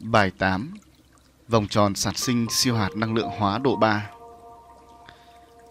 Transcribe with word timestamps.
Bài 0.00 0.30
8 0.38 0.74
Vòng 1.48 1.66
tròn 1.68 1.94
sản 1.94 2.14
sinh 2.14 2.46
siêu 2.50 2.74
hạt 2.74 2.90
năng 2.96 3.14
lượng 3.14 3.28
hóa 3.38 3.58
độ 3.58 3.76
3 3.76 4.10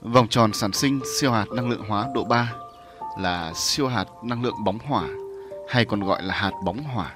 Vòng 0.02 0.28
tròn 0.28 0.54
sản 0.54 0.74
sinh 0.74 1.00
siêu 1.20 1.32
hạt 1.32 1.46
năng 1.56 1.70
lượng 1.70 1.84
hóa 1.88 2.08
độ 2.14 2.24
3 2.24 2.54
là 3.20 3.54
siêu 3.56 3.88
hạt 3.88 4.06
năng 4.24 4.44
lượng 4.44 4.64
bóng 4.64 4.80
hỏa, 4.80 5.08
hay 5.70 5.86
còn 5.86 6.00
gọi 6.04 6.24
là 6.24 6.34
hạt 6.34 6.52
bóng 6.66 6.84
hỏa. 6.84 7.14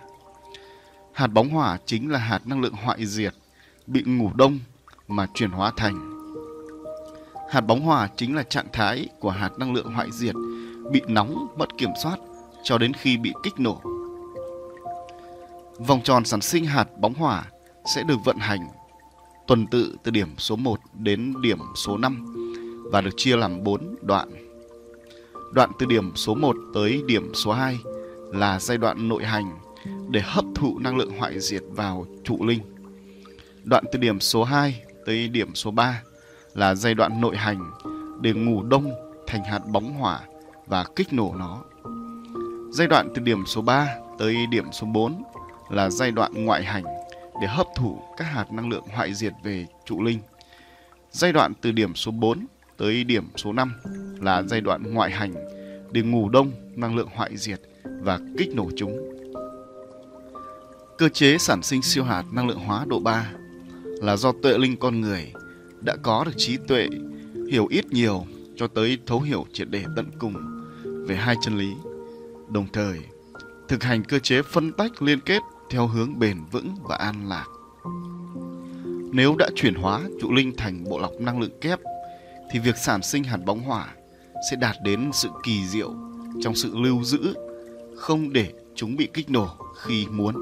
Hạt 1.14 1.28
bóng 1.28 1.50
hỏa 1.50 1.78
chính 1.86 2.12
là 2.12 2.20
hạt 2.20 2.48
năng 2.48 2.62
lượng 2.62 2.74
hoại 2.74 3.06
diệt, 3.06 3.34
bị 3.88 4.04
ngủ 4.06 4.32
đông 4.36 4.60
mà 5.08 5.28
chuyển 5.34 5.52
hóa 5.52 5.72
thành. 5.78 6.10
Hạt 7.50 7.62
bóng 7.62 7.82
hỏa 7.82 8.08
chính 8.18 8.36
là 8.36 8.44
trạng 8.44 8.68
thái 8.74 9.08
của 9.20 9.30
hạt 9.30 9.52
năng 9.58 9.74
lượng 9.74 9.94
hoại 9.94 10.08
diệt, 10.12 10.36
bị 10.92 11.02
nóng 11.08 11.48
mất 11.58 11.78
kiểm 11.78 11.92
soát 12.04 12.18
cho 12.64 12.78
đến 12.78 12.94
khi 12.94 13.18
bị 13.18 13.34
kích 13.44 13.60
nổ 13.60 13.82
Vòng 15.88 16.02
tròn 16.04 16.26
sản 16.26 16.42
sinh 16.42 16.66
hạt 16.66 16.88
bóng 17.00 17.14
hỏa 17.14 17.46
sẽ 17.96 18.04
được 18.04 18.18
vận 18.26 18.38
hành 18.38 18.68
tuần 19.48 19.68
tự 19.68 19.96
từ 20.04 20.12
điểm 20.12 20.36
số 20.38 20.56
1 20.56 20.80
đến 20.94 21.34
điểm 21.42 21.60
số 21.76 21.98
5 21.98 22.36
và 22.92 23.02
được 23.02 23.12
chia 23.18 23.38
làm 23.38 23.64
4 23.64 23.96
đoạn. 24.02 24.30
Đoạn 25.54 25.72
từ 25.80 25.86
điểm 25.86 26.12
số 26.16 26.36
1 26.36 26.56
tới 26.74 27.02
điểm 27.06 27.32
số 27.34 27.52
2 27.52 27.80
là 28.34 28.60
giai 28.60 28.78
đoạn 28.78 29.08
nội 29.08 29.24
hành 29.24 29.60
để 30.10 30.22
hấp 30.24 30.46
thụ 30.56 30.80
năng 30.80 30.98
lượng 30.98 31.18
hoại 31.18 31.40
diệt 31.40 31.64
vào 31.70 32.06
trụ 32.24 32.46
linh. 32.46 32.62
Đoạn 33.64 33.84
từ 33.92 34.00
điểm 34.00 34.20
số 34.20 34.44
2 34.44 34.84
tới 35.06 35.28
điểm 35.28 35.56
số 35.56 35.72
3 35.72 36.02
là 36.54 36.76
giai 36.76 36.94
đoạn 36.94 37.22
nội 37.22 37.38
hành 37.38 37.72
để 38.22 38.34
ngủ 38.34 38.64
đông 38.64 38.92
thành 39.28 39.44
hạt 39.44 39.62
bóng 39.68 39.94
hỏa 39.94 40.20
và 40.68 40.86
kích 40.96 41.14
nổ 41.14 41.36
nó. 41.40 41.64
Giai 42.72 42.88
đoạn 42.88 43.10
từ 43.16 43.22
điểm 43.22 43.46
số 43.46 43.62
3 43.62 43.96
tới 44.20 44.48
điểm 44.48 44.66
số 44.72 44.88
4 44.88 45.24
là 45.70 45.90
giai 45.90 46.12
đoạn 46.12 46.46
ngoại 46.46 46.64
hành 46.64 46.84
để 47.42 47.48
hấp 47.48 47.68
thụ 47.76 48.00
các 48.18 48.24
hạt 48.24 48.52
năng 48.52 48.70
lượng 48.70 48.84
hoại 48.94 49.14
diệt 49.14 49.34
về 49.44 49.66
trụ 49.86 50.04
linh. 50.04 50.20
Giai 51.12 51.34
đoạn 51.34 51.54
từ 51.62 51.72
điểm 51.72 51.96
số 51.96 52.12
4 52.12 52.46
tới 52.78 53.04
điểm 53.04 53.28
số 53.36 53.54
5 53.54 53.74
là 54.22 54.44
giai 54.44 54.62
đoạn 54.62 54.94
ngoại 54.94 55.12
hành 55.12 55.34
để 55.92 56.02
ngủ 56.02 56.30
đông 56.30 56.52
năng 56.76 56.96
lượng 56.96 57.10
hoại 57.16 57.38
diệt 57.38 57.62
và 57.86 58.20
kích 58.38 58.56
nổ 58.56 58.70
chúng. 58.76 59.20
Cơ 60.98 61.10
chế 61.10 61.38
sản 61.38 61.64
sinh 61.64 61.82
siêu 61.82 62.04
hạt 62.04 62.24
năng 62.32 62.48
lượng 62.48 62.60
hóa 62.60 62.86
độ 62.88 63.00
3 63.00 63.32
là 63.84 64.16
do 64.16 64.32
tuệ 64.44 64.58
linh 64.58 64.78
con 64.78 65.02
người 65.02 65.34
đã 65.82 65.96
có 66.04 66.24
được 66.24 66.32
trí 66.38 66.58
tuệ 66.68 66.88
hiểu 67.52 67.68
ít 67.70 67.86
nhiều 67.92 68.26
cho 68.56 68.68
tới 68.68 68.98
thấu 69.06 69.22
hiểu 69.22 69.46
triệt 69.54 69.68
để 69.70 69.84
tận 69.96 70.06
cùng 70.20 70.34
về 71.08 71.16
hai 71.16 71.36
chân 71.42 71.58
lý, 71.58 71.70
đồng 72.50 72.68
thời 72.74 73.00
thực 73.68 73.84
hành 73.84 74.04
cơ 74.04 74.20
chế 74.20 74.42
phân 74.42 74.72
tách 74.72 75.02
liên 75.02 75.20
kết 75.20 75.40
theo 75.70 75.88
hướng 75.88 76.20
bền 76.20 76.38
vững 76.52 76.76
và 76.84 76.96
an 76.96 77.30
lạc. 77.30 77.48
Nếu 79.12 79.36
đã 79.36 79.50
chuyển 79.56 79.76
hóa 79.76 80.02
trụ 80.22 80.32
linh 80.34 80.56
thành 80.58 80.84
bộ 80.90 81.00
lọc 81.00 81.12
năng 81.20 81.40
lượng 81.42 81.60
kép, 81.62 81.80
thì 82.52 82.60
việc 82.60 82.78
sản 82.78 83.04
sinh 83.04 83.24
hạt 83.24 83.38
bóng 83.46 83.60
hỏa 83.60 83.88
sẽ 84.52 84.58
đạt 84.58 84.76
đến 84.84 85.10
sự 85.14 85.30
kỳ 85.44 85.68
diệu 85.68 85.94
trong 86.42 86.56
sự 86.56 86.76
lưu 86.76 87.04
giữ, 87.04 87.34
không 87.96 88.34
để 88.34 88.54
chúng 88.76 88.96
bị 88.96 89.10
kích 89.14 89.30
nổ 89.30 89.48
khi 89.82 90.06
muốn. 90.08 90.36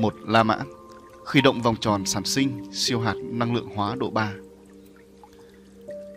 Một 0.00 0.14
La 0.26 0.42
Mã 0.42 0.58
khởi 1.24 1.42
động 1.42 1.62
vòng 1.62 1.76
tròn 1.80 2.06
sản 2.06 2.24
sinh 2.24 2.72
siêu 2.72 3.00
hạt 3.00 3.14
năng 3.22 3.54
lượng 3.54 3.68
hóa 3.74 3.94
độ 3.94 4.10
3. 4.10 4.32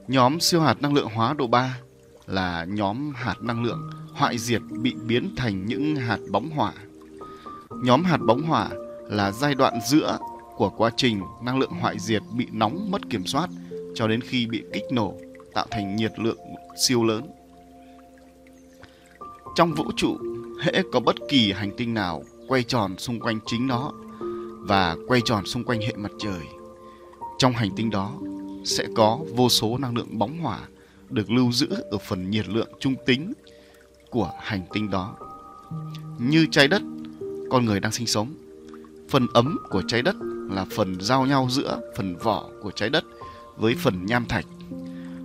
Nhóm 0.07 0.39
siêu 0.39 0.61
hạt 0.61 0.81
năng 0.81 0.93
lượng 0.93 1.09
hóa 1.13 1.33
độ 1.33 1.47
3 1.47 1.79
là 2.27 2.65
nhóm 2.69 3.13
hạt 3.15 3.35
năng 3.41 3.63
lượng 3.63 3.89
hoại 4.13 4.37
diệt 4.37 4.61
bị 4.81 4.95
biến 5.07 5.33
thành 5.37 5.65
những 5.65 5.95
hạt 5.95 6.19
bóng 6.31 6.49
hỏa 6.49 6.73
Nhóm 7.85 8.03
hạt 8.03 8.17
bóng 8.17 8.41
hỏa 8.41 8.69
là 9.09 9.31
giai 9.31 9.55
đoạn 9.55 9.79
giữa 9.87 10.17
của 10.55 10.69
quá 10.69 10.91
trình 10.97 11.21
năng 11.41 11.59
lượng 11.59 11.71
hoại 11.79 11.99
diệt 11.99 12.21
bị 12.31 12.47
nóng 12.51 12.91
mất 12.91 13.09
kiểm 13.09 13.25
soát 13.25 13.49
cho 13.95 14.07
đến 14.07 14.21
khi 14.21 14.47
bị 14.47 14.63
kích 14.73 14.83
nổ 14.91 15.13
tạo 15.53 15.65
thành 15.71 15.95
nhiệt 15.95 16.19
lượng 16.19 16.37
siêu 16.87 17.03
lớn. 17.03 17.27
Trong 19.55 19.73
vũ 19.73 19.91
trụ, 19.95 20.17
hễ 20.61 20.71
có 20.91 20.99
bất 20.99 21.15
kỳ 21.29 21.51
hành 21.51 21.71
tinh 21.77 21.93
nào 21.93 22.23
quay 22.47 22.63
tròn 22.63 22.97
xung 22.97 23.19
quanh 23.19 23.39
chính 23.45 23.67
nó 23.67 23.91
và 24.59 24.95
quay 25.07 25.21
tròn 25.25 25.45
xung 25.45 25.63
quanh 25.63 25.81
hệ 25.81 25.93
mặt 25.95 26.11
trời, 26.19 26.41
trong 27.37 27.53
hành 27.53 27.69
tinh 27.75 27.89
đó 27.89 28.13
sẽ 28.65 28.87
có 28.95 29.19
vô 29.35 29.49
số 29.49 29.77
năng 29.77 29.95
lượng 29.97 30.19
bóng 30.19 30.39
hỏa 30.39 30.59
được 31.09 31.31
lưu 31.31 31.51
giữ 31.51 31.67
ở 31.91 31.97
phần 31.97 32.29
nhiệt 32.29 32.47
lượng 32.47 32.69
trung 32.79 32.95
tính 33.05 33.33
của 34.09 34.31
hành 34.41 34.61
tinh 34.73 34.89
đó. 34.89 35.15
Như 36.19 36.47
trái 36.51 36.67
đất 36.67 36.81
con 37.55 37.65
người 37.65 37.79
đang 37.79 37.91
sinh 37.91 38.07
sống. 38.07 38.33
Phần 39.09 39.27
ấm 39.33 39.57
của 39.69 39.81
trái 39.87 40.01
đất 40.01 40.15
là 40.51 40.65
phần 40.75 40.97
giao 41.01 41.25
nhau 41.25 41.47
giữa 41.51 41.81
phần 41.97 42.15
vỏ 42.15 42.49
của 42.61 42.71
trái 42.71 42.89
đất 42.89 43.03
với 43.57 43.75
phần 43.75 44.05
nham 44.05 44.25
thạch. 44.25 44.45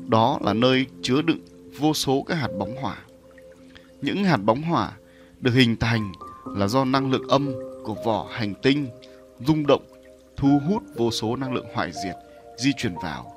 Đó 0.09 0.39
là 0.43 0.53
nơi 0.53 0.87
chứa 1.03 1.23
đựng 1.23 1.39
vô 1.79 1.95
số 1.95 2.23
các 2.23 2.35
hạt 2.35 2.49
bóng 2.59 2.77
hỏa. 2.77 2.97
Những 4.03 4.25
hạt 4.25 4.37
bóng 4.37 4.63
hỏa 4.63 4.93
được 5.41 5.51
hình 5.55 5.77
thành 5.77 6.13
là 6.45 6.69
do 6.69 6.85
năng 6.85 7.11
lượng 7.11 7.29
âm 7.29 7.53
của 7.85 7.97
vỏ 8.05 8.29
hành 8.31 8.55
tinh 8.63 8.89
rung 9.47 9.67
động, 9.67 9.83
thu 10.37 10.61
hút 10.69 10.83
vô 10.97 11.11
số 11.11 11.37
năng 11.37 11.53
lượng 11.53 11.67
hoại 11.75 11.93
diệt, 12.05 12.15
di 12.59 12.71
chuyển 12.77 12.95
vào 13.03 13.33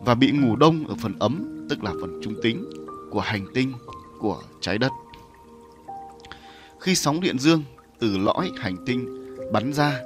và 0.00 0.14
bị 0.14 0.30
ngủ 0.30 0.56
đông 0.56 0.86
ở 0.88 0.94
phần 1.02 1.18
ấm, 1.18 1.66
tức 1.70 1.84
là 1.84 1.92
phần 2.00 2.20
trung 2.24 2.34
tính, 2.42 2.64
của 3.10 3.20
hành 3.20 3.46
tinh, 3.54 3.72
của 4.18 4.42
trái 4.60 4.78
đất. 4.78 4.92
Khi 6.80 6.94
sóng 6.94 7.20
điện 7.20 7.38
dương 7.38 7.62
từ 8.02 8.18
lõi 8.18 8.50
hành 8.56 8.76
tinh 8.86 9.26
bắn 9.52 9.72
ra 9.72 10.00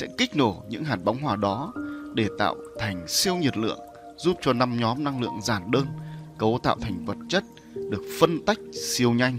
sẽ 0.00 0.06
kích 0.18 0.36
nổ 0.36 0.62
những 0.68 0.84
hạt 0.84 0.96
bóng 1.04 1.18
hỏa 1.18 1.36
đó 1.36 1.72
để 2.14 2.28
tạo 2.38 2.56
thành 2.78 3.08
siêu 3.08 3.36
nhiệt 3.36 3.56
lượng 3.56 3.78
giúp 4.16 4.36
cho 4.42 4.52
năm 4.52 4.76
nhóm 4.80 5.04
năng 5.04 5.20
lượng 5.20 5.40
giản 5.42 5.70
đơn 5.70 5.86
cấu 6.38 6.58
tạo 6.62 6.76
thành 6.80 7.04
vật 7.04 7.16
chất 7.28 7.44
được 7.74 8.02
phân 8.20 8.44
tách 8.44 8.58
siêu 8.72 9.12
nhanh. 9.12 9.38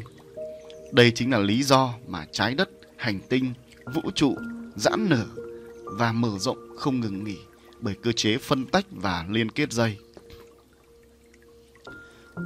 Đây 0.92 1.12
chính 1.12 1.32
là 1.32 1.40
lý 1.40 1.64
do 1.64 1.94
mà 2.08 2.26
trái 2.32 2.56
đất, 2.56 2.70
hành 2.98 3.20
tinh, 3.30 3.54
vũ 3.94 4.02
trụ 4.16 4.36
giãn 4.76 5.10
nở 5.10 5.26
và 5.84 6.12
mở 6.12 6.32
rộng 6.40 6.78
không 6.78 7.00
ngừng 7.00 7.24
nghỉ 7.24 7.38
bởi 7.80 7.96
cơ 8.02 8.12
chế 8.12 8.38
phân 8.38 8.66
tách 8.66 8.86
và 8.92 9.26
liên 9.30 9.50
kết 9.50 9.72
dây. 9.72 9.98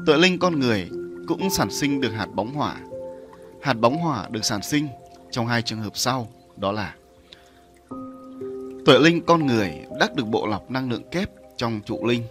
Tự 0.08 0.18
linh 0.18 0.40
con 0.40 0.60
người 0.60 0.90
cũng 1.28 1.50
sản 1.50 1.72
sinh 1.72 2.02
được 2.02 2.12
hạt 2.12 2.28
bóng 2.36 2.54
hỏa. 2.54 2.78
Hạt 3.62 3.74
bóng 3.74 3.98
hỏa 3.98 4.28
được 4.32 4.46
sản 4.46 4.62
sinh 4.64 4.88
trong 5.35 5.47
hai 5.47 5.62
trường 5.62 5.81
hợp 5.81 5.97
sau 5.97 6.28
đó 6.57 6.72
là 6.72 6.96
tuệ 8.85 9.00
linh 9.00 9.22
con 9.25 9.47
người 9.47 9.72
đắc 10.00 10.16
được 10.16 10.28
bộ 10.28 10.47
lọc 10.47 10.72
năng 10.72 10.91
lượng 10.91 11.09
kép 11.12 11.29
trong 11.57 11.81
trụ 11.85 12.06
linh 12.06 12.23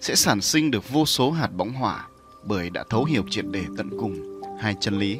sẽ 0.00 0.14
sản 0.14 0.40
sinh 0.40 0.70
được 0.70 0.88
vô 0.88 1.06
số 1.06 1.30
hạt 1.30 1.48
bóng 1.56 1.72
hỏa 1.72 2.08
bởi 2.44 2.70
đã 2.70 2.84
thấu 2.90 3.04
hiểu 3.04 3.24
triệt 3.30 3.44
để 3.50 3.64
tận 3.76 3.90
cùng 4.00 4.42
hai 4.60 4.74
chân 4.80 4.98
lý. 4.98 5.18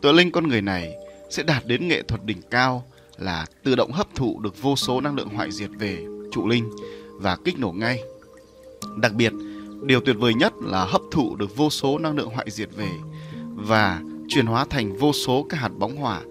Tuệ 0.00 0.12
linh 0.12 0.30
con 0.30 0.48
người 0.48 0.62
này 0.62 0.94
sẽ 1.30 1.42
đạt 1.42 1.66
đến 1.66 1.88
nghệ 1.88 2.02
thuật 2.02 2.24
đỉnh 2.24 2.42
cao 2.50 2.84
là 3.18 3.46
tự 3.62 3.74
động 3.74 3.92
hấp 3.92 4.14
thụ 4.14 4.40
được 4.40 4.62
vô 4.62 4.76
số 4.76 5.00
năng 5.00 5.14
lượng 5.14 5.28
hoại 5.28 5.52
diệt 5.52 5.70
về 5.78 6.04
trụ 6.32 6.48
linh 6.48 6.70
và 7.12 7.36
kích 7.44 7.58
nổ 7.58 7.72
ngay. 7.72 8.02
Đặc 8.96 9.12
biệt, 9.12 9.32
điều 9.82 10.00
tuyệt 10.00 10.16
vời 10.18 10.34
nhất 10.34 10.52
là 10.60 10.84
hấp 10.84 11.02
thụ 11.12 11.36
được 11.36 11.56
vô 11.56 11.70
số 11.70 11.98
năng 11.98 12.16
lượng 12.16 12.30
hoại 12.30 12.50
diệt 12.50 12.68
về 12.76 12.90
và 13.54 14.00
chuyển 14.28 14.46
hóa 14.46 14.64
thành 14.64 14.96
vô 14.96 15.12
số 15.12 15.46
các 15.48 15.60
hạt 15.60 15.72
bóng 15.78 15.96
hỏa 15.96 16.22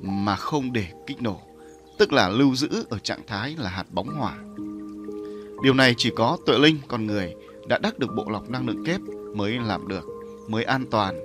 mà 0.00 0.36
không 0.36 0.72
để 0.72 0.86
kích 1.06 1.22
nổ, 1.22 1.40
tức 1.98 2.12
là 2.12 2.28
lưu 2.28 2.54
giữ 2.54 2.84
ở 2.90 2.98
trạng 2.98 3.26
thái 3.26 3.56
là 3.58 3.70
hạt 3.70 3.86
bóng 3.90 4.08
hỏa. 4.08 4.36
Điều 5.62 5.74
này 5.74 5.94
chỉ 5.96 6.10
có 6.16 6.38
tuệ 6.46 6.58
linh 6.58 6.76
con 6.88 7.06
người 7.06 7.34
đã 7.68 7.78
đắc 7.78 7.98
được 7.98 8.14
bộ 8.16 8.30
lọc 8.30 8.50
năng 8.50 8.66
lượng 8.66 8.84
kép 8.84 9.00
mới 9.34 9.52
làm 9.52 9.88
được, 9.88 10.08
mới 10.48 10.64
an 10.64 10.84
toàn, 10.90 11.20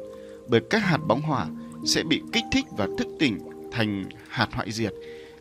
bởi 0.48 0.62
các 0.70 0.80
hạt 0.80 1.00
bóng 1.08 1.22
hỏa 1.22 1.48
sẽ 1.86 2.04
bị 2.04 2.22
kích 2.34 2.44
thích 2.52 2.66
và 2.78 2.88
thức 2.98 3.08
tỉnh 3.20 3.38
thành 3.72 4.06
hạt 4.30 4.50
hoại 4.54 4.72
diệt 4.72 4.94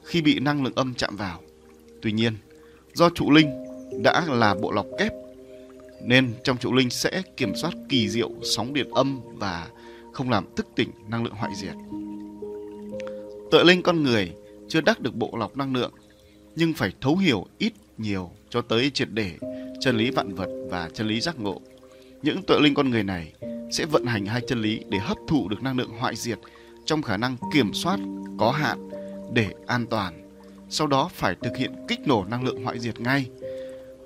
khi 0.05 0.23
bị 0.23 0.39
năng 0.39 0.65
lượng 0.65 0.75
âm 0.77 0.95
chạm 0.95 1.17
vào. 1.17 1.41
Tuy 2.03 2.13
nhiên, 2.13 2.35
do 2.95 3.11
trụ 3.11 3.31
linh 3.31 3.51
đã 4.03 4.25
là 4.29 4.55
bộ 4.55 4.73
lọc 4.73 4.87
kép 4.99 5.13
nên 6.03 6.35
trong 6.45 6.57
trụ 6.57 6.73
linh 6.73 6.91
sẽ 6.91 7.23
kiểm 7.37 7.53
soát 7.57 7.75
kỳ 7.89 8.09
diệu 8.09 8.31
sóng 8.43 8.75
điện 8.75 8.91
âm 8.91 9.21
và 9.35 9.69
không 10.17 10.31
làm 10.31 10.45
thức 10.57 10.67
tỉnh 10.77 10.91
năng 11.09 11.25
lượng 11.25 11.35
hoại 11.35 11.53
diệt. 11.55 11.75
Tự 13.51 13.63
linh 13.65 13.83
con 13.83 14.03
người 14.03 14.33
chưa 14.69 14.81
đắc 14.81 15.01
được 15.01 15.15
bộ 15.15 15.31
lọc 15.39 15.57
năng 15.57 15.75
lượng, 15.75 15.93
nhưng 16.57 16.73
phải 16.73 16.93
thấu 17.01 17.17
hiểu 17.17 17.47
ít 17.59 17.73
nhiều 17.99 18.31
cho 18.51 18.63
tới 18.63 18.91
triệt 18.91 19.09
để 19.11 19.33
chân 19.81 19.97
lý 19.97 20.11
vạn 20.11 20.35
vật 20.35 20.49
và 20.71 20.91
chân 20.95 21.07
lý 21.07 21.21
giác 21.21 21.41
ngộ. 21.41 21.61
Những 22.23 22.43
tuệ 22.43 22.59
linh 22.61 22.75
con 22.75 22.91
người 22.91 23.03
này 23.03 23.33
sẽ 23.73 23.85
vận 23.85 24.07
hành 24.07 24.27
hai 24.27 24.41
chân 24.49 24.63
lý 24.63 24.81
để 24.89 24.99
hấp 24.99 25.17
thụ 25.29 25.49
được 25.49 25.63
năng 25.63 25.77
lượng 25.77 25.91
hoại 25.99 26.17
diệt 26.17 26.39
trong 26.85 27.03
khả 27.03 27.17
năng 27.17 27.37
kiểm 27.53 27.75
soát 27.75 28.01
có 28.39 28.51
hạn 28.51 28.89
để 29.33 29.51
an 29.67 29.87
toàn. 29.87 30.31
Sau 30.69 30.87
đó 30.87 31.11
phải 31.15 31.35
thực 31.43 31.57
hiện 31.57 31.73
kích 31.89 32.01
nổ 32.07 32.25
năng 32.25 32.45
lượng 32.45 32.65
hoại 32.65 32.79
diệt 32.79 33.01
ngay. 33.01 33.27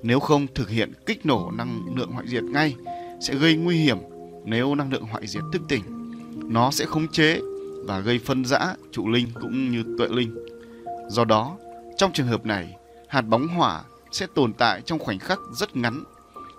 Nếu 0.03 0.21
không 0.21 0.47
thực 0.55 0.69
hiện 0.69 0.93
kích 1.07 1.27
nổ 1.27 1.51
năng 1.51 1.83
lượng 1.97 2.11
hoại 2.11 2.29
diệt 2.29 2.45
ngay 2.45 2.75
sẽ 3.21 3.35
gây 3.35 3.57
nguy 3.57 3.77
hiểm 3.77 3.99
nếu 4.45 4.75
năng 4.75 4.93
lượng 4.93 5.05
hoại 5.05 5.27
diệt 5.27 5.43
thức 5.53 5.63
tỉnh 5.69 6.00
nó 6.51 6.71
sẽ 6.71 6.87
khống 6.87 7.09
chế 7.09 7.41
và 7.85 8.01
gây 8.01 8.19
phân 8.19 8.45
rã 8.45 8.75
trụ 8.93 9.09
linh 9.09 9.29
cũng 9.41 9.71
như 9.71 9.85
tuệ 9.99 10.09
linh. 10.09 10.47
Do 11.09 11.25
đó, 11.25 11.57
trong 11.97 12.13
trường 12.13 12.27
hợp 12.27 12.47
này, 12.47 12.77
hạt 13.09 13.21
bóng 13.21 13.49
hỏa 13.49 13.83
sẽ 14.13 14.27
tồn 14.35 14.53
tại 14.53 14.83
trong 14.83 14.99
khoảnh 14.99 15.19
khắc 15.19 15.39
rất 15.53 15.77
ngắn. 15.77 16.05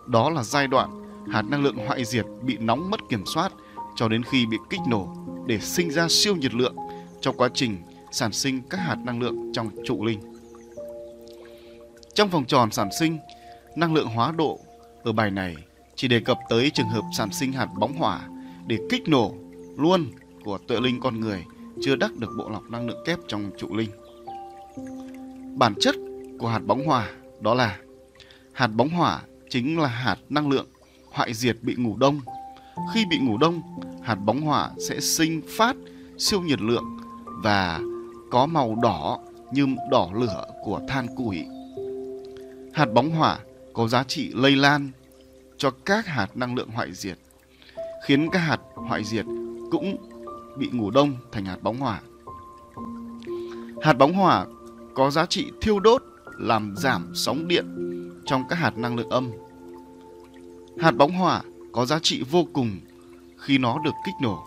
Đó 0.07 0.29
là 0.29 0.43
giai 0.43 0.67
đoạn 0.67 0.89
hạt 1.31 1.41
năng 1.41 1.63
lượng 1.63 1.77
hoại 1.87 2.05
diệt 2.05 2.25
bị 2.41 2.57
nóng 2.57 2.89
mất 2.89 2.99
kiểm 3.09 3.23
soát 3.33 3.53
cho 3.95 4.07
đến 4.07 4.23
khi 4.23 4.45
bị 4.45 4.57
kích 4.69 4.79
nổ 4.89 5.15
để 5.47 5.59
sinh 5.59 5.91
ra 5.91 6.07
siêu 6.09 6.35
nhiệt 6.35 6.53
lượng 6.53 6.75
trong 7.21 7.37
quá 7.37 7.49
trình 7.53 7.77
sản 8.11 8.31
sinh 8.31 8.61
các 8.69 8.77
hạt 8.77 8.97
năng 9.05 9.19
lượng 9.19 9.51
trong 9.53 9.69
trụ 9.85 10.05
linh. 10.05 10.19
Trong 12.13 12.29
vòng 12.29 12.45
tròn 12.45 12.71
sản 12.71 12.89
sinh, 12.99 13.17
năng 13.75 13.93
lượng 13.93 14.07
hóa 14.07 14.33
độ 14.37 14.59
ở 15.03 15.11
bài 15.11 15.31
này 15.31 15.55
chỉ 15.95 16.07
đề 16.07 16.19
cập 16.19 16.37
tới 16.49 16.69
trường 16.69 16.89
hợp 16.89 17.03
sản 17.17 17.31
sinh 17.31 17.51
hạt 17.51 17.67
bóng 17.79 17.93
hỏa 17.93 18.21
để 18.67 18.77
kích 18.89 19.07
nổ 19.07 19.33
luôn 19.77 20.05
của 20.43 20.57
tuệ 20.57 20.79
linh 20.79 20.99
con 20.99 21.19
người 21.19 21.45
chưa 21.81 21.95
đắc 21.95 22.15
được 22.15 22.29
bộ 22.37 22.49
lọc 22.49 22.69
năng 22.69 22.87
lượng 22.87 23.03
kép 23.05 23.19
trong 23.27 23.51
trụ 23.57 23.75
linh. 23.75 23.89
Bản 25.55 25.73
chất 25.79 25.95
của 26.39 26.47
hạt 26.47 26.59
bóng 26.59 26.85
hỏa 26.85 27.09
đó 27.39 27.53
là 27.53 27.79
hạt 28.53 28.67
bóng 28.67 28.89
hỏa 28.89 29.21
chính 29.49 29.79
là 29.79 29.87
hạt 29.87 30.17
năng 30.29 30.49
lượng 30.49 30.67
hoại 31.11 31.33
diệt 31.33 31.57
bị 31.61 31.75
ngủ 31.75 31.97
đông. 31.97 32.19
Khi 32.93 33.05
bị 33.09 33.17
ngủ 33.17 33.37
đông, 33.37 33.61
hạt 34.03 34.15
bóng 34.15 34.41
hỏa 34.41 34.71
sẽ 34.89 34.99
sinh 34.99 35.41
phát 35.57 35.75
siêu 36.17 36.41
nhiệt 36.41 36.61
lượng 36.61 36.97
và 37.43 37.79
có 38.31 38.45
màu 38.45 38.75
đỏ 38.81 39.19
như 39.51 39.67
đỏ 39.91 40.09
lửa 40.13 40.45
của 40.63 40.81
than 40.87 41.15
củi. 41.15 41.45
Hạt 42.73 42.85
bóng 42.93 43.09
hỏa 43.09 43.39
có 43.73 43.87
giá 43.87 44.03
trị 44.03 44.31
lây 44.33 44.55
lan 44.55 44.91
cho 45.57 45.71
các 45.85 46.05
hạt 46.07 46.37
năng 46.37 46.55
lượng 46.55 46.69
hoại 46.69 46.93
diệt, 46.93 47.17
khiến 48.05 48.29
các 48.31 48.39
hạt 48.39 48.59
hoại 48.75 49.03
diệt 49.03 49.25
cũng 49.71 49.97
bị 50.57 50.69
ngủ 50.73 50.91
đông 50.91 51.15
thành 51.31 51.45
hạt 51.45 51.57
bóng 51.61 51.77
hỏa. 51.77 52.01
Hạt 53.81 53.93
bóng 53.93 54.13
hỏa 54.13 54.45
có 54.93 55.11
giá 55.11 55.25
trị 55.25 55.51
thiêu 55.61 55.79
đốt, 55.79 56.03
làm 56.37 56.75
giảm 56.77 57.11
sóng 57.15 57.47
điện 57.47 57.65
trong 58.25 58.43
các 58.49 58.55
hạt 58.55 58.77
năng 58.77 58.95
lượng 58.95 59.09
âm. 59.09 59.31
Hạt 60.79 60.91
bóng 60.91 61.11
hỏa 61.11 61.41
có 61.71 61.85
giá 61.85 61.99
trị 61.99 62.23
vô 62.31 62.45
cùng 62.53 62.79
khi 63.37 63.57
nó 63.57 63.79
được 63.83 63.93
kích 64.05 64.15
nổ. 64.21 64.43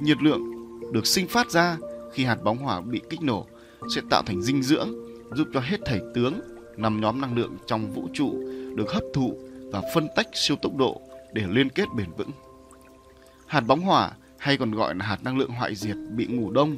Nhiệt 0.00 0.22
lượng 0.22 0.42
được 0.92 1.06
sinh 1.06 1.28
phát 1.28 1.50
ra 1.50 1.76
khi 2.12 2.24
hạt 2.24 2.42
bóng 2.44 2.58
hỏa 2.58 2.80
bị 2.80 3.00
kích 3.10 3.22
nổ 3.22 3.46
sẽ 3.94 4.00
tạo 4.10 4.22
thành 4.22 4.42
dinh 4.42 4.62
dưỡng, 4.62 4.88
giúp 5.34 5.48
cho 5.54 5.60
hết 5.60 5.80
thảy 5.84 6.00
tướng, 6.14 6.40
năm 6.76 7.00
nhóm 7.00 7.20
năng 7.20 7.36
lượng 7.36 7.56
trong 7.66 7.92
vũ 7.94 8.08
trụ 8.14 8.34
được 8.74 8.92
hấp 8.92 9.02
thụ 9.14 9.36
và 9.72 9.82
phân 9.94 10.08
tách 10.16 10.26
siêu 10.34 10.56
tốc 10.62 10.76
độ 10.76 11.00
để 11.32 11.42
liên 11.48 11.68
kết 11.68 11.84
bền 11.96 12.08
vững. 12.16 12.30
Hạt 13.46 13.60
bóng 13.60 13.80
hỏa 13.80 14.12
hay 14.46 14.56
còn 14.56 14.70
gọi 14.70 14.94
là 14.94 15.04
hạt 15.04 15.24
năng 15.24 15.38
lượng 15.38 15.50
hoại 15.50 15.74
diệt 15.74 15.96
bị 16.10 16.26
ngủ 16.26 16.50
đông, 16.50 16.76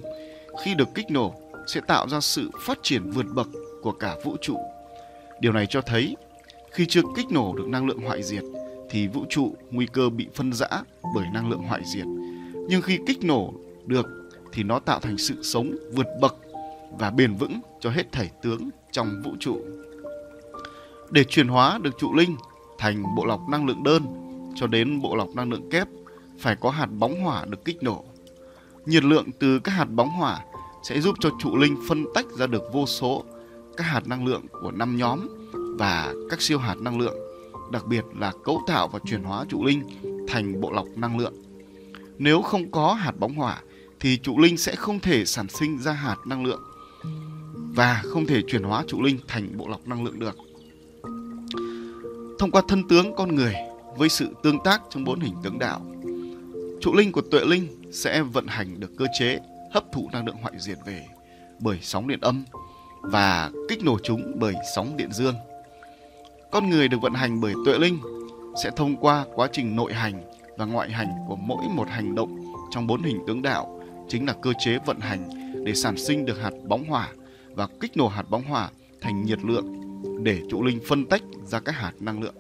khi 0.65 0.75
được 0.75 0.89
kích 0.95 1.11
nổ 1.11 1.35
sẽ 1.67 1.81
tạo 1.81 2.09
ra 2.09 2.21
sự 2.21 2.51
phát 2.61 2.79
triển 2.83 3.11
vượt 3.11 3.27
bậc 3.35 3.49
của 3.83 3.93
cả 3.93 4.17
vũ 4.25 4.37
trụ. 4.43 4.57
Điều 5.41 5.53
này 5.53 5.67
cho 5.71 5.81
thấy, 5.81 6.17
khi 6.71 6.87
chưa 6.87 7.03
kích 7.17 7.27
nổ 7.31 7.55
được 7.57 7.69
năng 7.69 7.87
lượng 7.87 7.99
hoại 7.99 8.23
diệt, 8.23 8.43
thì 8.91 9.07
vũ 9.09 9.25
trụ 9.29 9.55
nguy 9.71 9.87
cơ 9.87 10.09
bị 10.09 10.27
phân 10.35 10.53
rã 10.53 10.69
bởi 11.15 11.27
năng 11.35 11.51
lượng 11.51 11.63
hoại 11.63 11.81
diệt. 11.95 12.07
Nhưng 12.69 12.83
khi 12.83 12.99
kích 13.07 13.25
nổ 13.25 13.53
được, 13.87 14.07
thì 14.53 14.63
nó 14.63 14.79
tạo 14.79 15.01
thành 15.01 15.19
sự 15.19 15.43
sống 15.43 15.77
vượt 15.93 16.07
bậc 16.21 16.37
và 16.99 17.11
bền 17.11 17.35
vững 17.35 17.61
cho 17.81 17.91
hết 17.91 18.13
thảy 18.13 18.31
tướng 18.43 18.71
trong 18.93 19.23
vũ 19.25 19.33
trụ. 19.41 19.59
Để 21.11 21.25
chuyển 21.25 21.49
hóa 21.49 21.79
được 21.83 21.99
trụ 21.99 22.15
linh 22.15 22.37
thành 22.79 23.15
bộ 23.17 23.25
lọc 23.25 23.41
năng 23.51 23.67
lượng 23.67 23.83
đơn 23.83 24.03
cho 24.57 24.67
đến 24.67 25.01
bộ 25.01 25.17
lọc 25.17 25.29
năng 25.35 25.51
lượng 25.51 25.71
kép 25.71 25.89
phải 26.39 26.57
có 26.57 26.71
hạt 26.71 26.87
bóng 26.87 27.21
hỏa 27.21 27.45
được 27.45 27.65
kích 27.65 27.83
nổ. 27.83 28.05
Nhiệt 28.87 29.05
lượng 29.05 29.27
từ 29.39 29.59
các 29.59 29.73
hạt 29.73 29.85
bóng 29.85 30.11
hỏa 30.11 30.45
sẽ 30.83 31.01
giúp 31.01 31.15
cho 31.21 31.31
trụ 31.41 31.57
linh 31.57 31.77
phân 31.89 32.05
tách 32.15 32.27
ra 32.39 32.47
được 32.47 32.63
vô 32.73 32.87
số 32.87 33.25
các 33.77 33.85
hạt 33.85 34.07
năng 34.07 34.27
lượng 34.27 34.47
của 34.63 34.71
năm 34.71 34.97
nhóm 34.97 35.29
và 35.79 36.15
các 36.31 36.43
siêu 36.43 36.59
hạt 36.59 36.77
năng 36.79 37.01
lượng, 37.01 37.17
đặc 37.73 37.87
biệt 37.87 38.05
là 38.19 38.33
cấu 38.45 38.63
tạo 38.67 38.89
và 38.89 38.99
chuyển 39.05 39.23
hóa 39.23 39.45
trụ 39.49 39.65
linh 39.65 39.83
thành 40.29 40.61
bộ 40.61 40.73
lọc 40.73 40.87
năng 40.97 41.19
lượng. 41.19 41.35
Nếu 42.19 42.43
không 42.43 42.71
có 42.71 42.93
hạt 42.93 43.13
bóng 43.19 43.35
hỏa 43.35 43.63
thì 44.01 44.17
trụ 44.17 44.39
linh 44.39 44.57
sẽ 44.57 44.75
không 44.75 45.01
thể 45.01 45.25
sản 45.25 45.49
sinh 45.49 45.79
ra 45.79 45.93
hạt 45.93 46.17
năng 46.27 46.45
lượng 46.45 46.63
và 47.55 48.03
không 48.05 48.27
thể 48.27 48.43
chuyển 48.47 48.63
hóa 48.63 48.85
trụ 48.89 49.03
linh 49.03 49.19
thành 49.29 49.57
bộ 49.57 49.69
lọc 49.69 49.89
năng 49.89 50.05
lượng 50.05 50.19
được. 50.19 50.37
Thông 52.39 52.51
qua 52.51 52.63
thân 52.69 52.89
tướng 52.89 53.15
con 53.17 53.35
người 53.35 53.55
với 53.97 54.09
sự 54.09 54.29
tương 54.43 54.59
tác 54.65 54.83
trong 54.91 55.05
bốn 55.05 55.21
hình 55.21 55.35
tướng 55.43 55.59
đạo, 55.59 55.81
trụ 56.81 56.95
linh 56.95 57.13
của 57.13 57.23
tuệ 57.31 57.41
linh 57.45 57.69
sẽ 57.93 58.23
vận 58.23 58.47
hành 58.47 58.81
được 58.81 58.91
cơ 58.99 59.05
chế 59.19 59.39
hấp 59.73 59.93
thụ 59.93 60.09
năng 60.13 60.27
lượng 60.27 60.37
hoại 60.43 60.55
diệt 60.59 60.79
về 60.87 61.07
bởi 61.59 61.79
sóng 61.83 62.09
điện 62.09 62.21
âm 62.21 62.45
và 63.01 63.51
kích 63.69 63.85
nổ 63.85 63.99
chúng 64.03 64.33
bởi 64.37 64.55
sóng 64.75 64.97
điện 64.97 65.13
dương. 65.13 65.35
Con 66.53 66.71
người 66.71 66.89
được 66.89 67.01
vận 67.03 67.15
hành 67.15 67.41
bởi 67.41 67.55
tuệ 67.65 67.79
linh 67.79 67.99
sẽ 68.63 68.71
thông 68.77 68.97
qua 68.97 69.27
quá 69.35 69.49
trình 69.53 69.77
nội 69.77 69.93
hành 69.93 70.23
và 70.59 70.65
ngoại 70.65 70.91
hành 70.91 71.09
của 71.29 71.37
mỗi 71.37 71.65
một 71.75 71.89
hành 71.89 72.15
động 72.15 72.53
trong 72.71 72.87
bốn 72.87 73.03
hình 73.03 73.19
tướng 73.27 73.43
đạo, 73.43 73.81
chính 74.09 74.27
là 74.27 74.35
cơ 74.43 74.53
chế 74.59 74.79
vận 74.87 75.01
hành 75.01 75.29
để 75.65 75.75
sản 75.75 75.97
sinh 75.97 76.25
được 76.25 76.43
hạt 76.43 76.53
bóng 76.69 76.85
hỏa 76.85 77.09
và 77.55 77.69
kích 77.81 77.97
nổ 77.97 78.09
hạt 78.09 78.31
bóng 78.31 78.45
hỏa 78.45 78.71
thành 79.01 79.25
nhiệt 79.25 79.39
lượng 79.45 79.75
để 80.23 80.41
trụ 80.51 80.63
linh 80.63 80.81
phân 80.89 81.07
tách 81.07 81.23
ra 81.45 81.61
các 81.61 81.75
hạt 81.75 81.93
năng 82.01 82.23
lượng. 82.23 82.35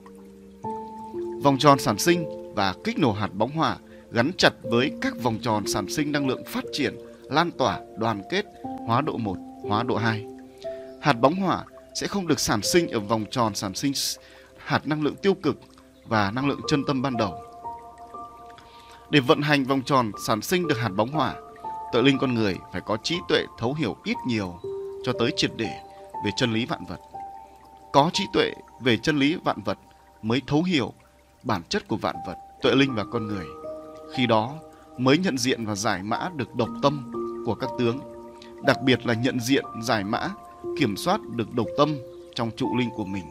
Vòng 1.43 1.58
tròn 1.58 1.79
sản 1.79 1.99
sinh 1.99 2.25
và 2.55 2.75
kích 2.85 2.99
nổ 2.99 3.12
hạt 3.12 3.35
bóng 3.35 3.50
hỏa 3.50 3.76
gắn 4.11 4.31
chặt 4.39 4.53
với 4.63 4.93
các 5.01 5.23
vòng 5.23 5.39
tròn 5.43 5.67
sản 5.67 5.89
sinh 5.89 6.13
năng 6.13 6.29
lượng 6.29 6.45
phát 6.47 6.65
triển, 6.73 6.95
lan 7.23 7.51
tỏa, 7.51 7.81
đoàn 7.99 8.23
kết, 8.31 8.45
hóa 8.87 9.01
độ 9.01 9.17
1, 9.17 9.37
hóa 9.63 9.83
độ 9.83 9.97
2. 9.97 10.27
Hạt 11.01 11.13
bóng 11.13 11.35
hỏa 11.35 11.65
sẽ 11.95 12.07
không 12.07 12.27
được 12.27 12.41
sản 12.41 12.63
sinh 12.63 12.89
ở 12.89 13.01
vòng 13.01 13.25
tròn 13.31 13.55
sản 13.55 13.75
sinh 13.75 13.93
hạt 14.59 14.87
năng 14.87 15.03
lượng 15.03 15.17
tiêu 15.17 15.35
cực 15.35 15.61
và 16.07 16.31
năng 16.31 16.49
lượng 16.49 16.61
chân 16.69 16.85
tâm 16.87 17.03
ban 17.03 17.17
đầu. 17.17 17.43
Để 19.11 19.21
vận 19.21 19.43
hành 19.43 19.65
vòng 19.65 19.83
tròn 19.83 20.13
sản 20.27 20.43
sinh 20.43 20.67
được 20.69 20.79
hạt 20.79 20.89
bóng 20.89 21.11
hỏa, 21.11 21.35
tự 21.93 22.03
linh 22.03 22.19
con 22.19 22.35
người 22.35 22.57
phải 22.73 22.81
có 22.87 22.97
trí 23.03 23.17
tuệ 23.29 23.45
thấu 23.59 23.75
hiểu 23.75 23.97
ít 24.05 24.17
nhiều 24.27 24.61
cho 25.05 25.13
tới 25.19 25.31
triệt 25.37 25.51
để 25.57 25.71
về 26.25 26.31
chân 26.37 26.53
lý 26.53 26.67
vạn 26.67 26.85
vật. 26.89 26.99
Có 27.93 28.11
trí 28.13 28.25
tuệ 28.33 28.53
về 28.81 28.97
chân 28.97 29.19
lý 29.19 29.35
vạn 29.45 29.63
vật 29.65 29.79
mới 30.23 30.43
thấu 30.47 30.63
hiểu 30.63 30.93
bản 31.43 31.63
chất 31.69 31.89
của 31.89 31.97
vạn 31.97 32.17
vật, 32.27 32.37
tuệ 32.63 32.75
linh 32.75 32.95
và 32.95 33.05
con 33.13 33.27
người. 33.27 33.45
Khi 34.15 34.27
đó 34.27 34.55
mới 34.99 35.19
nhận 35.19 35.39
diện 35.39 35.67
và 35.67 35.75
giải 35.75 36.03
mã 36.03 36.31
được 36.37 36.55
độc 36.55 36.69
tâm 36.83 37.13
của 37.47 37.55
các 37.55 37.71
tướng, 37.79 37.99
đặc 38.65 38.83
biệt 38.83 39.07
là 39.07 39.15
nhận 39.15 39.41
diện, 39.41 39.65
giải 39.83 40.05
mã, 40.05 40.29
kiểm 40.79 40.97
soát 40.97 41.21
được 41.37 41.55
độc 41.55 41.67
tâm 41.79 41.97
trong 42.35 42.50
trụ 42.57 42.77
linh 42.77 42.91
của 42.91 43.05
mình. 43.05 43.25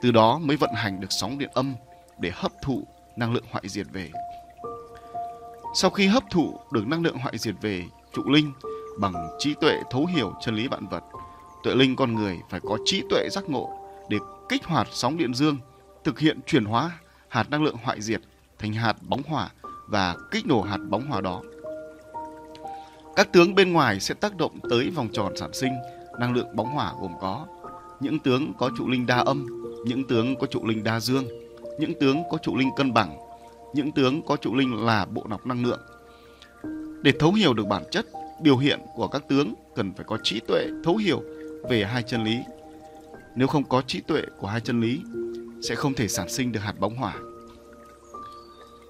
Từ 0.00 0.10
đó 0.10 0.38
mới 0.38 0.56
vận 0.56 0.70
hành 0.74 1.00
được 1.00 1.06
sóng 1.10 1.38
điện 1.38 1.50
âm 1.54 1.74
để 2.18 2.30
hấp 2.34 2.52
thụ 2.62 2.86
năng 3.16 3.32
lượng 3.32 3.44
hoại 3.50 3.68
diệt 3.68 3.86
về. 3.92 4.10
Sau 5.74 5.90
khi 5.90 6.06
hấp 6.06 6.22
thụ 6.30 6.58
được 6.72 6.86
năng 6.86 7.02
lượng 7.02 7.18
hoại 7.18 7.38
diệt 7.38 7.54
về 7.60 7.84
trụ 8.12 8.22
linh 8.26 8.52
bằng 8.98 9.28
trí 9.38 9.54
tuệ 9.54 9.80
thấu 9.90 10.06
hiểu 10.06 10.32
chân 10.40 10.54
lý 10.54 10.68
vạn 10.68 10.86
vật, 10.86 11.04
tuệ 11.62 11.74
linh 11.74 11.96
con 11.96 12.14
người 12.14 12.40
phải 12.50 12.60
có 12.60 12.78
trí 12.84 13.02
tuệ 13.10 13.28
giác 13.30 13.48
ngộ 13.48 13.70
để 14.08 14.18
kích 14.48 14.64
hoạt 14.64 14.88
sóng 14.92 15.16
điện 15.16 15.34
dương, 15.34 15.58
thực 16.04 16.18
hiện 16.18 16.40
chuyển 16.46 16.64
hóa 16.64 16.90
hạt 17.28 17.50
năng 17.50 17.62
lượng 17.62 17.76
hoại 17.82 18.00
diệt 18.00 18.20
thành 18.58 18.72
hạt 18.72 18.96
bóng 19.02 19.22
hỏa 19.28 19.50
và 19.88 20.16
kích 20.30 20.46
nổ 20.46 20.62
hạt 20.62 20.78
bóng 20.88 21.06
hỏa 21.06 21.20
đó. 21.20 21.42
Các 23.16 23.32
tướng 23.32 23.54
bên 23.54 23.72
ngoài 23.72 24.00
sẽ 24.00 24.14
tác 24.14 24.36
động 24.36 24.58
tới 24.70 24.90
vòng 24.90 25.08
tròn 25.12 25.36
sản 25.36 25.50
sinh 25.52 25.72
năng 26.20 26.34
lượng 26.34 26.56
bóng 26.56 26.74
hỏa 26.74 26.92
gồm 27.00 27.12
có 27.20 27.46
những 28.00 28.18
tướng 28.18 28.52
có 28.58 28.70
trụ 28.78 28.88
linh 28.88 29.06
đa 29.06 29.16
âm, 29.16 29.46
những 29.84 30.04
tướng 30.08 30.36
có 30.36 30.46
trụ 30.46 30.66
linh 30.66 30.84
đa 30.84 31.00
dương, 31.00 31.24
những 31.78 31.92
tướng 32.00 32.22
có 32.30 32.38
trụ 32.38 32.56
linh 32.56 32.70
cân 32.76 32.92
bằng, 32.92 33.18
những 33.74 33.92
tướng 33.92 34.22
có 34.22 34.36
trụ 34.36 34.54
linh 34.54 34.84
là 34.84 35.04
bộ 35.04 35.26
lọc 35.30 35.46
năng 35.46 35.64
lượng. 35.64 35.80
Để 37.02 37.12
thấu 37.18 37.32
hiểu 37.32 37.54
được 37.54 37.66
bản 37.66 37.82
chất, 37.90 38.06
biểu 38.42 38.56
hiện 38.56 38.80
của 38.94 39.08
các 39.08 39.22
tướng 39.28 39.54
cần 39.74 39.92
phải 39.92 40.04
có 40.08 40.18
trí 40.22 40.40
tuệ 40.40 40.66
thấu 40.84 40.96
hiểu 40.96 41.22
về 41.68 41.84
hai 41.84 42.02
chân 42.02 42.24
lý. 42.24 42.38
Nếu 43.36 43.48
không 43.48 43.64
có 43.64 43.82
trí 43.86 44.00
tuệ 44.00 44.22
của 44.38 44.46
hai 44.46 44.60
chân 44.60 44.80
lý, 44.80 45.00
sẽ 45.62 45.74
không 45.74 45.94
thể 45.94 46.08
sản 46.08 46.28
sinh 46.28 46.52
được 46.52 46.60
hạt 46.60 46.74
bóng 46.78 46.96
hỏa. 46.96 47.14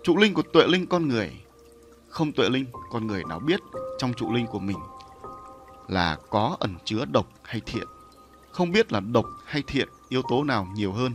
Trụ 0.08 0.16
linh 0.16 0.34
của 0.34 0.42
tuệ 0.42 0.66
linh 0.66 0.86
con 0.86 1.08
người, 1.08 1.30
không 2.08 2.32
tuệ 2.32 2.48
linh 2.48 2.66
con 2.90 3.06
người 3.06 3.22
nào 3.28 3.38
biết 3.38 3.60
trong 3.98 4.14
trụ 4.14 4.32
linh 4.32 4.46
của 4.46 4.58
mình 4.58 4.76
là 5.88 6.18
có 6.30 6.56
ẩn 6.60 6.74
chứa 6.84 7.04
độc 7.12 7.26
hay 7.42 7.60
thiện. 7.66 7.86
Không 8.50 8.72
biết 8.72 8.92
là 8.92 9.00
độc 9.00 9.24
hay 9.44 9.62
thiện 9.66 9.88
yếu 10.08 10.22
tố 10.28 10.44
nào 10.44 10.68
nhiều 10.74 10.92
hơn. 10.92 11.12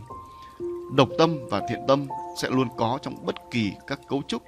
Độc 0.96 1.08
tâm 1.18 1.36
và 1.50 1.62
thiện 1.68 1.78
tâm 1.88 2.06
sẽ 2.42 2.50
luôn 2.50 2.68
có 2.76 2.98
trong 3.02 3.26
bất 3.26 3.34
kỳ 3.50 3.72
các 3.86 4.00
cấu 4.08 4.22
trúc 4.28 4.42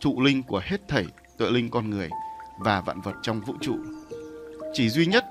trụ 0.00 0.20
linh 0.20 0.42
của 0.42 0.60
hết 0.64 0.88
thảy 0.88 1.06
tuệ 1.38 1.50
linh 1.50 1.70
con 1.70 1.90
người 1.90 2.10
và 2.60 2.80
vạn 2.80 3.00
vật 3.00 3.14
trong 3.22 3.40
vũ 3.40 3.54
trụ. 3.60 3.76
Chỉ 4.72 4.88
duy 4.88 5.06
nhất 5.06 5.24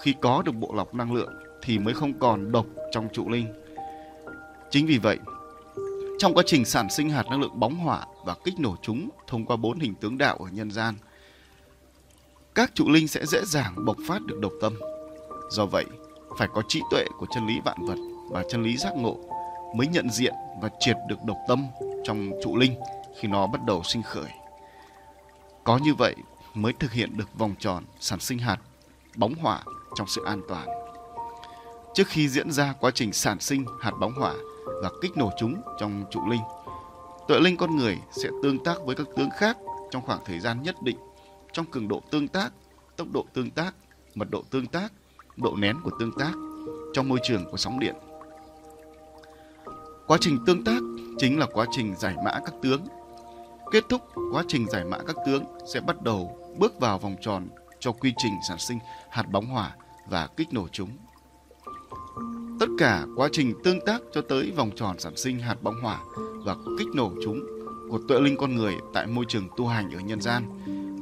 khi 0.00 0.14
có 0.20 0.42
được 0.42 0.52
bộ 0.52 0.72
lọc 0.74 0.94
năng 0.94 1.12
lượng 1.12 1.32
thì 1.62 1.78
mới 1.78 1.94
không 1.94 2.18
còn 2.18 2.52
độc 2.52 2.66
trong 2.92 3.08
trụ 3.12 3.28
linh. 3.28 3.46
Chính 4.70 4.86
vì 4.86 4.98
vậy, 4.98 5.18
trong 6.18 6.34
quá 6.34 6.42
trình 6.46 6.64
sản 6.64 6.90
sinh 6.90 7.10
hạt 7.10 7.26
năng 7.30 7.40
lượng 7.40 7.60
bóng 7.60 7.76
hỏa 7.76 8.06
và 8.24 8.34
kích 8.44 8.58
nổ 8.58 8.76
chúng 8.82 9.08
thông 9.26 9.46
qua 9.46 9.56
bốn 9.56 9.78
hình 9.78 9.94
tướng 9.94 10.18
đạo 10.18 10.36
ở 10.36 10.46
nhân 10.52 10.70
gian, 10.70 10.94
các 12.54 12.70
trụ 12.74 12.88
linh 12.88 13.08
sẽ 13.08 13.26
dễ 13.26 13.44
dàng 13.44 13.84
bộc 13.84 13.96
phát 14.08 14.22
được 14.22 14.38
độc 14.40 14.52
tâm. 14.60 14.74
Do 15.50 15.66
vậy, 15.66 15.84
phải 16.38 16.48
có 16.54 16.62
trí 16.68 16.80
tuệ 16.90 17.04
của 17.18 17.26
chân 17.34 17.46
lý 17.46 17.60
vạn 17.64 17.86
vật 17.86 17.98
và 18.30 18.44
chân 18.50 18.62
lý 18.62 18.76
giác 18.76 18.92
ngộ 18.96 19.16
mới 19.76 19.86
nhận 19.86 20.10
diện 20.10 20.34
và 20.62 20.70
triệt 20.80 20.96
được 21.08 21.24
độc 21.24 21.36
tâm 21.48 21.66
trong 22.04 22.30
trụ 22.44 22.56
linh 22.56 22.74
khi 23.20 23.28
nó 23.28 23.46
bắt 23.46 23.60
đầu 23.66 23.82
sinh 23.82 24.02
khởi. 24.02 24.30
Có 25.64 25.78
như 25.78 25.94
vậy 25.94 26.14
mới 26.54 26.72
thực 26.72 26.92
hiện 26.92 27.16
được 27.16 27.38
vòng 27.38 27.54
tròn 27.58 27.84
sản 28.00 28.20
sinh 28.20 28.38
hạt 28.38 28.58
bóng 29.16 29.34
hỏa 29.34 29.62
trong 29.96 30.06
sự 30.08 30.24
an 30.24 30.40
toàn. 30.48 30.68
Trước 31.94 32.08
khi 32.08 32.28
diễn 32.28 32.52
ra 32.52 32.74
quá 32.80 32.90
trình 32.94 33.12
sản 33.12 33.40
sinh 33.40 33.64
hạt 33.80 33.92
bóng 34.00 34.12
hỏa 34.12 34.34
và 34.82 34.90
kích 35.00 35.16
nổ 35.16 35.30
chúng 35.38 35.62
trong 35.78 36.04
trụ 36.10 36.20
linh, 36.30 36.42
tuệ 37.28 37.40
linh 37.40 37.56
con 37.56 37.76
người 37.76 37.98
sẽ 38.10 38.28
tương 38.42 38.64
tác 38.64 38.76
với 38.84 38.96
các 38.96 39.06
tướng 39.16 39.30
khác 39.30 39.56
trong 39.90 40.02
khoảng 40.02 40.20
thời 40.24 40.40
gian 40.40 40.62
nhất 40.62 40.82
định 40.82 40.96
trong 41.52 41.66
cường 41.66 41.88
độ 41.88 42.02
tương 42.10 42.28
tác, 42.28 42.52
tốc 42.96 43.08
độ 43.12 43.24
tương 43.34 43.50
tác, 43.50 43.74
mật 44.14 44.28
độ 44.30 44.42
tương 44.50 44.66
tác, 44.66 44.92
độ 45.36 45.56
nén 45.56 45.76
của 45.84 45.90
tương 45.98 46.12
tác 46.18 46.32
trong 46.92 47.08
môi 47.08 47.18
trường 47.22 47.50
của 47.50 47.56
sóng 47.56 47.80
điện. 47.80 47.94
Quá 50.06 50.18
trình 50.20 50.38
tương 50.46 50.64
tác 50.64 50.80
chính 51.18 51.38
là 51.38 51.46
quá 51.52 51.66
trình 51.70 51.94
giải 51.96 52.14
mã 52.24 52.32
các 52.32 52.54
tướng. 52.62 52.86
Kết 53.70 53.84
thúc 53.88 54.02
quá 54.32 54.44
trình 54.48 54.68
giải 54.68 54.84
mã 54.84 54.98
các 55.06 55.16
tướng 55.26 55.44
sẽ 55.74 55.80
bắt 55.80 56.02
đầu 56.02 56.38
bước 56.58 56.80
vào 56.80 56.98
vòng 56.98 57.16
tròn 57.20 57.48
cho 57.78 57.92
quy 57.92 58.12
trình 58.16 58.32
sản 58.48 58.58
sinh 58.58 58.78
hạt 59.10 59.30
bóng 59.30 59.46
hỏa 59.46 59.76
và 60.06 60.26
kích 60.26 60.52
nổ 60.52 60.68
chúng. 60.72 60.90
Tất 62.60 62.66
cả 62.78 63.06
quá 63.16 63.28
trình 63.32 63.54
tương 63.64 63.80
tác 63.80 64.02
cho 64.12 64.20
tới 64.20 64.52
vòng 64.56 64.70
tròn 64.76 64.98
sản 64.98 65.16
sinh 65.16 65.38
hạt 65.38 65.62
bóng 65.62 65.80
hỏa 65.82 66.00
và 66.44 66.56
kích 66.78 66.88
nổ 66.94 67.12
chúng 67.24 67.40
của 67.90 68.00
tuệ 68.08 68.20
linh 68.20 68.36
con 68.36 68.54
người 68.54 68.74
tại 68.94 69.06
môi 69.06 69.24
trường 69.28 69.48
tu 69.56 69.66
hành 69.66 69.90
ở 69.90 70.00
nhân 70.00 70.20
gian 70.20 70.44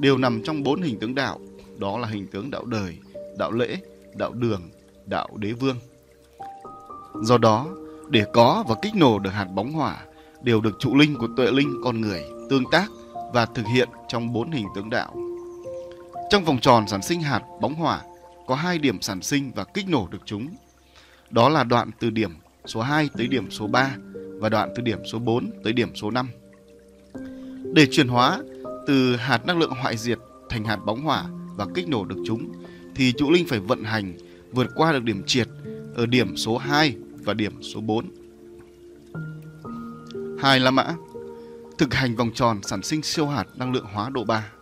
đều 0.00 0.18
nằm 0.18 0.42
trong 0.42 0.62
bốn 0.62 0.82
hình 0.82 0.98
tướng 0.98 1.14
đạo, 1.14 1.40
đó 1.78 1.98
là 1.98 2.08
hình 2.08 2.26
tướng 2.26 2.50
đạo 2.50 2.64
đời, 2.64 2.98
đạo 3.38 3.52
lễ, 3.52 3.76
đạo 4.14 4.32
đường, 4.32 4.60
đạo 5.06 5.28
đế 5.36 5.52
vương. 5.52 5.76
Do 7.22 7.38
đó, 7.38 7.66
để 8.08 8.24
có 8.32 8.64
và 8.68 8.74
kích 8.82 8.94
nổ 8.94 9.18
được 9.18 9.30
hạt 9.30 9.48
bóng 9.54 9.72
hỏa 9.72 10.04
đều 10.42 10.60
được 10.60 10.76
trụ 10.78 10.96
linh 10.96 11.16
của 11.18 11.28
tuệ 11.36 11.50
linh 11.50 11.80
con 11.84 12.00
người 12.00 12.24
tương 12.50 12.64
tác 12.70 12.88
và 13.32 13.46
thực 13.46 13.66
hiện 13.66 13.88
trong 14.08 14.32
bốn 14.32 14.50
hình 14.50 14.66
tướng 14.74 14.90
đạo. 14.90 15.16
Trong 16.30 16.44
vòng 16.44 16.58
tròn 16.60 16.88
sản 16.88 17.02
sinh 17.02 17.20
hạt 17.20 17.42
bóng 17.60 17.74
hỏa 17.74 18.02
có 18.46 18.54
hai 18.54 18.78
điểm 18.78 19.00
sản 19.00 19.22
sinh 19.22 19.52
và 19.54 19.64
kích 19.64 19.88
nổ 19.88 20.08
được 20.10 20.22
chúng. 20.24 20.48
Đó 21.30 21.48
là 21.48 21.64
đoạn 21.64 21.90
từ 22.00 22.10
điểm 22.10 22.30
số 22.66 22.80
2 22.80 23.08
tới 23.18 23.26
điểm 23.26 23.50
số 23.50 23.66
3 23.66 23.96
và 24.40 24.48
đoạn 24.48 24.72
từ 24.76 24.82
điểm 24.82 24.98
số 25.12 25.18
4 25.18 25.50
tới 25.64 25.72
điểm 25.72 25.94
số 25.94 26.10
5. 26.10 26.28
Để 27.74 27.86
chuyển 27.90 28.08
hóa 28.08 28.42
từ 28.86 29.16
hạt 29.16 29.46
năng 29.46 29.58
lượng 29.58 29.70
hoại 29.70 29.96
diệt 29.96 30.18
thành 30.48 30.64
hạt 30.64 30.76
bóng 30.76 31.02
hỏa 31.02 31.24
và 31.56 31.66
kích 31.74 31.88
nổ 31.88 32.04
được 32.04 32.18
chúng, 32.26 32.52
thì 32.94 33.12
trụ 33.12 33.30
linh 33.30 33.46
phải 33.46 33.58
vận 33.58 33.84
hành 33.84 34.14
vượt 34.52 34.66
qua 34.74 34.92
được 34.92 35.02
điểm 35.02 35.22
triệt 35.26 35.48
ở 35.94 36.06
điểm 36.06 36.36
số 36.36 36.58
2 36.58 36.96
và 37.24 37.34
điểm 37.34 37.62
số 37.62 37.80
4. 37.80 38.04
Hai 40.38 40.60
La 40.60 40.70
Mã, 40.70 40.94
Thực 41.78 41.94
hành 41.94 42.16
vòng 42.16 42.30
tròn 42.34 42.60
sản 42.62 42.82
sinh 42.82 43.02
siêu 43.02 43.26
hạt 43.26 43.44
năng 43.56 43.72
lượng 43.72 43.86
hóa 43.92 44.10
độ 44.10 44.24
3 44.24 44.52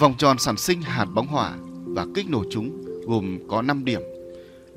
Vòng 0.00 0.14
tròn 0.18 0.38
sản 0.38 0.56
sinh 0.56 0.82
hạt 0.82 1.04
bóng 1.04 1.26
hỏa 1.26 1.56
và 1.84 2.06
kích 2.14 2.30
nổ 2.30 2.44
chúng 2.50 2.84
gồm 3.06 3.38
có 3.48 3.62
5 3.62 3.84
điểm 3.84 4.00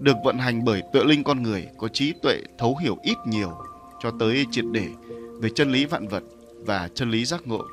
được 0.01 0.17
vận 0.23 0.37
hành 0.37 0.65
bởi 0.65 0.81
tuệ 0.93 1.03
linh 1.03 1.23
con 1.23 1.43
người 1.43 1.67
có 1.77 1.87
trí 1.87 2.13
tuệ 2.21 2.41
thấu 2.57 2.77
hiểu 2.77 2.97
ít 3.03 3.17
nhiều 3.25 3.51
cho 3.99 4.11
tới 4.19 4.45
triệt 4.51 4.65
để 4.71 4.87
về 5.39 5.49
chân 5.55 5.71
lý 5.71 5.85
vạn 5.85 6.07
vật 6.07 6.23
và 6.65 6.89
chân 6.95 7.11
lý 7.11 7.25
giác 7.25 7.47
ngộ. 7.47 7.65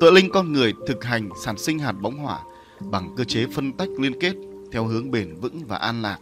Tuệ 0.00 0.10
linh 0.10 0.30
con 0.32 0.52
người 0.52 0.72
thực 0.86 1.04
hành 1.04 1.28
sản 1.44 1.58
sinh 1.58 1.78
hạt 1.78 1.92
bóng 1.92 2.16
hỏa 2.18 2.40
bằng 2.80 3.14
cơ 3.16 3.24
chế 3.24 3.46
phân 3.54 3.72
tách 3.72 3.88
liên 3.98 4.20
kết 4.20 4.34
theo 4.72 4.84
hướng 4.84 5.10
bền 5.10 5.34
vững 5.34 5.66
và 5.66 5.76
an 5.76 6.02
lạc. 6.02 6.18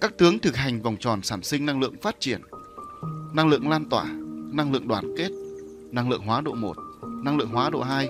Các 0.00 0.18
tướng 0.18 0.38
thực 0.38 0.56
hành 0.56 0.82
vòng 0.82 0.96
tròn 1.00 1.22
sản 1.22 1.42
sinh 1.42 1.66
năng 1.66 1.80
lượng 1.80 1.94
phát 2.02 2.16
triển, 2.20 2.40
năng 3.32 3.48
lượng 3.48 3.68
lan 3.68 3.88
tỏa, 3.88 4.04
năng 4.52 4.72
lượng 4.72 4.88
đoàn 4.88 5.14
kết, 5.18 5.28
năng 5.90 6.10
lượng 6.10 6.22
hóa 6.22 6.40
độ 6.40 6.54
1, 6.54 6.76
năng 7.24 7.36
lượng 7.36 7.48
hóa 7.48 7.70
độ 7.70 7.82
2 7.82 8.08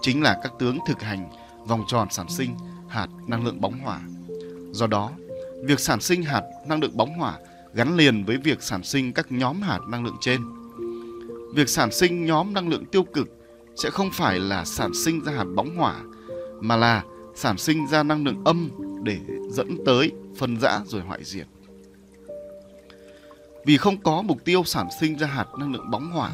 chính 0.00 0.22
là 0.22 0.40
các 0.42 0.52
tướng 0.58 0.78
thực 0.86 1.02
hành 1.02 1.30
vòng 1.66 1.84
tròn 1.88 2.08
sản 2.10 2.26
sinh 2.28 2.56
hạt 2.90 3.08
năng 3.26 3.44
lượng 3.44 3.60
bóng 3.60 3.78
hỏa. 3.78 4.00
Do 4.72 4.86
đó, 4.86 5.10
việc 5.64 5.80
sản 5.80 6.00
sinh 6.00 6.22
hạt 6.22 6.42
năng 6.66 6.80
lượng 6.80 6.96
bóng 6.96 7.14
hỏa 7.18 7.38
gắn 7.74 7.96
liền 7.96 8.24
với 8.24 8.36
việc 8.36 8.62
sản 8.62 8.82
sinh 8.82 9.12
các 9.12 9.32
nhóm 9.32 9.62
hạt 9.62 9.80
năng 9.88 10.04
lượng 10.04 10.16
trên. 10.20 10.40
Việc 11.54 11.68
sản 11.68 11.92
sinh 11.92 12.26
nhóm 12.26 12.54
năng 12.54 12.68
lượng 12.68 12.84
tiêu 12.86 13.02
cực 13.02 13.28
sẽ 13.76 13.90
không 13.90 14.10
phải 14.12 14.40
là 14.40 14.64
sản 14.64 14.90
sinh 14.94 15.24
ra 15.24 15.32
hạt 15.32 15.46
bóng 15.56 15.76
hỏa 15.76 15.94
mà 16.60 16.76
là 16.76 17.04
sản 17.34 17.58
sinh 17.58 17.86
ra 17.86 18.02
năng 18.02 18.24
lượng 18.24 18.44
âm 18.44 18.70
để 19.02 19.18
dẫn 19.50 19.84
tới 19.86 20.12
phân 20.36 20.60
rã 20.60 20.80
rồi 20.86 21.00
hoại 21.00 21.24
diệt. 21.24 21.46
Vì 23.66 23.76
không 23.76 24.02
có 24.02 24.22
mục 24.22 24.44
tiêu 24.44 24.64
sản 24.64 24.88
sinh 25.00 25.18
ra 25.18 25.26
hạt 25.26 25.46
năng 25.58 25.72
lượng 25.72 25.90
bóng 25.90 26.10
hỏa, 26.10 26.30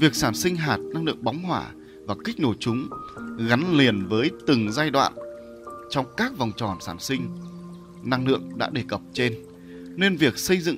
việc 0.00 0.14
sản 0.14 0.34
sinh 0.34 0.56
hạt 0.56 0.78
năng 0.94 1.04
lượng 1.04 1.24
bóng 1.24 1.42
hỏa 1.42 1.66
và 2.06 2.14
kích 2.24 2.40
nổ 2.40 2.54
chúng 2.58 2.88
gắn 3.48 3.76
liền 3.76 4.06
với 4.06 4.30
từng 4.46 4.72
giai 4.72 4.90
đoạn 4.90 5.12
trong 5.90 6.06
các 6.16 6.36
vòng 6.38 6.52
tròn 6.56 6.78
sản 6.80 6.98
sinh, 6.98 7.28
năng 8.02 8.26
lượng 8.26 8.50
đã 8.56 8.70
đề 8.72 8.82
cập 8.88 9.00
trên. 9.12 9.34
Nên 9.96 10.16
việc 10.16 10.38
xây 10.38 10.60
dựng 10.60 10.76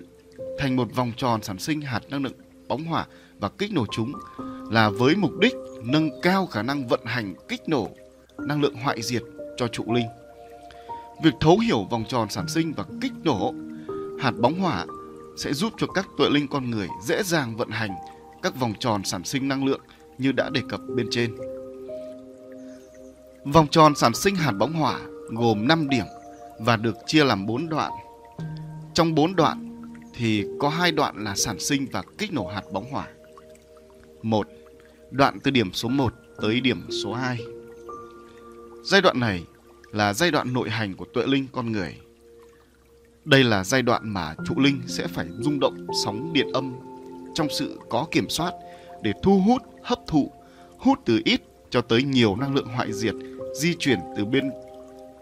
thành 0.58 0.76
một 0.76 0.94
vòng 0.94 1.12
tròn 1.16 1.42
sản 1.42 1.58
sinh 1.58 1.80
hạt 1.80 2.00
năng 2.08 2.22
lượng 2.22 2.32
bóng 2.68 2.84
hỏa 2.84 3.06
và 3.40 3.48
kích 3.48 3.72
nổ 3.72 3.86
chúng 3.90 4.12
là 4.70 4.90
với 4.90 5.16
mục 5.16 5.38
đích 5.40 5.54
nâng 5.84 6.20
cao 6.22 6.46
khả 6.46 6.62
năng 6.62 6.88
vận 6.88 7.00
hành 7.04 7.34
kích 7.48 7.68
nổ 7.68 7.88
năng 8.38 8.62
lượng 8.62 8.74
hoại 8.74 9.02
diệt 9.02 9.22
cho 9.56 9.68
trụ 9.68 9.92
linh. 9.92 10.06
Việc 11.22 11.34
thấu 11.40 11.58
hiểu 11.58 11.86
vòng 11.90 12.04
tròn 12.08 12.30
sản 12.30 12.48
sinh 12.48 12.72
và 12.72 12.84
kích 13.00 13.12
nổ 13.24 13.54
hạt 14.20 14.32
bóng 14.40 14.60
hỏa 14.60 14.86
sẽ 15.36 15.52
giúp 15.52 15.72
cho 15.78 15.86
các 15.86 16.08
tuệ 16.18 16.30
linh 16.30 16.48
con 16.48 16.70
người 16.70 16.88
dễ 17.04 17.22
dàng 17.22 17.56
vận 17.56 17.70
hành 17.70 17.90
các 18.42 18.60
vòng 18.60 18.74
tròn 18.80 19.04
sản 19.04 19.24
sinh 19.24 19.48
năng 19.48 19.64
lượng 19.64 19.80
như 20.18 20.32
đã 20.32 20.50
đề 20.50 20.60
cập 20.68 20.80
bên 20.96 21.06
trên. 21.10 21.36
Vòng 23.44 23.66
tròn 23.70 23.94
sản 23.94 24.14
sinh 24.14 24.34
hạt 24.34 24.52
bóng 24.52 24.72
hỏa 24.72 25.00
gồm 25.28 25.68
5 25.68 25.88
điểm 25.88 26.04
và 26.58 26.76
được 26.76 26.96
chia 27.06 27.24
làm 27.24 27.46
4 27.46 27.68
đoạn. 27.68 27.92
Trong 28.94 29.14
4 29.14 29.36
đoạn 29.36 29.82
thì 30.14 30.44
có 30.58 30.68
hai 30.68 30.92
đoạn 30.92 31.24
là 31.24 31.34
sản 31.36 31.58
sinh 31.58 31.86
và 31.92 32.02
kích 32.18 32.32
nổ 32.32 32.46
hạt 32.46 32.62
bóng 32.72 32.90
hỏa. 32.90 33.06
Một, 34.22 34.48
Đoạn 35.10 35.40
từ 35.40 35.50
điểm 35.50 35.72
số 35.72 35.88
1 35.88 36.14
tới 36.42 36.60
điểm 36.60 36.86
số 37.02 37.12
2. 37.14 37.38
Giai 38.84 39.00
đoạn 39.00 39.20
này 39.20 39.44
là 39.92 40.12
giai 40.12 40.30
đoạn 40.30 40.52
nội 40.52 40.70
hành 40.70 40.94
của 40.94 41.04
tuệ 41.14 41.26
linh 41.26 41.46
con 41.52 41.72
người. 41.72 41.96
Đây 43.24 43.44
là 43.44 43.64
giai 43.64 43.82
đoạn 43.82 44.08
mà 44.08 44.34
trụ 44.46 44.54
linh 44.58 44.80
sẽ 44.86 45.06
phải 45.06 45.26
rung 45.38 45.60
động 45.60 45.86
sóng 46.04 46.32
điện 46.32 46.52
âm 46.52 46.74
trong 47.34 47.48
sự 47.58 47.78
có 47.88 48.06
kiểm 48.10 48.28
soát 48.28 48.52
để 49.02 49.12
thu 49.22 49.40
hút, 49.46 49.62
hấp 49.82 49.98
thụ, 50.06 50.32
hút 50.78 50.98
từ 51.04 51.20
ít 51.24 51.40
cho 51.70 51.80
tới 51.80 52.02
nhiều 52.02 52.36
năng 52.36 52.54
lượng 52.54 52.68
hoại 52.68 52.92
diệt 52.92 53.14
di 53.54 53.74
chuyển 53.78 53.98
từ 54.16 54.24
bên 54.24 54.50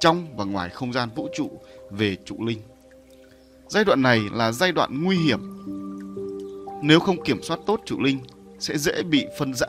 trong 0.01 0.37
và 0.37 0.45
ngoài 0.45 0.71
không 0.71 0.93
gian 0.93 1.09
vũ 1.15 1.29
trụ 1.35 1.51
về 1.91 2.17
trụ 2.25 2.37
linh. 2.47 2.59
Giai 3.69 3.85
đoạn 3.85 4.03
này 4.03 4.21
là 4.33 4.53
giai 4.53 4.73
đoạn 4.73 5.05
nguy 5.05 5.17
hiểm. 5.17 5.41
Nếu 6.83 7.01
không 7.01 7.23
kiểm 7.25 7.43
soát 7.43 7.61
tốt 7.67 7.81
trụ 7.87 8.01
linh, 8.01 8.19
sẽ 8.59 8.79
dễ 8.79 9.03
bị 9.03 9.27
phân 9.39 9.55
rã 9.55 9.67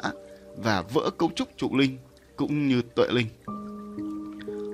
và 0.57 0.83
vỡ 0.93 1.09
cấu 1.17 1.31
trúc 1.35 1.47
trụ 1.57 1.77
linh 1.77 1.97
cũng 2.35 2.67
như 2.67 2.81
tuệ 2.95 3.07
linh. 3.11 3.27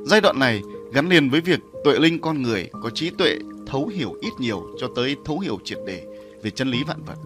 Giai 0.06 0.22
đoạn 0.22 0.40
này 0.40 0.62
gắn 0.94 1.10
liền 1.10 1.30
với 1.30 1.42
việc 1.42 1.60
tuệ 1.84 2.00
linh 2.00 2.20
con 2.22 2.42
người 2.42 2.70
có 2.82 2.90
trí 2.90 3.10
tuệ 3.10 3.38
thấu 3.68 3.88
hiểu 3.88 4.14
ít 4.22 4.32
nhiều 4.40 4.68
cho 4.80 4.88
tới 4.96 5.16
thấu 5.26 5.40
hiểu 5.40 5.60
triệt 5.64 5.78
để 5.88 6.06
về 6.44 6.50
chân 6.50 6.72
lý 6.72 6.84
vạn 6.88 7.04
vật. 7.04 7.18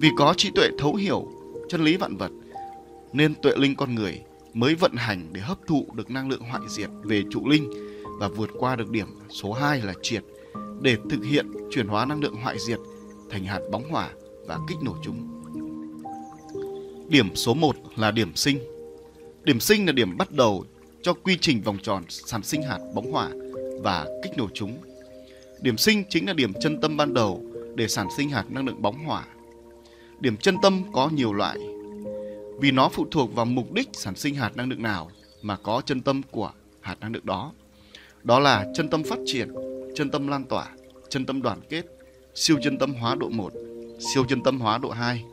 Vì 0.00 0.10
có 0.16 0.34
trí 0.36 0.50
tuệ 0.54 0.68
thấu 0.78 0.94
hiểu 0.94 1.28
chân 1.68 1.84
lý 1.84 1.96
vạn 1.96 2.16
vật, 2.16 2.30
nên 3.12 3.34
tuệ 3.34 3.52
linh 3.56 3.76
con 3.76 3.94
người 3.94 4.22
mới 4.56 4.74
vận 4.74 4.92
hành 4.96 5.28
để 5.32 5.40
hấp 5.40 5.58
thụ 5.66 5.86
được 5.94 6.10
năng 6.10 6.28
lượng 6.28 6.40
hoại 6.40 6.62
diệt 6.68 6.90
về 7.02 7.22
trụ 7.30 7.48
linh 7.48 7.70
và 8.18 8.28
vượt 8.28 8.50
qua 8.58 8.76
được 8.76 8.90
điểm 8.90 9.06
số 9.30 9.52
2 9.52 9.80
là 9.80 9.94
triệt 10.02 10.24
để 10.80 10.96
thực 11.10 11.24
hiện 11.24 11.46
chuyển 11.70 11.86
hóa 11.86 12.06
năng 12.06 12.20
lượng 12.20 12.34
hoại 12.34 12.58
diệt 12.58 12.78
thành 13.30 13.44
hạt 13.44 13.60
bóng 13.72 13.90
hỏa 13.90 14.10
và 14.46 14.58
kích 14.68 14.76
nổ 14.82 14.96
chúng. 15.04 15.42
Điểm 17.08 17.36
số 17.36 17.54
1 17.54 17.76
là 17.96 18.10
điểm 18.10 18.36
sinh. 18.36 18.58
Điểm 19.44 19.60
sinh 19.60 19.86
là 19.86 19.92
điểm 19.92 20.16
bắt 20.16 20.32
đầu 20.32 20.64
cho 21.02 21.12
quy 21.12 21.38
trình 21.40 21.62
vòng 21.62 21.78
tròn 21.82 22.02
sản 22.08 22.42
sinh 22.42 22.62
hạt 22.62 22.78
bóng 22.94 23.12
hỏa 23.12 23.30
và 23.82 24.06
kích 24.22 24.32
nổ 24.36 24.48
chúng. 24.54 24.78
Điểm 25.60 25.76
sinh 25.76 26.04
chính 26.08 26.26
là 26.26 26.32
điểm 26.32 26.52
chân 26.60 26.80
tâm 26.80 26.96
ban 26.96 27.14
đầu 27.14 27.44
để 27.74 27.88
sản 27.88 28.08
sinh 28.16 28.30
hạt 28.30 28.44
năng 28.48 28.66
lượng 28.66 28.82
bóng 28.82 29.04
hỏa. 29.04 29.24
Điểm 30.20 30.36
chân 30.36 30.56
tâm 30.62 30.82
có 30.92 31.10
nhiều 31.12 31.32
loại 31.32 31.58
vì 32.58 32.70
nó 32.70 32.88
phụ 32.88 33.06
thuộc 33.10 33.34
vào 33.34 33.46
mục 33.46 33.72
đích 33.72 33.88
sản 33.92 34.16
sinh 34.16 34.34
hạt 34.34 34.56
năng 34.56 34.68
lượng 34.68 34.82
nào 34.82 35.10
mà 35.42 35.56
có 35.56 35.82
chân 35.86 36.00
tâm 36.00 36.22
của 36.30 36.52
hạt 36.80 37.00
năng 37.00 37.12
lượng 37.12 37.26
đó. 37.26 37.52
Đó 38.22 38.38
là 38.38 38.66
chân 38.74 38.88
tâm 38.88 39.02
phát 39.04 39.18
triển, 39.26 39.54
chân 39.94 40.10
tâm 40.10 40.28
lan 40.28 40.44
tỏa, 40.44 40.68
chân 41.08 41.26
tâm 41.26 41.42
đoàn 41.42 41.60
kết, 41.68 41.82
siêu 42.34 42.58
chân 42.62 42.78
tâm 42.78 42.94
hóa 42.94 43.14
độ 43.14 43.28
1, 43.28 43.52
siêu 43.98 44.24
chân 44.28 44.42
tâm 44.42 44.60
hóa 44.60 44.78
độ 44.78 44.90
2. 44.90 45.24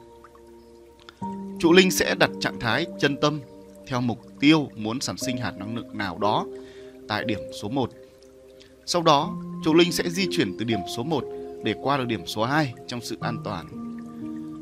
Trụ 1.60 1.74
linh 1.74 1.92
sẽ 1.92 2.15
đặt 2.15 2.30
trạng 2.39 2.60
thái 2.60 2.86
chân 3.00 3.18
tâm 3.22 3.39
theo 3.88 4.01
mục 4.01 4.20
tiêu 4.39 4.70
muốn 4.75 5.01
sản 5.01 5.18
sinh 5.18 5.38
hạt 5.38 5.58
năng 5.58 5.75
lượng 5.75 5.98
nào 5.98 6.18
đó 6.18 6.46
tại 7.08 7.24
điểm 7.24 7.39
số 7.62 7.70
1. 7.70 7.89
Sau 8.86 9.01
đó, 9.01 9.34
trụ 9.65 9.74
linh 9.74 9.92
sẽ 9.92 10.10
di 10.10 10.27
chuyển 10.32 10.56
từ 10.60 10.65
điểm 10.65 10.80
số 10.96 11.03
1 11.03 11.24
để 11.63 11.75
qua 11.82 11.98
được 11.98 12.06
điểm 12.06 12.25
số 12.25 12.44
2 12.44 12.74
trong 12.88 13.01
sự 13.01 13.18
an 13.22 13.38
toàn. 13.44 13.68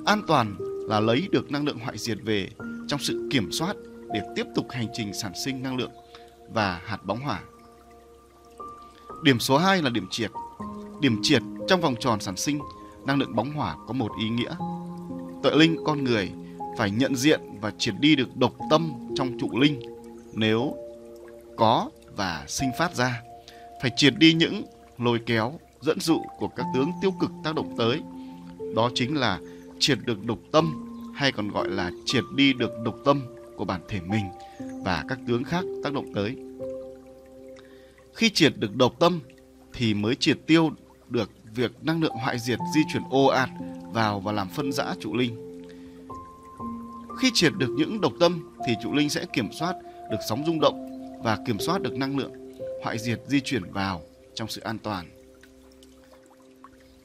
An 0.05 0.21
toàn 0.27 0.55
là 0.91 0.99
lấy 0.99 1.27
được 1.31 1.51
năng 1.51 1.65
lượng 1.65 1.79
hoại 1.79 1.97
diệt 1.97 2.17
về 2.23 2.49
trong 2.87 2.99
sự 2.99 3.29
kiểm 3.31 3.51
soát 3.51 3.75
để 4.13 4.21
tiếp 4.35 4.45
tục 4.55 4.65
hành 4.69 4.87
trình 4.93 5.13
sản 5.13 5.31
sinh 5.45 5.63
năng 5.63 5.77
lượng 5.77 5.91
và 6.53 6.81
hạt 6.85 7.05
bóng 7.05 7.19
hỏa. 7.19 7.41
Điểm 9.23 9.39
số 9.39 9.57
2 9.57 9.81
là 9.81 9.89
điểm 9.89 10.07
triệt. 10.11 10.31
Điểm 11.01 11.19
triệt 11.23 11.41
trong 11.67 11.81
vòng 11.81 11.95
tròn 11.99 12.19
sản 12.19 12.37
sinh 12.37 12.59
năng 13.05 13.19
lượng 13.19 13.35
bóng 13.35 13.51
hỏa 13.51 13.75
có 13.87 13.93
một 13.93 14.11
ý 14.19 14.29
nghĩa. 14.29 14.55
Tuệ 15.43 15.51
linh 15.55 15.77
con 15.85 16.03
người 16.03 16.31
phải 16.77 16.91
nhận 16.91 17.15
diện 17.15 17.41
và 17.61 17.71
triệt 17.77 17.93
đi 17.99 18.15
được 18.15 18.37
độc 18.37 18.53
tâm 18.69 18.91
trong 19.15 19.39
trụ 19.39 19.59
linh 19.59 19.81
nếu 20.33 20.75
có 21.57 21.89
và 22.15 22.45
sinh 22.47 22.69
phát 22.77 22.95
ra. 22.95 23.21
Phải 23.81 23.91
triệt 23.95 24.13
đi 24.17 24.33
những 24.33 24.63
lôi 24.97 25.19
kéo, 25.25 25.53
dẫn 25.81 25.99
dụ 25.99 26.21
của 26.37 26.47
các 26.47 26.65
tướng 26.73 26.91
tiêu 27.01 27.11
cực 27.19 27.31
tác 27.43 27.55
động 27.55 27.75
tới. 27.77 28.01
Đó 28.75 28.89
chính 28.95 29.17
là 29.17 29.39
triệt 29.81 29.97
được 30.05 30.25
độc 30.25 30.39
tâm, 30.51 30.87
hay 31.15 31.31
còn 31.31 31.51
gọi 31.51 31.69
là 31.69 31.91
triệt 32.05 32.23
đi 32.35 32.53
được 32.53 32.71
độc 32.85 32.95
tâm 33.05 33.21
của 33.55 33.65
bản 33.65 33.81
thể 33.87 33.99
mình 34.01 34.25
và 34.85 35.05
các 35.07 35.19
tướng 35.27 35.43
khác 35.43 35.65
tác 35.83 35.93
động 35.93 36.13
tới. 36.13 36.35
Khi 38.13 38.29
triệt 38.29 38.53
được 38.57 38.75
độc 38.75 38.99
tâm 38.99 39.19
thì 39.73 39.93
mới 39.93 40.15
triệt 40.15 40.37
tiêu 40.47 40.71
được 41.09 41.31
việc 41.55 41.71
năng 41.81 42.01
lượng 42.01 42.15
hoại 42.15 42.39
diệt 42.39 42.59
di 42.75 42.81
chuyển 42.93 43.03
ô 43.09 43.25
ạt 43.25 43.49
vào 43.93 44.19
và 44.19 44.31
làm 44.31 44.49
phân 44.49 44.71
rã 44.71 44.95
trụ 44.99 45.15
linh. 45.15 45.63
Khi 47.17 47.31
triệt 47.33 47.53
được 47.57 47.69
những 47.77 48.01
độc 48.01 48.13
tâm 48.19 48.55
thì 48.67 48.73
trụ 48.83 48.93
linh 48.93 49.09
sẽ 49.09 49.25
kiểm 49.33 49.51
soát 49.59 49.75
được 50.11 50.19
sóng 50.29 50.43
rung 50.45 50.59
động 50.59 50.87
và 51.23 51.37
kiểm 51.45 51.59
soát 51.59 51.81
được 51.81 51.93
năng 51.93 52.17
lượng 52.17 52.31
hoại 52.83 52.99
diệt 52.99 53.21
di 53.27 53.39
chuyển 53.39 53.63
vào 53.71 54.01
trong 54.33 54.47
sự 54.47 54.61
an 54.61 54.77
toàn. 54.77 55.20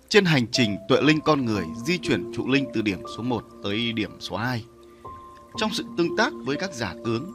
Trên 0.08 0.24
hành 0.24 0.46
trình 0.52 0.76
tuệ 0.88 1.00
linh 1.02 1.20
con 1.20 1.44
người 1.44 1.64
di 1.86 1.98
chuyển 1.98 2.32
trụ 2.34 2.48
linh 2.48 2.66
từ 2.74 2.82
điểm 2.82 2.98
số 3.16 3.22
1 3.22 3.44
tới 3.62 3.92
điểm 3.92 4.10
số 4.20 4.36
2. 4.36 4.64
Trong 5.56 5.70
sự 5.72 5.84
tương 5.96 6.16
tác 6.16 6.32
với 6.44 6.56
các 6.56 6.74
giả 6.74 6.94
tướng, 7.04 7.32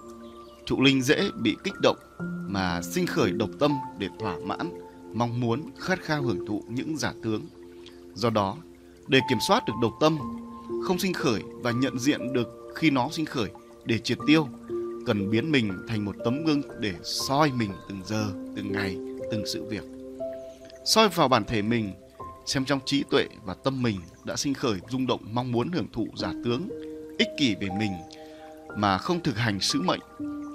trụ 0.65 0.81
linh 0.81 1.01
dễ 1.01 1.29
bị 1.41 1.55
kích 1.63 1.73
động 1.81 1.97
mà 2.47 2.81
sinh 2.81 3.05
khởi 3.05 3.31
độc 3.31 3.49
tâm 3.59 3.77
để 3.97 4.07
thỏa 4.19 4.37
mãn 4.45 4.71
mong 5.13 5.39
muốn 5.39 5.61
khát 5.79 5.99
khao 6.01 6.21
hưởng 6.21 6.45
thụ 6.45 6.63
những 6.67 6.97
giả 6.97 7.13
tướng. 7.23 7.45
Do 8.13 8.29
đó, 8.29 8.57
để 9.07 9.19
kiểm 9.29 9.37
soát 9.47 9.63
được 9.67 9.73
độc 9.81 9.93
tâm, 9.99 10.17
không 10.83 10.99
sinh 10.99 11.13
khởi 11.13 11.41
và 11.53 11.71
nhận 11.71 11.99
diện 11.99 12.33
được 12.33 12.47
khi 12.75 12.89
nó 12.89 13.09
sinh 13.11 13.25
khởi 13.25 13.49
để 13.85 13.99
triệt 13.99 14.17
tiêu, 14.27 14.47
cần 15.05 15.31
biến 15.31 15.51
mình 15.51 15.71
thành 15.87 16.05
một 16.05 16.15
tấm 16.25 16.45
gương 16.45 16.61
để 16.79 16.93
soi 17.03 17.51
mình 17.51 17.71
từng 17.89 18.01
giờ, 18.05 18.25
từng 18.55 18.71
ngày, 18.71 18.97
từng 19.31 19.43
sự 19.45 19.65
việc. 19.69 19.83
Soi 20.85 21.09
vào 21.09 21.27
bản 21.27 21.43
thể 21.43 21.61
mình, 21.61 21.91
xem 22.45 22.65
trong 22.65 22.79
trí 22.85 23.03
tuệ 23.03 23.27
và 23.45 23.53
tâm 23.53 23.83
mình 23.83 23.99
đã 24.23 24.35
sinh 24.35 24.53
khởi 24.53 24.79
rung 24.89 25.07
động 25.07 25.21
mong 25.31 25.51
muốn 25.51 25.71
hưởng 25.71 25.87
thụ 25.93 26.07
giả 26.15 26.33
tướng, 26.45 26.69
ích 27.19 27.29
kỷ 27.37 27.55
về 27.55 27.67
mình 27.79 27.91
mà 28.77 28.97
không 28.97 29.23
thực 29.23 29.37
hành 29.37 29.59
sứ 29.59 29.81
mệnh 29.81 30.01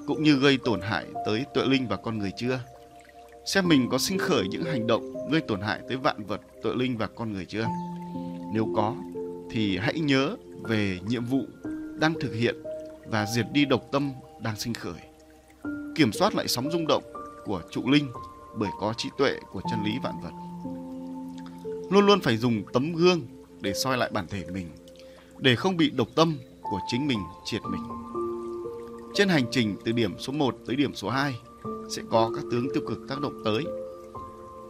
cũng 0.06 0.22
như 0.22 0.36
gây 0.36 0.58
tổn 0.64 0.80
hại 0.80 1.06
tới 1.26 1.44
tuệ 1.54 1.64
linh 1.66 1.88
và 1.88 1.96
con 1.96 2.18
người 2.18 2.32
chưa? 2.36 2.60
xem 3.46 3.68
mình 3.68 3.88
có 3.90 3.98
sinh 3.98 4.18
khởi 4.18 4.48
những 4.48 4.64
hành 4.64 4.86
động 4.86 5.30
gây 5.30 5.40
tổn 5.40 5.60
hại 5.60 5.80
tới 5.88 5.96
vạn 5.96 6.24
vật, 6.24 6.40
tội 6.62 6.76
linh 6.76 6.96
và 6.96 7.06
con 7.06 7.32
người 7.32 7.44
chưa? 7.44 7.66
Nếu 8.54 8.68
có, 8.76 8.94
thì 9.50 9.78
hãy 9.78 10.00
nhớ 10.00 10.36
về 10.62 10.98
nhiệm 11.08 11.24
vụ 11.24 11.42
đang 11.98 12.14
thực 12.20 12.34
hiện 12.34 12.56
và 13.06 13.26
diệt 13.26 13.46
đi 13.52 13.64
độc 13.64 13.82
tâm 13.92 14.12
đang 14.40 14.56
sinh 14.56 14.74
khởi. 14.74 15.00
Kiểm 15.94 16.12
soát 16.12 16.34
lại 16.34 16.48
sóng 16.48 16.70
rung 16.70 16.86
động 16.86 17.02
của 17.44 17.62
trụ 17.70 17.90
linh 17.90 18.08
bởi 18.56 18.70
có 18.80 18.94
trí 18.96 19.08
tuệ 19.18 19.38
của 19.52 19.60
chân 19.70 19.84
lý 19.84 19.92
vạn 20.02 20.14
vật. 20.22 20.45
Luôn 21.90 22.06
luôn 22.06 22.20
phải 22.20 22.36
dùng 22.36 22.62
tấm 22.72 22.92
gương 22.92 23.20
để 23.60 23.74
soi 23.74 23.98
lại 23.98 24.10
bản 24.12 24.26
thể 24.26 24.44
mình, 24.52 24.68
để 25.38 25.56
không 25.56 25.76
bị 25.76 25.90
độc 25.90 26.08
tâm 26.14 26.38
của 26.62 26.80
chính 26.88 27.06
mình 27.06 27.18
triệt 27.44 27.62
mình. 27.70 27.82
Trên 29.14 29.28
hành 29.28 29.44
trình 29.50 29.76
từ 29.84 29.92
điểm 29.92 30.14
số 30.18 30.32
1 30.32 30.56
tới 30.66 30.76
điểm 30.76 30.94
số 30.94 31.08
2, 31.08 31.34
sẽ 31.90 32.02
có 32.10 32.30
các 32.34 32.44
tướng 32.50 32.68
tiêu 32.74 32.82
cực 32.88 32.98
tác 33.08 33.20
động 33.20 33.42
tới. 33.44 33.64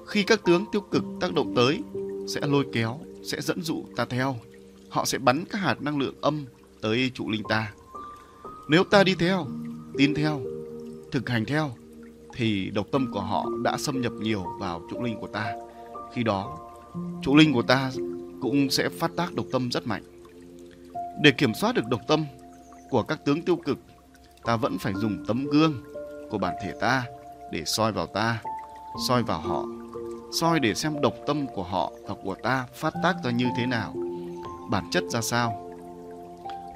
Khi 0.07 0.23
các 0.23 0.45
tướng 0.45 0.65
tiêu 0.73 0.81
cực 0.81 1.05
tác 1.21 1.35
động 1.35 1.55
tới, 1.57 1.83
sẽ 2.29 2.41
lôi 2.47 2.67
kéo, 2.73 3.01
sẽ 3.23 3.41
dẫn 3.41 3.63
dụ 3.63 3.85
ta 3.97 4.05
theo. 4.05 4.37
Họ 4.89 5.05
sẽ 5.05 5.19
bắn 5.19 5.45
các 5.51 5.59
hạt 5.59 5.83
năng 5.83 5.99
lượng 5.99 6.15
âm 6.21 6.45
tới 6.81 7.11
trụ 7.15 7.31
linh 7.31 7.43
ta. 7.49 7.73
Nếu 8.69 8.85
ta 8.85 9.05
đi 9.05 9.15
theo, 9.15 9.47
tin 9.99 10.15
theo, 10.15 10.41
thực 11.13 11.29
hành 11.29 11.45
theo, 11.45 11.71
thì 12.35 12.71
độc 12.71 12.87
tâm 12.93 13.13
của 13.13 13.21
họ 13.21 13.47
đã 13.63 13.79
xâm 13.79 14.01
nhập 14.01 14.13
nhiều 14.13 14.45
vào 14.61 14.83
trụ 14.91 15.03
linh 15.03 15.21
của 15.21 15.27
ta. 15.27 15.53
Khi 16.15 16.23
đó, 16.23 16.59
trụ 17.23 17.37
linh 17.37 17.53
của 17.53 17.63
ta 17.63 17.91
cũng 18.41 18.71
sẽ 18.71 18.89
phát 18.89 19.11
tác 19.17 19.35
độc 19.35 19.47
tâm 19.53 19.71
rất 19.71 19.87
mạnh. 19.87 20.03
Để 21.23 21.31
kiểm 21.31 21.55
soát 21.55 21.75
được 21.75 21.87
độc 21.91 22.01
tâm 22.09 22.25
của 22.91 23.03
các 23.03 23.25
tướng 23.25 23.43
tiêu 23.43 23.57
cực, 23.57 23.79
ta 24.45 24.57
vẫn 24.57 24.79
phải 24.79 24.93
dùng 24.95 25.25
tấm 25.29 25.47
gương 25.47 25.83
của 26.31 26.39
bản 26.39 26.55
thể 26.63 26.73
ta 26.81 27.05
để 27.53 27.63
soi 27.67 27.93
vào 27.93 28.07
ta, 28.07 28.43
soi 29.09 29.23
vào 29.23 29.41
họ, 29.41 29.65
soi 30.33 30.61
để 30.61 30.75
xem 30.75 31.01
độc 31.01 31.15
tâm 31.27 31.47
của 31.55 31.63
họ 31.63 31.93
và 32.09 32.15
của 32.25 32.35
ta 32.43 32.67
phát 32.75 32.95
tác 33.03 33.17
ra 33.25 33.31
như 33.31 33.47
thế 33.57 33.67
nào, 33.67 33.95
bản 34.71 34.85
chất 34.91 35.05
ra 35.09 35.21
sao. 35.21 35.71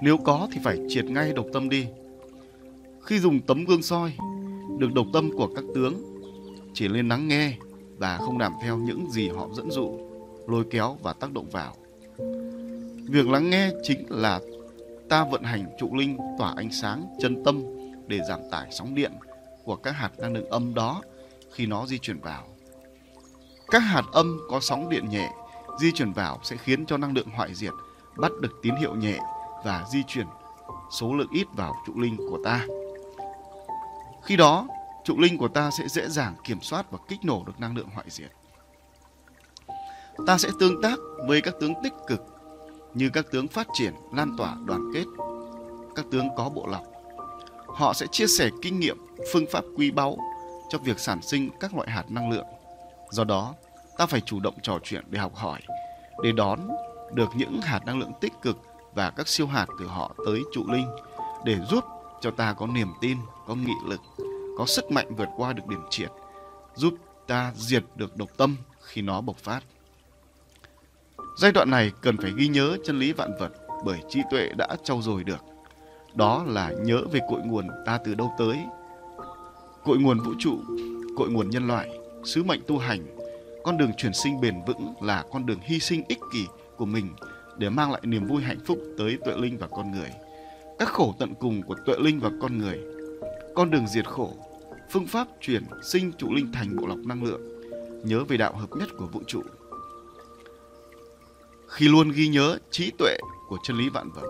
Nếu 0.02 0.16
có 0.16 0.48
thì 0.52 0.60
phải 0.64 0.78
triệt 0.88 1.04
ngay 1.04 1.32
độc 1.32 1.46
tâm 1.52 1.68
đi. 1.68 1.86
Khi 3.02 3.18
dùng 3.18 3.40
tấm 3.40 3.64
gương 3.64 3.82
soi, 3.82 4.12
được 4.78 4.94
độc 4.94 5.06
tâm 5.12 5.30
của 5.36 5.48
các 5.54 5.64
tướng, 5.74 5.94
chỉ 6.74 6.88
lên 6.88 7.08
lắng 7.08 7.28
nghe 7.28 7.56
và 7.98 8.16
không 8.16 8.38
làm 8.38 8.52
theo 8.62 8.76
những 8.76 9.10
gì 9.10 9.28
họ 9.28 9.48
dẫn 9.52 9.70
dụ, 9.70 9.98
lôi 10.46 10.64
kéo 10.70 10.96
và 11.02 11.12
tác 11.12 11.32
động 11.32 11.50
vào. 11.50 11.74
Việc 13.08 13.28
lắng 13.28 13.50
nghe 13.50 13.70
chính 13.82 14.06
là 14.08 14.40
ta 15.08 15.24
vận 15.24 15.42
hành 15.42 15.66
trụ 15.78 15.96
linh 15.96 16.18
tỏa 16.38 16.54
ánh 16.56 16.72
sáng 16.72 17.16
chân 17.20 17.44
tâm 17.44 17.62
để 18.06 18.18
giảm 18.28 18.40
tải 18.50 18.68
sóng 18.70 18.94
điện 18.94 19.12
của 19.64 19.76
các 19.76 19.90
hạt 19.90 20.18
năng 20.18 20.32
lượng 20.32 20.50
âm 20.50 20.74
đó 20.74 21.02
khi 21.52 21.66
nó 21.66 21.86
di 21.86 21.98
chuyển 21.98 22.20
vào. 22.20 22.44
Các 23.70 23.78
hạt 23.78 24.04
âm 24.12 24.40
có 24.50 24.60
sóng 24.60 24.88
điện 24.88 25.08
nhẹ 25.08 25.30
di 25.80 25.92
chuyển 25.92 26.12
vào 26.12 26.40
sẽ 26.42 26.56
khiến 26.56 26.86
cho 26.86 26.96
năng 26.96 27.14
lượng 27.14 27.28
hoại 27.30 27.54
diệt 27.54 27.72
bắt 28.16 28.32
được 28.40 28.52
tín 28.62 28.74
hiệu 28.74 28.94
nhẹ 28.94 29.18
và 29.64 29.84
di 29.92 30.02
chuyển 30.06 30.26
số 30.90 31.14
lượng 31.14 31.30
ít 31.32 31.46
vào 31.56 31.74
trụ 31.86 31.92
linh 32.00 32.16
của 32.16 32.38
ta. 32.44 32.66
Khi 34.22 34.36
đó, 34.36 34.66
trụ 35.04 35.18
linh 35.18 35.38
của 35.38 35.48
ta 35.48 35.70
sẽ 35.70 35.88
dễ 35.88 36.08
dàng 36.08 36.34
kiểm 36.44 36.60
soát 36.60 36.90
và 36.90 36.98
kích 37.08 37.24
nổ 37.24 37.42
được 37.46 37.60
năng 37.60 37.76
lượng 37.76 37.88
hoại 37.94 38.06
diệt. 38.10 38.30
Ta 40.26 40.38
sẽ 40.38 40.48
tương 40.58 40.82
tác 40.82 40.98
với 41.26 41.40
các 41.40 41.54
tướng 41.60 41.74
tích 41.82 41.92
cực 42.06 42.20
như 42.94 43.10
các 43.12 43.26
tướng 43.30 43.48
phát 43.48 43.66
triển, 43.72 43.94
lan 44.12 44.36
tỏa, 44.38 44.56
đoàn 44.64 44.90
kết, 44.94 45.04
các 45.96 46.04
tướng 46.10 46.28
có 46.36 46.48
bộ 46.48 46.66
lọc. 46.66 46.82
Họ 47.66 47.92
sẽ 47.92 48.06
chia 48.06 48.26
sẻ 48.26 48.50
kinh 48.62 48.80
nghiệm 48.80 48.98
phương 49.32 49.46
pháp 49.52 49.64
quý 49.76 49.90
báu 49.90 50.18
cho 50.68 50.78
việc 50.78 50.98
sản 50.98 51.22
sinh 51.22 51.50
các 51.60 51.74
loại 51.74 51.90
hạt 51.90 52.10
năng 52.10 52.30
lượng. 52.30 52.46
Do 53.10 53.24
đó, 53.24 53.54
ta 53.98 54.06
phải 54.06 54.20
chủ 54.20 54.40
động 54.40 54.54
trò 54.62 54.78
chuyện 54.82 55.04
để 55.10 55.18
học 55.18 55.34
hỏi, 55.34 55.60
để 56.22 56.32
đón 56.32 56.68
được 57.12 57.28
những 57.34 57.60
hạt 57.60 57.86
năng 57.86 57.98
lượng 57.98 58.12
tích 58.20 58.32
cực 58.42 58.56
và 58.94 59.10
các 59.10 59.28
siêu 59.28 59.46
hạt 59.46 59.66
từ 59.78 59.86
họ 59.86 60.14
tới 60.26 60.42
trụ 60.52 60.64
linh 60.66 60.86
để 61.44 61.58
giúp 61.70 61.84
cho 62.20 62.30
ta 62.30 62.52
có 62.52 62.66
niềm 62.66 62.88
tin, 63.00 63.18
có 63.46 63.54
nghị 63.54 63.74
lực, 63.86 64.00
có 64.58 64.66
sức 64.66 64.90
mạnh 64.90 65.14
vượt 65.16 65.28
qua 65.36 65.52
được 65.52 65.66
điểm 65.66 65.82
triệt, 65.90 66.10
giúp 66.74 66.94
ta 67.26 67.52
diệt 67.56 67.84
được 67.94 68.16
độc 68.16 68.28
tâm 68.36 68.56
khi 68.80 69.02
nó 69.02 69.20
bộc 69.20 69.36
phát. 69.36 69.60
Giai 71.36 71.52
đoạn 71.52 71.70
này 71.70 71.92
cần 72.00 72.16
phải 72.16 72.32
ghi 72.36 72.48
nhớ 72.48 72.76
chân 72.84 72.98
lý 72.98 73.12
vạn 73.12 73.30
vật 73.40 73.52
bởi 73.84 73.98
trí 74.08 74.20
tuệ 74.30 74.48
đã 74.56 74.76
trau 74.84 75.02
dồi 75.02 75.24
được. 75.24 75.44
Đó 76.14 76.44
là 76.46 76.72
nhớ 76.84 77.02
về 77.12 77.20
cội 77.30 77.40
nguồn 77.44 77.68
ta 77.86 77.98
từ 78.04 78.14
đâu 78.14 78.32
tới 78.38 78.58
cội 79.84 79.98
nguồn 79.98 80.20
vũ 80.20 80.32
trụ, 80.38 80.58
cội 81.16 81.30
nguồn 81.30 81.50
nhân 81.50 81.66
loại, 81.66 81.98
sứ 82.24 82.42
mệnh 82.42 82.60
tu 82.66 82.78
hành, 82.78 83.06
con 83.64 83.78
đường 83.78 83.90
chuyển 83.96 84.12
sinh 84.14 84.40
bền 84.40 84.54
vững 84.66 84.94
là 85.00 85.24
con 85.32 85.46
đường 85.46 85.58
hy 85.62 85.78
sinh 85.78 86.02
ích 86.08 86.20
kỷ 86.32 86.46
của 86.76 86.86
mình 86.86 87.08
để 87.58 87.68
mang 87.68 87.92
lại 87.92 88.00
niềm 88.04 88.26
vui 88.26 88.42
hạnh 88.42 88.58
phúc 88.66 88.78
tới 88.98 89.18
tuệ 89.24 89.34
linh 89.36 89.58
và 89.58 89.66
con 89.66 89.92
người. 89.92 90.10
Các 90.78 90.88
khổ 90.88 91.14
tận 91.18 91.34
cùng 91.40 91.62
của 91.62 91.76
tuệ 91.86 91.94
linh 91.98 92.20
và 92.20 92.30
con 92.40 92.58
người, 92.58 92.78
con 93.54 93.70
đường 93.70 93.86
diệt 93.86 94.08
khổ, 94.08 94.32
phương 94.90 95.06
pháp 95.06 95.28
chuyển 95.40 95.64
sinh 95.82 96.12
trụ 96.18 96.34
linh 96.34 96.52
thành 96.52 96.76
bộ 96.76 96.86
lọc 96.86 96.98
năng 96.98 97.24
lượng, 97.24 97.40
nhớ 98.04 98.24
về 98.24 98.36
đạo 98.36 98.52
hợp 98.52 98.70
nhất 98.76 98.88
của 98.98 99.06
vũ 99.06 99.20
trụ. 99.26 99.42
Khi 101.70 101.88
luôn 101.88 102.10
ghi 102.10 102.28
nhớ 102.28 102.58
trí 102.70 102.90
tuệ 102.90 103.18
của 103.48 103.58
chân 103.62 103.78
lý 103.78 103.88
vạn 103.88 104.10
vật, 104.10 104.26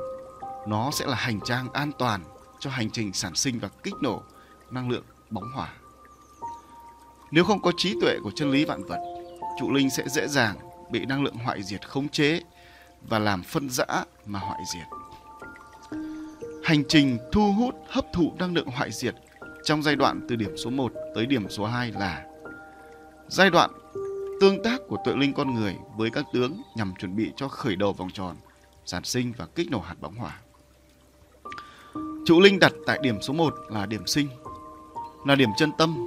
nó 0.67 0.91
sẽ 0.91 1.07
là 1.07 1.15
hành 1.15 1.41
trang 1.41 1.73
an 1.73 1.93
toàn 1.99 2.21
cho 2.59 2.71
hành 2.71 2.91
trình 2.91 3.13
sản 3.13 3.35
sinh 3.35 3.59
và 3.59 3.69
kích 3.83 3.95
nổ 4.03 4.23
năng 4.71 4.91
lượng 4.91 5.05
bóng 5.31 5.53
hỏa. 5.55 5.73
Nếu 7.31 7.45
không 7.45 7.63
có 7.63 7.73
trí 7.77 7.95
tuệ 8.01 8.19
của 8.23 8.31
chân 8.37 8.51
lý 8.51 8.65
vạn 8.65 8.85
vật, 8.85 8.99
trụ 9.61 9.73
linh 9.73 9.91
sẽ 9.91 10.09
dễ 10.09 10.29
dàng 10.29 10.57
bị 10.91 11.07
năng 11.07 11.23
lượng 11.23 11.35
hoại 11.35 11.63
diệt 11.63 11.89
khống 11.89 12.09
chế 12.09 12.41
và 13.09 13.19
làm 13.19 13.43
phân 13.43 13.71
rã 13.71 13.87
mà 14.27 14.39
hoại 14.39 14.61
diệt. 14.75 14.87
Hành 16.65 16.83
trình 16.89 17.19
thu 17.33 17.53
hút 17.53 17.75
hấp 17.89 18.05
thụ 18.13 18.33
năng 18.39 18.55
lượng 18.55 18.67
hoại 18.67 18.93
diệt 18.93 19.15
trong 19.65 19.83
giai 19.83 19.97
đoạn 19.97 20.21
từ 20.29 20.37
điểm 20.37 20.57
số 20.57 20.71
1 20.71 20.93
tới 21.15 21.27
điểm 21.27 21.49
số 21.49 21.67
2 21.67 21.93
là 21.93 22.25
giai 23.29 23.51
đoạn 23.51 23.71
tương 24.41 24.63
tác 24.63 24.81
của 24.89 24.97
tuệ 25.05 25.15
linh 25.15 25.33
con 25.33 25.55
người 25.55 25.77
với 25.97 26.11
các 26.11 26.25
tướng 26.33 26.63
nhằm 26.75 26.95
chuẩn 26.99 27.17
bị 27.17 27.33
cho 27.37 27.49
khởi 27.49 27.77
đầu 27.77 27.93
vòng 27.93 28.11
tròn, 28.11 28.37
sản 28.85 29.05
sinh 29.05 29.33
và 29.37 29.47
kích 29.47 29.71
nổ 29.71 29.81
hạt 29.81 29.95
bóng 30.01 30.15
hỏa. 30.15 30.41
Trụ 32.27 32.41
linh 32.41 32.59
đặt 32.59 32.73
tại 32.87 32.99
điểm 33.03 33.23
số 33.23 33.33
1 33.33 33.55
là 33.69 33.87
điểm 33.87 34.07
sinh, 34.07 34.29
là 35.27 35.35
điểm 35.35 35.49
chân 35.57 35.71
tâm. 35.79 36.05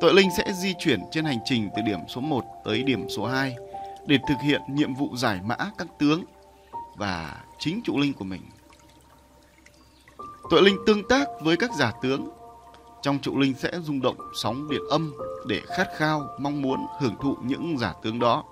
Tuệ 0.00 0.12
linh 0.12 0.28
sẽ 0.36 0.52
di 0.52 0.74
chuyển 0.78 1.00
trên 1.10 1.24
hành 1.24 1.38
trình 1.44 1.70
từ 1.76 1.82
điểm 1.82 1.98
số 2.08 2.20
1 2.20 2.44
tới 2.64 2.82
điểm 2.82 3.08
số 3.08 3.26
2 3.26 3.56
để 4.06 4.18
thực 4.28 4.38
hiện 4.42 4.60
nhiệm 4.68 4.94
vụ 4.94 5.16
giải 5.16 5.40
mã 5.44 5.56
các 5.78 5.88
tướng 5.98 6.24
và 6.96 7.44
chính 7.58 7.80
trụ 7.84 7.98
linh 7.98 8.14
của 8.14 8.24
mình. 8.24 8.42
Tuệ 10.50 10.60
linh 10.60 10.76
tương 10.86 11.08
tác 11.08 11.28
với 11.40 11.56
các 11.56 11.70
giả 11.78 11.92
tướng. 12.02 12.37
Trong 13.02 13.18
trụ 13.18 13.38
linh 13.38 13.54
sẽ 13.54 13.70
rung 13.82 14.00
động 14.00 14.16
sóng 14.34 14.70
điện 14.70 14.82
âm 14.90 15.12
để 15.46 15.60
khát 15.76 15.88
khao, 15.96 16.28
mong 16.38 16.62
muốn 16.62 16.86
hưởng 17.00 17.14
thụ 17.22 17.36
những 17.42 17.78
giả 17.78 17.92
tướng 18.02 18.18
đó. 18.18 18.44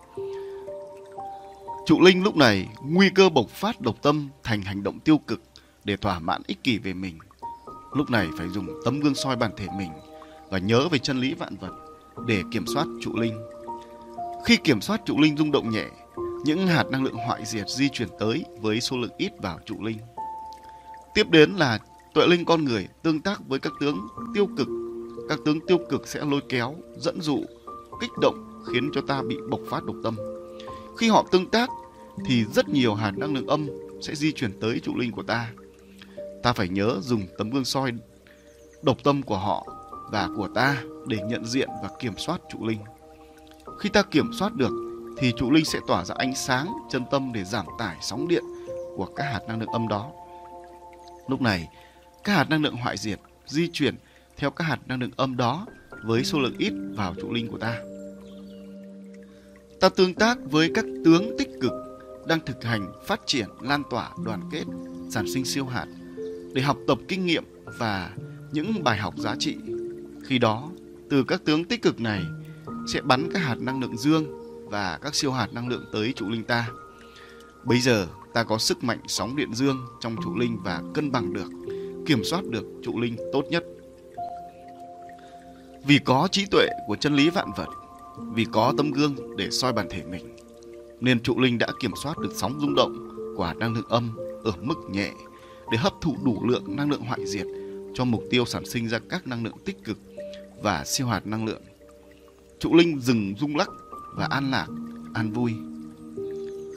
Trụ 1.87 2.01
linh 2.01 2.23
lúc 2.23 2.37
này 2.37 2.69
nguy 2.83 3.11
cơ 3.11 3.29
bộc 3.29 3.49
phát 3.49 3.81
độc 3.81 4.03
tâm 4.03 4.29
thành 4.43 4.63
hành 4.63 4.83
động 4.83 5.01
tiêu 5.01 5.19
cực 5.19 5.41
để 5.85 5.97
thỏa 5.97 6.19
mãn 6.19 6.43
ích 6.47 6.63
kỷ 6.65 6.79
về 6.79 6.95
mình. 6.95 7.19
Lúc 7.93 8.11
này 8.11 8.29
phải 8.39 8.49
dùng 8.49 8.67
tấm 8.85 9.01
gương 9.01 9.15
soi 9.15 9.37
bản 9.37 9.51
thể 9.57 9.67
mình 9.79 9.91
và 10.51 10.59
nhớ 10.59 10.89
về 10.89 10.99
chân 10.99 11.21
lý 11.21 11.35
vạn 11.35 11.57
vật 11.57 11.73
để 12.27 12.43
kiểm 12.53 12.65
soát 12.67 12.87
trụ 13.01 13.17
linh. 13.17 13.39
Khi 14.45 14.57
kiểm 14.57 14.81
soát 14.81 15.01
trụ 15.05 15.21
linh 15.21 15.37
rung 15.37 15.53
động 15.53 15.71
nhẹ, 15.71 15.85
những 16.45 16.67
hạt 16.67 16.85
năng 16.91 17.05
lượng 17.05 17.15
hoại 17.15 17.45
diệt 17.45 17.69
di 17.69 17.89
chuyển 17.89 18.09
tới 18.19 18.45
với 18.61 18.81
số 18.81 18.97
lượng 18.97 19.15
ít 19.19 19.33
vào 19.39 19.59
trụ 19.67 19.83
linh. 19.83 19.99
Tiếp 21.15 21.31
đến 21.31 21.53
là 21.53 21.79
tuệ 22.17 22.27
linh 22.27 22.45
con 22.45 22.65
người 22.65 22.89
tương 23.03 23.21
tác 23.21 23.49
với 23.49 23.59
các 23.59 23.73
tướng 23.81 24.09
tiêu 24.35 24.49
cực. 24.57 24.69
Các 25.29 25.39
tướng 25.45 25.61
tiêu 25.67 25.79
cực 25.89 26.09
sẽ 26.09 26.25
lôi 26.25 26.41
kéo, 26.49 26.75
dẫn 26.97 27.21
dụ, 27.21 27.45
kích 28.01 28.11
động 28.21 28.63
khiến 28.67 28.91
cho 28.93 29.01
ta 29.09 29.23
bị 29.23 29.37
bộc 29.51 29.61
phát 29.71 29.85
độc 29.85 29.97
tâm. 30.05 30.17
Khi 30.99 31.09
họ 31.09 31.25
tương 31.31 31.51
tác 31.51 31.71
thì 32.27 32.45
rất 32.45 32.69
nhiều 32.69 32.95
hạt 32.95 33.13
năng 33.17 33.35
lượng 33.35 33.47
âm 33.47 33.69
sẽ 34.03 34.15
di 34.15 34.33
chuyển 34.33 34.61
tới 34.61 34.81
trụ 34.81 34.97
linh 34.97 35.13
của 35.13 35.23
ta. 35.23 35.51
Ta 36.43 36.53
phải 36.53 36.69
nhớ 36.69 36.99
dùng 37.01 37.23
tấm 37.39 37.51
gương 37.51 37.65
soi 37.65 37.93
độc 38.83 38.97
tâm 39.05 39.23
của 39.23 39.39
họ 39.39 39.67
và 40.11 40.29
của 40.37 40.49
ta 40.55 40.83
để 41.07 41.19
nhận 41.29 41.45
diện 41.45 41.69
và 41.83 41.91
kiểm 41.99 42.15
soát 42.17 42.41
trụ 42.53 42.67
linh. 42.67 42.81
Khi 43.79 43.89
ta 43.89 44.03
kiểm 44.03 44.31
soát 44.33 44.55
được 44.55 44.73
thì 45.19 45.33
trụ 45.37 45.51
linh 45.51 45.65
sẽ 45.65 45.79
tỏa 45.87 46.05
ra 46.05 46.15
ánh 46.19 46.35
sáng 46.35 46.67
chân 46.91 47.05
tâm 47.11 47.33
để 47.35 47.45
giảm 47.45 47.67
tải 47.79 47.97
sóng 48.01 48.29
điện 48.29 48.45
của 48.97 49.07
các 49.17 49.25
hạt 49.25 49.41
năng 49.49 49.61
lượng 49.61 49.73
âm 49.73 49.89
đó. 49.89 50.11
Lúc 51.29 51.41
này, 51.41 51.69
các 52.27 52.33
hạt 52.33 52.51
năng 52.51 52.63
lượng 52.63 52.77
hoại 52.77 52.97
diệt 52.97 53.21
di 53.47 53.69
chuyển 53.73 53.95
theo 54.37 54.51
các 54.51 54.65
hạt 54.65 54.79
năng 54.87 55.01
lượng 55.01 55.11
âm 55.17 55.37
đó 55.37 55.67
với 56.05 56.25
số 56.25 56.39
lượng 56.39 56.55
ít 56.59 56.73
vào 56.97 57.15
trụ 57.15 57.33
linh 57.33 57.49
của 57.49 57.59
ta. 57.59 57.79
Ta 59.81 59.89
tương 59.89 60.15
tác 60.15 60.39
với 60.51 60.71
các 60.75 60.85
tướng 61.05 61.39
tích 61.39 61.49
cực 61.61 61.73
đang 62.27 62.41
thực 62.47 62.65
hành 62.65 62.93
phát 63.07 63.21
triển, 63.27 63.49
lan 63.61 63.83
tỏa, 63.91 64.11
đoàn 64.25 64.41
kết, 64.53 64.65
sản 65.11 65.27
sinh 65.35 65.45
siêu 65.45 65.67
hạt 65.67 65.87
để 66.55 66.63
học 66.63 66.77
tập 66.89 66.99
kinh 67.09 67.27
nghiệm 67.27 67.45
và 67.65 68.11
những 68.53 68.85
bài 68.85 68.99
học 68.99 69.15
giá 69.19 69.37
trị. 69.39 69.57
Khi 70.25 70.39
đó, 70.39 70.71
từ 71.11 71.25
các 71.25 71.43
tướng 71.45 71.65
tích 71.65 71.83
cực 71.83 72.01
này 72.01 72.23
sẽ 72.93 73.01
bắn 73.01 73.29
các 73.33 73.43
hạt 73.43 73.59
năng 73.61 73.81
lượng 73.81 73.97
dương 73.97 74.27
và 74.71 74.99
các 75.03 75.15
siêu 75.15 75.33
hạt 75.33 75.53
năng 75.53 75.69
lượng 75.69 75.85
tới 75.93 76.13
trụ 76.17 76.29
linh 76.29 76.45
ta. 76.45 76.69
Bây 77.65 77.81
giờ 77.81 78.07
ta 78.35 78.45
có 78.45 78.59
sức 78.59 78.85
mạnh 78.85 79.01
sóng 79.09 79.37
điện 79.37 79.55
dương 79.55 79.87
trong 80.01 80.17
trụ 80.25 80.37
linh 80.37 80.59
và 80.65 80.83
cân 80.95 81.13
bằng 81.13 81.33
được, 81.33 81.49
kiểm 82.07 82.25
soát 82.25 82.45
được 82.45 82.65
trụ 82.83 83.01
linh 83.01 83.17
tốt 83.33 83.45
nhất. 83.51 83.65
Vì 85.85 85.99
có 85.99 86.29
trí 86.33 86.47
tuệ 86.47 86.69
của 86.87 86.97
chân 86.97 87.15
lý 87.15 87.31
vạn 87.31 87.49
vật, 87.57 87.69
vì 88.33 88.47
có 88.53 88.75
tấm 88.77 88.91
gương 88.91 89.37
để 89.37 89.51
soi 89.51 89.73
bản 89.73 89.87
thể 89.91 90.03
mình, 90.03 90.37
nên 91.01 91.21
trụ 91.21 91.41
linh 91.41 91.59
đã 91.59 91.67
kiểm 91.81 91.91
soát 92.03 92.19
được 92.19 92.33
sóng 92.35 92.59
rung 92.61 92.75
động 92.75 93.09
của 93.37 93.53
năng 93.57 93.75
lượng 93.75 93.89
âm 93.89 94.17
ở 94.45 94.53
mức 94.61 94.75
nhẹ 94.91 95.11
để 95.73 95.79
hấp 95.79 95.93
thụ 96.01 96.17
đủ 96.25 96.47
lượng 96.49 96.77
năng 96.77 96.91
lượng 96.91 97.03
hoại 97.03 97.27
diệt 97.27 97.47
cho 97.95 98.05
mục 98.05 98.23
tiêu 98.31 98.45
sản 98.45 98.67
sinh 98.67 98.89
ra 98.89 98.99
các 99.09 99.27
năng 99.27 99.45
lượng 99.45 99.57
tích 99.65 99.85
cực 99.85 99.99
và 100.63 100.85
siêu 100.85 101.07
hạt 101.07 101.27
năng 101.27 101.47
lượng. 101.47 101.63
Trụ 102.59 102.75
linh 102.75 103.01
dừng 103.01 103.35
rung 103.41 103.57
lắc 103.57 103.69
và 104.17 104.27
an 104.31 104.51
lạc, 104.51 104.67
an 105.15 105.33
vui. 105.33 105.53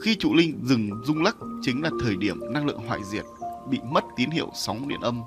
Khi 0.02 0.16
trụ 0.16 0.34
linh 0.34 0.60
dừng 0.64 0.90
rung 1.04 1.22
lắc 1.22 1.36
chính 1.62 1.82
là 1.82 1.90
thời 2.00 2.16
điểm 2.16 2.52
năng 2.52 2.66
lượng 2.66 2.78
hoại 2.86 3.00
diệt 3.04 3.24
bị 3.68 3.78
mất 3.84 4.04
tín 4.16 4.30
hiệu 4.30 4.50
sóng 4.54 4.88
điện 4.88 5.00
âm 5.00 5.22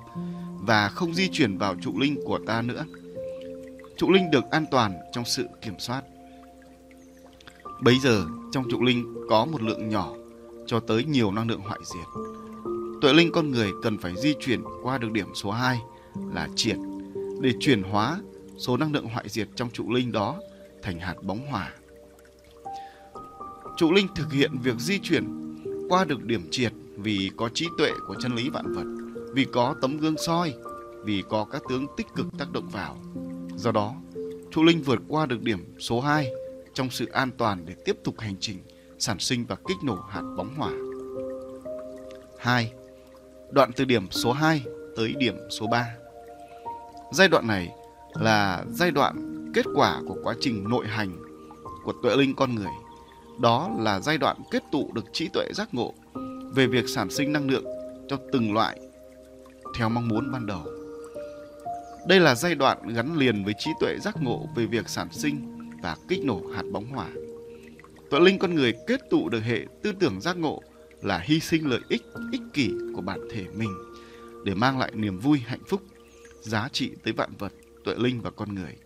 và 0.60 0.88
không 0.88 1.14
di 1.14 1.28
chuyển 1.28 1.58
vào 1.58 1.74
trụ 1.80 1.98
linh 1.98 2.16
của 2.24 2.38
ta 2.46 2.62
nữa. 2.62 2.84
Trụ 3.96 4.12
linh 4.12 4.30
được 4.30 4.44
an 4.50 4.64
toàn 4.70 4.92
trong 5.12 5.24
sự 5.24 5.46
kiểm 5.62 5.78
soát. 5.78 6.02
Bấy 7.82 7.98
giờ, 7.98 8.26
trong 8.52 8.64
trụ 8.70 8.82
linh 8.82 9.14
có 9.28 9.44
một 9.44 9.62
lượng 9.62 9.88
nhỏ 9.88 10.12
cho 10.66 10.80
tới 10.80 11.04
nhiều 11.04 11.32
năng 11.32 11.48
lượng 11.48 11.60
hoại 11.60 11.80
diệt. 11.84 12.06
Tuệ 13.00 13.12
linh 13.12 13.32
con 13.32 13.50
người 13.50 13.70
cần 13.82 13.98
phải 13.98 14.12
di 14.16 14.34
chuyển 14.40 14.62
qua 14.82 14.98
được 14.98 15.12
điểm 15.12 15.28
số 15.34 15.50
2 15.50 15.80
là 16.32 16.48
triệt 16.56 16.76
để 17.40 17.52
chuyển 17.60 17.82
hóa 17.82 18.20
số 18.58 18.76
năng 18.76 18.92
lượng 18.92 19.06
hoại 19.06 19.28
diệt 19.28 19.48
trong 19.56 19.70
trụ 19.70 19.92
linh 19.92 20.12
đó 20.12 20.40
thành 20.82 20.98
hạt 20.98 21.14
bóng 21.22 21.46
hỏa. 21.46 21.72
Trụ 23.76 23.92
linh 23.92 24.06
thực 24.14 24.32
hiện 24.32 24.58
việc 24.62 24.78
di 24.78 24.98
chuyển 24.98 25.24
qua 25.88 26.04
được 26.04 26.24
điểm 26.24 26.48
triệt 26.50 26.72
vì 26.96 27.30
có 27.36 27.48
trí 27.48 27.66
tuệ 27.78 27.90
của 28.06 28.14
chân 28.14 28.34
lý 28.34 28.50
vạn 28.50 28.72
vật, 28.72 28.84
vì 29.32 29.46
có 29.52 29.74
tấm 29.80 29.98
gương 29.98 30.18
soi, 30.26 30.54
vì 31.04 31.22
có 31.28 31.44
các 31.44 31.62
tướng 31.68 31.86
tích 31.96 32.06
cực 32.14 32.26
tác 32.38 32.52
động 32.52 32.68
vào. 32.68 32.96
Do 33.56 33.72
đó, 33.72 33.94
trụ 34.50 34.62
linh 34.62 34.82
vượt 34.82 34.98
qua 35.08 35.26
được 35.26 35.42
điểm 35.42 35.74
số 35.78 36.00
2 36.00 36.30
trong 36.74 36.90
sự 36.90 37.06
an 37.06 37.30
toàn 37.38 37.64
để 37.66 37.74
tiếp 37.84 37.96
tục 38.04 38.20
hành 38.20 38.36
trình 38.40 38.58
sản 38.98 39.18
sinh 39.18 39.44
và 39.46 39.56
kích 39.68 39.76
nổ 39.84 39.96
hạt 40.10 40.22
bóng 40.36 40.54
hỏa. 40.54 40.70
2. 42.38 42.72
Đoạn 43.50 43.70
từ 43.76 43.84
điểm 43.84 44.10
số 44.10 44.32
2 44.32 44.62
tới 44.96 45.14
điểm 45.18 45.34
số 45.50 45.66
3. 45.66 45.86
Giai 47.12 47.28
đoạn 47.28 47.46
này 47.46 47.68
là 48.14 48.64
giai 48.70 48.90
đoạn 48.90 49.44
kết 49.54 49.66
quả 49.74 50.00
của 50.08 50.16
quá 50.22 50.34
trình 50.40 50.68
nội 50.68 50.86
hành 50.88 51.16
của 51.84 51.92
tuệ 52.02 52.16
linh 52.16 52.34
con 52.34 52.54
người. 52.54 52.72
Đó 53.40 53.70
là 53.78 54.00
giai 54.00 54.18
đoạn 54.18 54.36
kết 54.50 54.62
tụ 54.72 54.90
được 54.94 55.04
trí 55.12 55.28
tuệ 55.28 55.44
giác 55.54 55.74
ngộ 55.74 55.94
về 56.54 56.66
việc 56.66 56.88
sản 56.88 57.10
sinh 57.10 57.32
năng 57.32 57.50
lượng 57.50 57.64
cho 58.08 58.16
từng 58.32 58.54
loại 58.54 58.80
theo 59.78 59.88
mong 59.88 60.08
muốn 60.08 60.32
ban 60.32 60.46
đầu. 60.46 60.62
Đây 62.08 62.20
là 62.20 62.34
giai 62.34 62.54
đoạn 62.54 62.88
gắn 62.94 63.16
liền 63.16 63.44
với 63.44 63.54
trí 63.58 63.70
tuệ 63.80 63.96
giác 64.00 64.16
ngộ 64.22 64.48
về 64.56 64.66
việc 64.66 64.88
sản 64.88 65.08
sinh 65.12 65.58
và 65.82 65.96
kích 66.08 66.24
nổ 66.24 66.42
hạt 66.54 66.62
bóng 66.72 66.86
hỏa. 66.86 67.08
Tuệ 68.10 68.20
linh 68.20 68.38
con 68.38 68.54
người 68.54 68.74
kết 68.86 69.00
tụ 69.10 69.28
được 69.28 69.40
hệ 69.40 69.66
tư 69.82 69.92
tưởng 70.00 70.20
giác 70.20 70.36
ngộ 70.36 70.62
là 71.02 71.18
hy 71.18 71.40
sinh 71.40 71.68
lợi 71.68 71.80
ích 71.88 72.02
ích 72.32 72.42
kỷ 72.52 72.70
của 72.94 73.02
bản 73.02 73.20
thể 73.32 73.44
mình 73.54 73.70
để 74.44 74.54
mang 74.54 74.78
lại 74.78 74.90
niềm 74.94 75.18
vui 75.18 75.38
hạnh 75.38 75.62
phúc, 75.68 75.82
giá 76.40 76.68
trị 76.72 76.90
tới 77.04 77.12
vạn 77.12 77.30
vật, 77.38 77.52
tuệ 77.84 77.94
linh 77.98 78.20
và 78.20 78.30
con 78.30 78.54
người. 78.54 78.76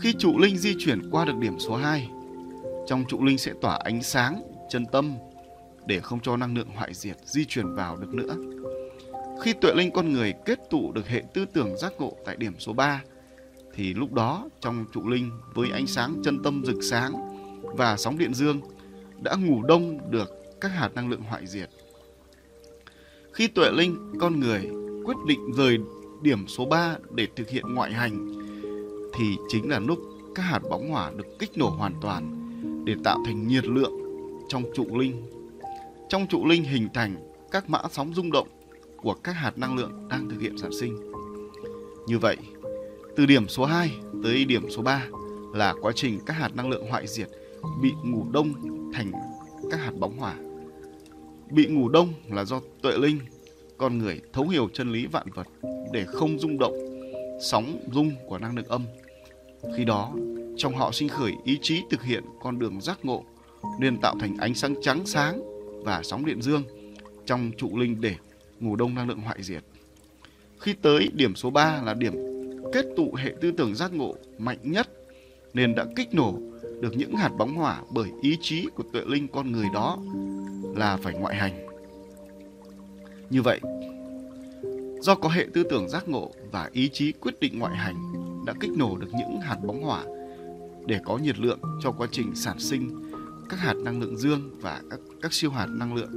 Khi 0.00 0.14
trụ 0.18 0.38
linh 0.38 0.58
di 0.58 0.74
chuyển 0.78 1.10
qua 1.10 1.24
được 1.24 1.36
điểm 1.40 1.58
số 1.58 1.76
2, 1.76 2.10
trong 2.86 3.04
trụ 3.08 3.24
linh 3.24 3.38
sẽ 3.38 3.52
tỏa 3.60 3.78
ánh 3.84 4.02
sáng, 4.02 4.42
chân 4.70 4.86
tâm 4.92 5.14
để 5.86 6.00
không 6.00 6.20
cho 6.20 6.36
năng 6.36 6.56
lượng 6.56 6.68
hoại 6.74 6.94
diệt 6.94 7.16
di 7.24 7.44
chuyển 7.44 7.74
vào 7.74 7.96
được 7.96 8.14
nữa. 8.14 8.36
Khi 9.42 9.52
tuệ 9.52 9.72
linh 9.74 9.90
con 9.90 10.12
người 10.12 10.34
kết 10.44 10.58
tụ 10.70 10.92
được 10.92 11.08
hệ 11.08 11.22
tư 11.34 11.44
tưởng 11.52 11.76
giác 11.76 11.92
ngộ 11.98 12.16
tại 12.24 12.36
điểm 12.36 12.54
số 12.58 12.72
3, 12.72 13.02
thì 13.74 13.94
lúc 13.94 14.12
đó 14.12 14.48
trong 14.60 14.84
trụ 14.92 15.08
linh 15.08 15.30
với 15.54 15.70
ánh 15.70 15.86
sáng 15.86 16.22
chân 16.24 16.42
tâm 16.42 16.62
rực 16.64 16.82
sáng 16.82 17.12
và 17.62 17.96
sóng 17.96 18.18
điện 18.18 18.34
dương 18.34 18.60
đã 19.20 19.34
ngủ 19.34 19.62
đông 19.62 20.10
được 20.10 20.30
các 20.60 20.68
hạt 20.68 20.94
năng 20.94 21.10
lượng 21.10 21.22
hoại 21.22 21.46
diệt. 21.46 21.70
Khi 23.32 23.48
tuệ 23.48 23.70
linh 23.70 24.12
con 24.20 24.40
người 24.40 24.70
quyết 25.04 25.16
định 25.26 25.52
rời 25.52 25.78
điểm 26.22 26.48
số 26.48 26.64
3 26.64 26.96
để 27.10 27.26
thực 27.36 27.48
hiện 27.48 27.74
ngoại 27.74 27.92
hành 27.92 28.32
thì 29.14 29.36
chính 29.48 29.70
là 29.70 29.78
lúc 29.78 29.98
các 30.34 30.42
hạt 30.42 30.62
bóng 30.70 30.90
hỏa 30.90 31.10
được 31.16 31.26
kích 31.38 31.58
nổ 31.58 31.68
hoàn 31.68 31.94
toàn 32.00 32.38
để 32.84 32.94
tạo 33.04 33.18
thành 33.26 33.48
nhiệt 33.48 33.64
lượng 33.64 33.92
trong 34.48 34.62
trụ 34.74 34.98
linh. 34.98 35.22
Trong 36.12 36.26
trụ 36.26 36.46
linh 36.46 36.64
hình 36.64 36.88
thành 36.94 37.16
các 37.50 37.70
mã 37.70 37.78
sóng 37.90 38.14
rung 38.14 38.32
động 38.32 38.48
của 38.96 39.14
các 39.14 39.32
hạt 39.32 39.58
năng 39.58 39.76
lượng 39.76 40.08
đang 40.08 40.28
thực 40.28 40.40
hiện 40.40 40.58
sản 40.58 40.70
sinh. 40.80 41.12
Như 42.06 42.18
vậy, 42.18 42.36
từ 43.16 43.26
điểm 43.26 43.48
số 43.48 43.64
2 43.64 43.90
tới 44.22 44.44
điểm 44.44 44.70
số 44.70 44.82
3 44.82 45.06
là 45.54 45.74
quá 45.80 45.92
trình 45.94 46.20
các 46.26 46.34
hạt 46.34 46.56
năng 46.56 46.70
lượng 46.70 46.90
hoại 46.90 47.06
diệt 47.06 47.28
bị 47.82 47.92
ngủ 48.04 48.26
đông 48.32 48.52
thành 48.94 49.12
các 49.70 49.80
hạt 49.80 49.92
bóng 49.98 50.18
hỏa. 50.18 50.34
Bị 51.50 51.66
ngủ 51.66 51.88
đông 51.88 52.12
là 52.30 52.44
do 52.44 52.60
tuệ 52.82 52.98
linh, 52.98 53.18
con 53.78 53.98
người 53.98 54.20
thấu 54.32 54.48
hiểu 54.48 54.68
chân 54.72 54.92
lý 54.92 55.06
vạn 55.06 55.26
vật 55.34 55.46
để 55.92 56.04
không 56.04 56.38
rung 56.38 56.58
động 56.58 56.74
sóng 57.42 57.78
rung 57.92 58.10
của 58.26 58.38
năng 58.38 58.56
lượng 58.56 58.68
âm 58.68 58.84
khi 59.76 59.84
đó, 59.84 60.12
trong 60.56 60.76
họ 60.76 60.92
sinh 60.92 61.08
khởi 61.08 61.32
ý 61.44 61.58
chí 61.62 61.82
thực 61.90 62.02
hiện 62.02 62.24
con 62.42 62.58
đường 62.58 62.80
giác 62.80 62.98
ngộ 63.02 63.24
nên 63.80 64.00
tạo 64.00 64.14
thành 64.20 64.36
ánh 64.36 64.54
sáng 64.54 64.74
trắng 64.82 65.06
sáng 65.06 65.51
và 65.84 66.02
sóng 66.02 66.24
điện 66.26 66.42
dương 66.42 66.62
trong 67.26 67.50
trụ 67.56 67.78
linh 67.78 68.00
để 68.00 68.14
ngủ 68.60 68.76
đông 68.76 68.94
năng 68.94 69.08
lượng 69.08 69.20
hoại 69.20 69.42
diệt. 69.42 69.64
Khi 70.58 70.74
tới 70.82 71.08
điểm 71.14 71.34
số 71.34 71.50
3 71.50 71.82
là 71.84 71.94
điểm 71.94 72.14
kết 72.72 72.86
tụ 72.96 73.14
hệ 73.14 73.34
tư 73.40 73.52
tưởng 73.52 73.74
giác 73.74 73.92
ngộ 73.92 74.16
mạnh 74.38 74.58
nhất 74.62 74.88
nên 75.54 75.74
đã 75.74 75.86
kích 75.96 76.14
nổ 76.14 76.38
được 76.80 76.96
những 76.96 77.16
hạt 77.16 77.30
bóng 77.38 77.54
hỏa 77.54 77.82
bởi 77.90 78.08
ý 78.22 78.36
chí 78.40 78.66
của 78.74 78.84
tuệ 78.92 79.02
linh 79.06 79.28
con 79.28 79.52
người 79.52 79.66
đó 79.74 79.98
là 80.76 80.96
phải 80.96 81.14
ngoại 81.14 81.36
hành. 81.36 81.66
Như 83.30 83.42
vậy, 83.42 83.60
do 85.00 85.14
có 85.14 85.28
hệ 85.28 85.46
tư 85.54 85.62
tưởng 85.70 85.88
giác 85.88 86.08
ngộ 86.08 86.32
và 86.50 86.70
ý 86.72 86.88
chí 86.88 87.12
quyết 87.12 87.40
định 87.40 87.58
ngoại 87.58 87.76
hành 87.76 87.96
đã 88.46 88.54
kích 88.60 88.70
nổ 88.70 88.96
được 88.96 89.08
những 89.12 89.40
hạt 89.40 89.56
bóng 89.66 89.82
hỏa 89.82 90.04
để 90.86 91.00
có 91.04 91.18
nhiệt 91.18 91.38
lượng 91.38 91.58
cho 91.82 91.92
quá 91.92 92.08
trình 92.10 92.34
sản 92.34 92.58
sinh 92.58 93.01
các 93.52 93.60
hạt 93.60 93.76
năng 93.76 94.00
lượng 94.00 94.16
dương 94.16 94.50
và 94.60 94.82
các, 94.90 95.00
các 95.22 95.32
siêu 95.32 95.50
hạt 95.50 95.66
năng 95.70 95.94
lượng. 95.94 96.10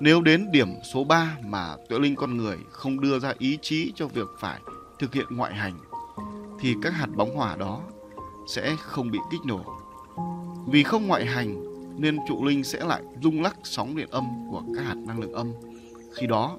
Nếu 0.00 0.22
đến 0.22 0.50
điểm 0.52 0.68
số 0.92 1.04
3 1.04 1.36
mà 1.44 1.76
tuệ 1.88 1.98
linh 1.98 2.16
con 2.16 2.36
người 2.36 2.58
không 2.70 3.00
đưa 3.00 3.18
ra 3.18 3.34
ý 3.38 3.58
chí 3.62 3.92
cho 3.94 4.06
việc 4.06 4.28
phải 4.38 4.60
thực 4.98 5.14
hiện 5.14 5.26
ngoại 5.30 5.54
hành 5.54 5.78
thì 6.60 6.74
các 6.82 6.90
hạt 6.90 7.06
bóng 7.16 7.36
hỏa 7.36 7.56
đó 7.56 7.82
sẽ 8.48 8.76
không 8.80 9.10
bị 9.10 9.18
kích 9.30 9.40
nổ. 9.46 9.64
Vì 10.66 10.82
không 10.82 11.06
ngoại 11.06 11.26
hành 11.26 11.64
nên 12.00 12.18
trụ 12.28 12.44
linh 12.44 12.64
sẽ 12.64 12.84
lại 12.84 13.02
rung 13.22 13.42
lắc 13.42 13.56
sóng 13.64 13.96
điện 13.96 14.08
âm 14.10 14.24
của 14.50 14.62
các 14.74 14.82
hạt 14.82 14.96
năng 15.06 15.20
lượng 15.20 15.32
âm. 15.32 15.52
Khi 16.14 16.26
đó, 16.26 16.58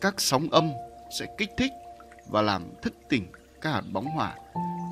các 0.00 0.14
sóng 0.18 0.48
âm 0.50 0.70
sẽ 1.18 1.26
kích 1.38 1.50
thích 1.58 1.72
và 2.30 2.42
làm 2.42 2.62
thức 2.82 2.94
tỉnh 3.08 3.26
các 3.60 3.70
hạt 3.70 3.82
bóng 3.92 4.06
hỏa 4.06 4.34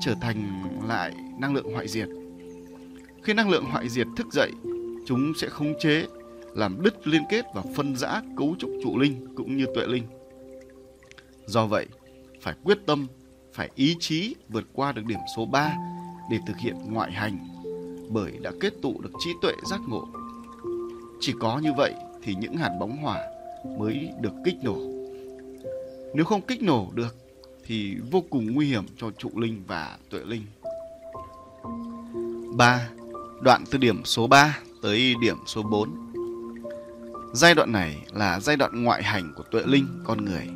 trở 0.01 0.15
thành 0.21 0.63
lại 0.87 1.13
năng 1.39 1.53
lượng 1.53 1.73
hoại 1.73 1.87
diệt. 1.87 2.07
Khi 3.23 3.33
năng 3.33 3.49
lượng 3.49 3.65
hoại 3.65 3.89
diệt 3.89 4.07
thức 4.15 4.27
dậy, 4.33 4.51
chúng 5.05 5.33
sẽ 5.37 5.49
khống 5.49 5.73
chế, 5.79 6.05
làm 6.53 6.81
đứt 6.81 7.07
liên 7.07 7.23
kết 7.29 7.45
và 7.55 7.63
phân 7.75 7.95
rã 7.95 8.21
cấu 8.37 8.55
trúc 8.59 8.71
trụ 8.83 8.97
linh 8.97 9.35
cũng 9.35 9.57
như 9.57 9.65
tuệ 9.75 9.87
linh. 9.87 10.03
Do 11.45 11.65
vậy, 11.65 11.87
phải 12.41 12.53
quyết 12.63 12.77
tâm, 12.85 13.07
phải 13.53 13.69
ý 13.75 13.95
chí 13.99 14.35
vượt 14.49 14.63
qua 14.73 14.91
được 14.91 15.05
điểm 15.05 15.19
số 15.35 15.45
3 15.45 15.73
để 16.31 16.37
thực 16.47 16.57
hiện 16.57 16.75
ngoại 16.89 17.11
hành 17.11 17.47
bởi 18.09 18.31
đã 18.41 18.51
kết 18.59 18.73
tụ 18.81 19.01
được 19.01 19.11
trí 19.19 19.31
tuệ 19.41 19.53
giác 19.69 19.81
ngộ. 19.87 20.07
Chỉ 21.19 21.33
có 21.39 21.59
như 21.59 21.73
vậy 21.77 21.93
thì 22.23 22.35
những 22.35 22.57
hạt 22.57 22.71
bóng 22.79 22.97
hỏa 22.97 23.19
mới 23.77 24.09
được 24.21 24.33
kích 24.45 24.55
nổ. 24.63 24.77
Nếu 26.13 26.25
không 26.25 26.41
kích 26.41 26.61
nổ 26.61 26.87
được 26.93 27.15
thì 27.65 27.95
vô 28.11 28.23
cùng 28.29 28.51
nguy 28.51 28.67
hiểm 28.67 28.85
cho 28.97 29.11
trụ 29.11 29.29
linh 29.35 29.63
và 29.67 29.97
tuệ 30.09 30.19
linh. 30.25 30.43
3. 32.57 32.89
Đoạn 33.43 33.63
từ 33.71 33.77
điểm 33.77 34.01
số 34.05 34.27
3 34.27 34.59
tới 34.81 35.15
điểm 35.21 35.37
số 35.45 35.63
4. 35.63 35.89
Giai 37.33 37.55
đoạn 37.55 37.71
này 37.71 37.97
là 38.13 38.39
giai 38.39 38.55
đoạn 38.55 38.83
ngoại 38.83 39.03
hành 39.03 39.33
của 39.35 39.43
tuệ 39.51 39.61
linh 39.65 39.87
con 40.03 40.25
người. 40.25 40.47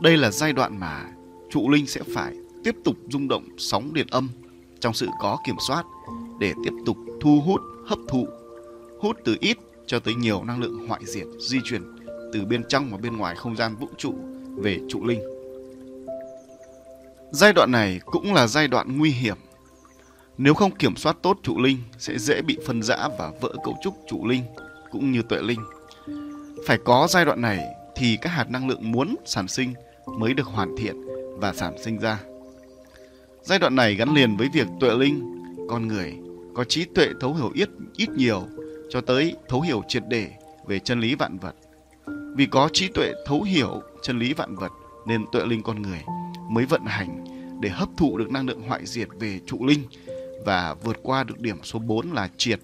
Đây 0.00 0.16
là 0.16 0.30
giai 0.30 0.52
đoạn 0.52 0.80
mà 0.80 1.04
trụ 1.50 1.70
linh 1.70 1.86
sẽ 1.86 2.00
phải 2.14 2.36
tiếp 2.64 2.76
tục 2.84 2.96
rung 3.10 3.28
động 3.28 3.48
sóng 3.58 3.94
điện 3.94 4.06
âm 4.10 4.28
trong 4.80 4.94
sự 4.94 5.08
có 5.20 5.38
kiểm 5.46 5.56
soát 5.68 5.84
để 6.40 6.52
tiếp 6.64 6.72
tục 6.86 6.96
thu 7.20 7.40
hút, 7.40 7.60
hấp 7.86 7.98
thụ, 8.08 8.28
hút 9.00 9.16
từ 9.24 9.36
ít 9.40 9.58
cho 9.86 9.98
tới 9.98 10.14
nhiều 10.14 10.44
năng 10.44 10.60
lượng 10.60 10.88
hoại 10.88 11.00
diệt 11.04 11.26
di 11.40 11.58
chuyển 11.64 11.82
từ 12.32 12.44
bên 12.44 12.62
trong 12.68 12.90
và 12.90 12.98
bên 12.98 13.16
ngoài 13.16 13.36
không 13.36 13.56
gian 13.56 13.76
vũ 13.76 13.88
trụ 13.98 14.14
về 14.56 14.80
trụ 14.88 15.04
linh. 15.04 15.20
Giai 17.30 17.52
đoạn 17.52 17.70
này 17.72 18.00
cũng 18.04 18.34
là 18.34 18.46
giai 18.46 18.68
đoạn 18.68 18.98
nguy 18.98 19.10
hiểm. 19.10 19.36
Nếu 20.38 20.54
không 20.54 20.76
kiểm 20.76 20.96
soát 20.96 21.16
tốt 21.22 21.38
trụ 21.42 21.58
linh 21.58 21.78
sẽ 21.98 22.18
dễ 22.18 22.42
bị 22.42 22.58
phân 22.66 22.82
rã 22.82 23.08
và 23.18 23.32
vỡ 23.40 23.52
cấu 23.64 23.76
trúc 23.82 23.94
trụ 24.08 24.26
linh 24.26 24.42
cũng 24.90 25.12
như 25.12 25.22
tuệ 25.22 25.42
linh. 25.42 25.60
Phải 26.66 26.78
có 26.84 27.06
giai 27.10 27.24
đoạn 27.24 27.40
này 27.40 27.58
thì 27.96 28.18
các 28.22 28.30
hạt 28.30 28.50
năng 28.50 28.68
lượng 28.68 28.92
muốn 28.92 29.16
sản 29.24 29.48
sinh 29.48 29.74
mới 30.18 30.34
được 30.34 30.46
hoàn 30.46 30.76
thiện 30.76 30.96
và 31.38 31.52
sản 31.52 31.74
sinh 31.84 31.98
ra. 31.98 32.20
Giai 33.42 33.58
đoạn 33.58 33.76
này 33.76 33.94
gắn 33.94 34.14
liền 34.14 34.36
với 34.36 34.48
việc 34.52 34.66
tuệ 34.80 34.94
linh, 34.94 35.36
con 35.68 35.88
người 35.88 36.14
có 36.54 36.64
trí 36.64 36.84
tuệ 36.84 37.08
thấu 37.20 37.34
hiểu 37.34 37.50
ít 37.54 37.68
ít 37.96 38.08
nhiều 38.10 38.42
cho 38.90 39.00
tới 39.00 39.34
thấu 39.48 39.60
hiểu 39.60 39.82
triệt 39.88 40.02
để 40.08 40.30
về 40.66 40.78
chân 40.78 41.00
lý 41.00 41.14
vạn 41.14 41.38
vật. 41.38 41.54
Vì 42.36 42.46
có 42.46 42.68
trí 42.72 42.88
tuệ 42.88 43.12
thấu 43.26 43.42
hiểu 43.42 43.82
chân 44.02 44.18
lý 44.18 44.32
vạn 44.32 44.56
vật 44.56 44.72
nên 45.06 45.24
tuệ 45.32 45.46
linh 45.46 45.62
con 45.62 45.82
người 45.82 46.02
mới 46.50 46.66
vận 46.66 46.84
hành 46.84 47.24
để 47.60 47.68
hấp 47.68 47.88
thụ 47.96 48.18
được 48.18 48.30
năng 48.30 48.46
lượng 48.46 48.62
hoại 48.62 48.86
diệt 48.86 49.08
về 49.20 49.40
trụ 49.46 49.66
linh 49.66 49.82
và 50.46 50.74
vượt 50.82 50.96
qua 51.02 51.24
được 51.24 51.40
điểm 51.40 51.58
số 51.62 51.78
4 51.78 52.12
là 52.12 52.30
triệt 52.36 52.60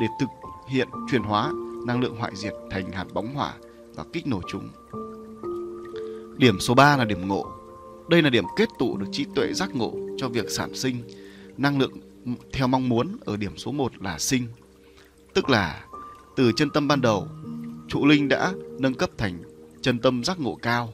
để 0.00 0.06
thực 0.20 0.28
hiện 0.68 0.88
chuyển 1.10 1.22
hóa 1.22 1.52
năng 1.86 2.00
lượng 2.00 2.16
hoại 2.16 2.32
diệt 2.36 2.52
thành 2.70 2.92
hạt 2.92 3.04
bóng 3.12 3.34
hỏa 3.34 3.54
và 3.94 4.04
kích 4.12 4.26
nổ 4.26 4.40
chúng. 4.48 4.68
Điểm 6.36 6.60
số 6.60 6.74
3 6.74 6.96
là 6.96 7.04
điểm 7.04 7.28
ngộ. 7.28 7.46
Đây 8.08 8.22
là 8.22 8.30
điểm 8.30 8.44
kết 8.56 8.68
tụ 8.78 8.96
được 8.96 9.06
trí 9.12 9.26
tuệ 9.34 9.52
giác 9.52 9.74
ngộ 9.74 9.92
cho 10.18 10.28
việc 10.28 10.50
sản 10.50 10.74
sinh 10.74 10.96
năng 11.56 11.78
lượng 11.78 11.92
theo 12.52 12.66
mong 12.66 12.88
muốn 12.88 13.16
ở 13.24 13.36
điểm 13.36 13.56
số 13.56 13.72
1 13.72 13.92
là 14.02 14.18
sinh. 14.18 14.46
Tức 15.34 15.50
là 15.50 15.84
từ 16.36 16.52
chân 16.56 16.70
tâm 16.70 16.88
ban 16.88 17.00
đầu, 17.00 17.28
trụ 17.88 18.06
linh 18.06 18.28
đã 18.28 18.52
nâng 18.78 18.94
cấp 18.94 19.10
thành 19.18 19.42
chân 19.82 19.98
tâm 19.98 20.24
giác 20.24 20.40
ngộ 20.40 20.58
cao. 20.62 20.90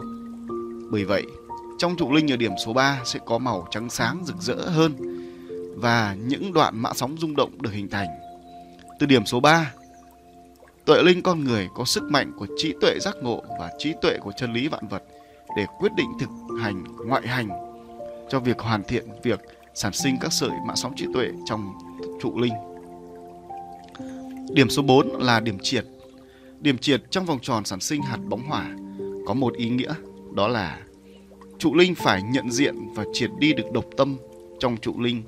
Bởi 0.90 1.04
vậy, 1.04 1.26
trong 1.78 1.96
trụ 1.96 2.12
linh 2.12 2.32
ở 2.32 2.36
điểm 2.36 2.52
số 2.66 2.72
3 2.72 3.00
sẽ 3.04 3.20
có 3.26 3.38
màu 3.38 3.68
trắng 3.70 3.90
sáng 3.90 4.22
rực 4.24 4.36
rỡ 4.40 4.54
hơn 4.54 5.17
và 5.80 6.16
những 6.18 6.52
đoạn 6.52 6.82
mã 6.82 6.90
sóng 6.94 7.16
rung 7.18 7.36
động 7.36 7.62
được 7.62 7.72
hình 7.72 7.88
thành. 7.88 8.08
Từ 8.98 9.06
điểm 9.06 9.26
số 9.26 9.40
3, 9.40 9.72
tuệ 10.84 11.02
linh 11.02 11.22
con 11.22 11.44
người 11.44 11.68
có 11.74 11.84
sức 11.84 12.02
mạnh 12.02 12.32
của 12.38 12.46
trí 12.56 12.74
tuệ 12.80 12.98
giác 13.00 13.16
ngộ 13.22 13.42
và 13.58 13.70
trí 13.78 13.92
tuệ 14.02 14.18
của 14.18 14.32
chân 14.36 14.52
lý 14.52 14.68
vạn 14.68 14.88
vật 14.88 15.02
để 15.56 15.66
quyết 15.78 15.92
định 15.96 16.10
thực 16.20 16.28
hành 16.60 16.84
ngoại 17.06 17.26
hành 17.26 17.48
cho 18.30 18.40
việc 18.40 18.58
hoàn 18.58 18.82
thiện 18.82 19.04
việc 19.22 19.40
sản 19.74 19.92
sinh 19.92 20.16
các 20.20 20.32
sợi 20.32 20.50
mã 20.66 20.74
sóng 20.76 20.92
trí 20.96 21.06
tuệ 21.14 21.28
trong 21.46 21.74
trụ 22.22 22.38
linh. 22.38 22.54
Điểm 24.52 24.70
số 24.70 24.82
4 24.82 25.16
là 25.18 25.40
điểm 25.40 25.58
triệt. 25.62 25.84
Điểm 26.60 26.78
triệt 26.78 27.02
trong 27.10 27.24
vòng 27.26 27.38
tròn 27.42 27.64
sản 27.64 27.80
sinh 27.80 28.02
hạt 28.02 28.18
bóng 28.28 28.42
hỏa 28.48 28.76
có 29.26 29.34
một 29.34 29.54
ý 29.54 29.68
nghĩa 29.68 29.94
đó 30.34 30.48
là 30.48 30.78
trụ 31.58 31.74
linh 31.74 31.94
phải 31.94 32.22
nhận 32.22 32.50
diện 32.50 32.74
và 32.94 33.04
triệt 33.12 33.30
đi 33.38 33.52
được 33.52 33.72
độc 33.72 33.84
tâm 33.96 34.16
trong 34.60 34.76
trụ 34.76 35.00
linh 35.00 35.22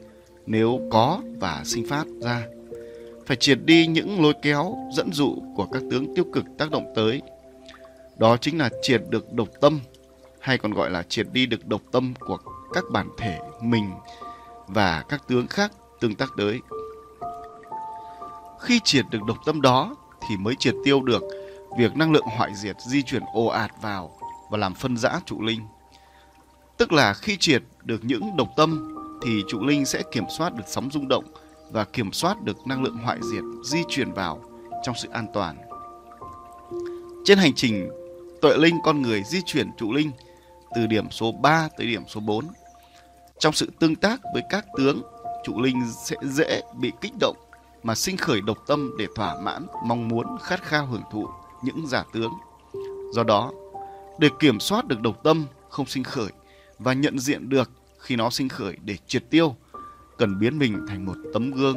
nếu 0.51 0.81
có 0.91 1.21
và 1.41 1.63
sinh 1.65 1.87
phát 1.89 2.07
ra. 2.21 2.47
Phải 3.27 3.37
triệt 3.37 3.59
đi 3.65 3.87
những 3.87 4.23
lối 4.23 4.35
kéo, 4.43 4.77
dẫn 4.93 5.13
dụ 5.13 5.37
của 5.57 5.67
các 5.73 5.83
tướng 5.91 6.15
tiêu 6.15 6.25
cực 6.33 6.45
tác 6.59 6.71
động 6.71 6.93
tới. 6.97 7.23
Đó 8.17 8.37
chính 8.37 8.59
là 8.59 8.71
triệt 8.83 9.03
được 9.09 9.33
độc 9.33 9.49
tâm 9.61 9.81
hay 10.41 10.59
còn 10.59 10.73
gọi 10.73 10.91
là 10.91 11.03
triệt 11.03 11.27
đi 11.33 11.47
được 11.47 11.67
độc 11.67 11.81
tâm 11.93 12.15
của 12.19 12.39
các 12.73 12.85
bản 12.93 13.09
thể 13.19 13.39
mình 13.63 13.91
và 14.67 15.05
các 15.09 15.23
tướng 15.29 15.47
khác 15.47 15.73
tương 16.01 16.15
tác 16.15 16.29
tới. 16.37 16.61
Khi 18.61 18.81
triệt 18.85 19.05
được 19.11 19.23
độc 19.27 19.39
tâm 19.47 19.61
đó 19.61 19.97
thì 20.29 20.37
mới 20.37 20.55
triệt 20.59 20.75
tiêu 20.85 21.03
được 21.03 21.23
việc 21.79 21.97
năng 21.97 22.13
lượng 22.13 22.27
hoại 22.37 22.51
diệt 22.55 22.77
di 22.89 23.03
chuyển 23.03 23.23
ồ 23.35 23.47
ạt 23.47 23.71
vào 23.83 24.19
và 24.51 24.59
làm 24.59 24.75
phân 24.75 24.97
rã 24.97 25.21
trụ 25.27 25.43
linh. 25.43 25.61
Tức 26.77 26.93
là 26.93 27.15
khi 27.15 27.37
triệt 27.37 27.63
được 27.83 28.05
những 28.05 28.37
độc 28.37 28.49
tâm 28.57 29.00
thì 29.23 29.43
trụ 29.49 29.65
linh 29.65 29.85
sẽ 29.85 30.03
kiểm 30.13 30.25
soát 30.39 30.55
được 30.55 30.65
sóng 30.67 30.91
rung 30.91 31.09
động 31.09 31.25
và 31.71 31.85
kiểm 31.85 32.13
soát 32.13 32.43
được 32.43 32.67
năng 32.67 32.83
lượng 32.83 32.97
hoại 32.97 33.19
diệt 33.23 33.43
di 33.65 33.79
chuyển 33.89 34.13
vào 34.13 34.43
trong 34.83 34.95
sự 35.03 35.09
an 35.13 35.27
toàn. 35.33 35.57
Trên 37.25 37.39
hành 37.39 37.55
trình 37.55 37.91
tuệ 38.43 38.57
linh 38.57 38.79
con 38.85 39.03
người 39.03 39.23
di 39.23 39.39
chuyển 39.47 39.71
trụ 39.79 39.93
linh 39.93 40.11
từ 40.75 40.87
điểm 40.87 41.11
số 41.11 41.33
3 41.33 41.69
tới 41.77 41.87
điểm 41.87 42.03
số 42.09 42.21
4. 42.21 42.45
Trong 43.39 43.53
sự 43.53 43.71
tương 43.79 43.97
tác 43.97 44.21
với 44.33 44.43
các 44.51 44.67
tướng, 44.77 45.03
trụ 45.45 45.61
linh 45.61 45.83
sẽ 46.05 46.17
dễ 46.23 46.63
bị 46.81 46.93
kích 47.01 47.13
động 47.21 47.37
mà 47.83 47.95
sinh 47.95 48.17
khởi 48.17 48.41
độc 48.41 48.59
tâm 48.67 48.91
để 48.99 49.07
thỏa 49.15 49.41
mãn 49.41 49.67
mong 49.87 50.09
muốn 50.09 50.27
khát 50.43 50.63
khao 50.63 50.87
hưởng 50.87 51.03
thụ 51.13 51.29
những 51.63 51.87
giả 51.87 52.05
tướng. 52.13 52.33
Do 53.13 53.23
đó, 53.25 53.53
để 54.19 54.29
kiểm 54.39 54.61
soát 54.61 54.87
được 54.87 55.01
độc 55.01 55.23
tâm 55.23 55.47
không 55.69 55.87
sinh 55.87 56.05
khởi 56.05 56.29
và 56.79 56.93
nhận 56.93 57.19
diện 57.19 57.49
được 57.49 57.71
khi 58.11 58.17
nó 58.17 58.31
sinh 58.31 58.49
khởi 58.49 58.77
để 58.85 58.97
triệt 59.07 59.25
tiêu, 59.31 59.57
cần 60.19 60.39
biến 60.39 60.59
mình 60.59 60.87
thành 60.89 61.07
một 61.07 61.17
tấm 61.33 61.51
gương 61.51 61.77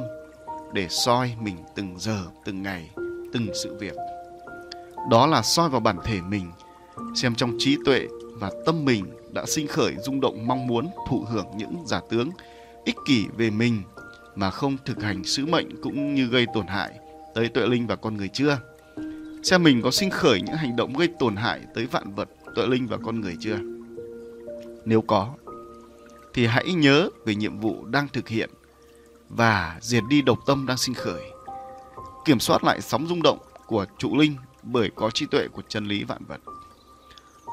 để 0.73 0.87
soi 0.89 1.35
mình 1.41 1.55
từng 1.75 1.95
giờ, 1.99 2.25
từng 2.45 2.63
ngày, 2.63 2.89
từng 3.33 3.47
sự 3.63 3.77
việc. 3.79 3.93
Đó 5.09 5.27
là 5.27 5.41
soi 5.41 5.69
vào 5.69 5.79
bản 5.79 5.97
thể 6.03 6.21
mình, 6.21 6.51
xem 7.15 7.35
trong 7.35 7.55
trí 7.59 7.77
tuệ 7.85 8.07
và 8.39 8.51
tâm 8.65 8.85
mình 8.85 9.05
đã 9.33 9.45
sinh 9.45 9.67
khởi 9.67 9.95
rung 10.05 10.21
động 10.21 10.47
mong 10.47 10.67
muốn 10.67 10.89
thụ 11.09 11.25
hưởng 11.31 11.45
những 11.57 11.83
giả 11.85 12.01
tướng 12.09 12.29
ích 12.85 12.97
kỷ 13.05 13.25
về 13.37 13.49
mình 13.49 13.81
mà 14.35 14.49
không 14.49 14.77
thực 14.85 15.03
hành 15.03 15.23
sứ 15.23 15.45
mệnh 15.45 15.81
cũng 15.81 16.15
như 16.15 16.25
gây 16.25 16.45
tổn 16.53 16.67
hại 16.67 16.91
tới 17.35 17.49
tuệ 17.49 17.67
linh 17.67 17.87
và 17.87 17.95
con 17.95 18.17
người 18.17 18.29
chưa? 18.33 18.59
Xem 19.43 19.63
mình 19.63 19.81
có 19.81 19.91
sinh 19.91 20.09
khởi 20.09 20.41
những 20.41 20.55
hành 20.55 20.75
động 20.75 20.93
gây 20.97 21.07
tổn 21.19 21.35
hại 21.35 21.61
tới 21.75 21.85
vạn 21.85 22.15
vật, 22.15 22.29
tuệ 22.55 22.67
linh 22.67 22.87
và 22.87 22.97
con 22.97 23.21
người 23.21 23.35
chưa? 23.39 23.57
Nếu 24.85 25.01
có, 25.01 25.33
thì 26.33 26.45
hãy 26.45 26.73
nhớ 26.73 27.09
về 27.25 27.35
nhiệm 27.35 27.59
vụ 27.59 27.85
đang 27.85 28.07
thực 28.07 28.27
hiện 28.27 28.49
và 29.29 29.77
diệt 29.81 30.03
đi 30.09 30.21
độc 30.21 30.39
tâm 30.45 30.65
đang 30.67 30.77
sinh 30.77 30.95
khởi. 30.95 31.21
Kiểm 32.25 32.39
soát 32.39 32.63
lại 32.63 32.81
sóng 32.81 33.07
rung 33.07 33.23
động 33.23 33.37
của 33.67 33.85
trụ 33.97 34.17
linh 34.17 34.35
bởi 34.63 34.91
có 34.95 35.09
trí 35.09 35.25
tuệ 35.25 35.47
của 35.47 35.61
chân 35.67 35.85
lý 35.85 36.03
vạn 36.03 36.25
vật. 36.27 36.41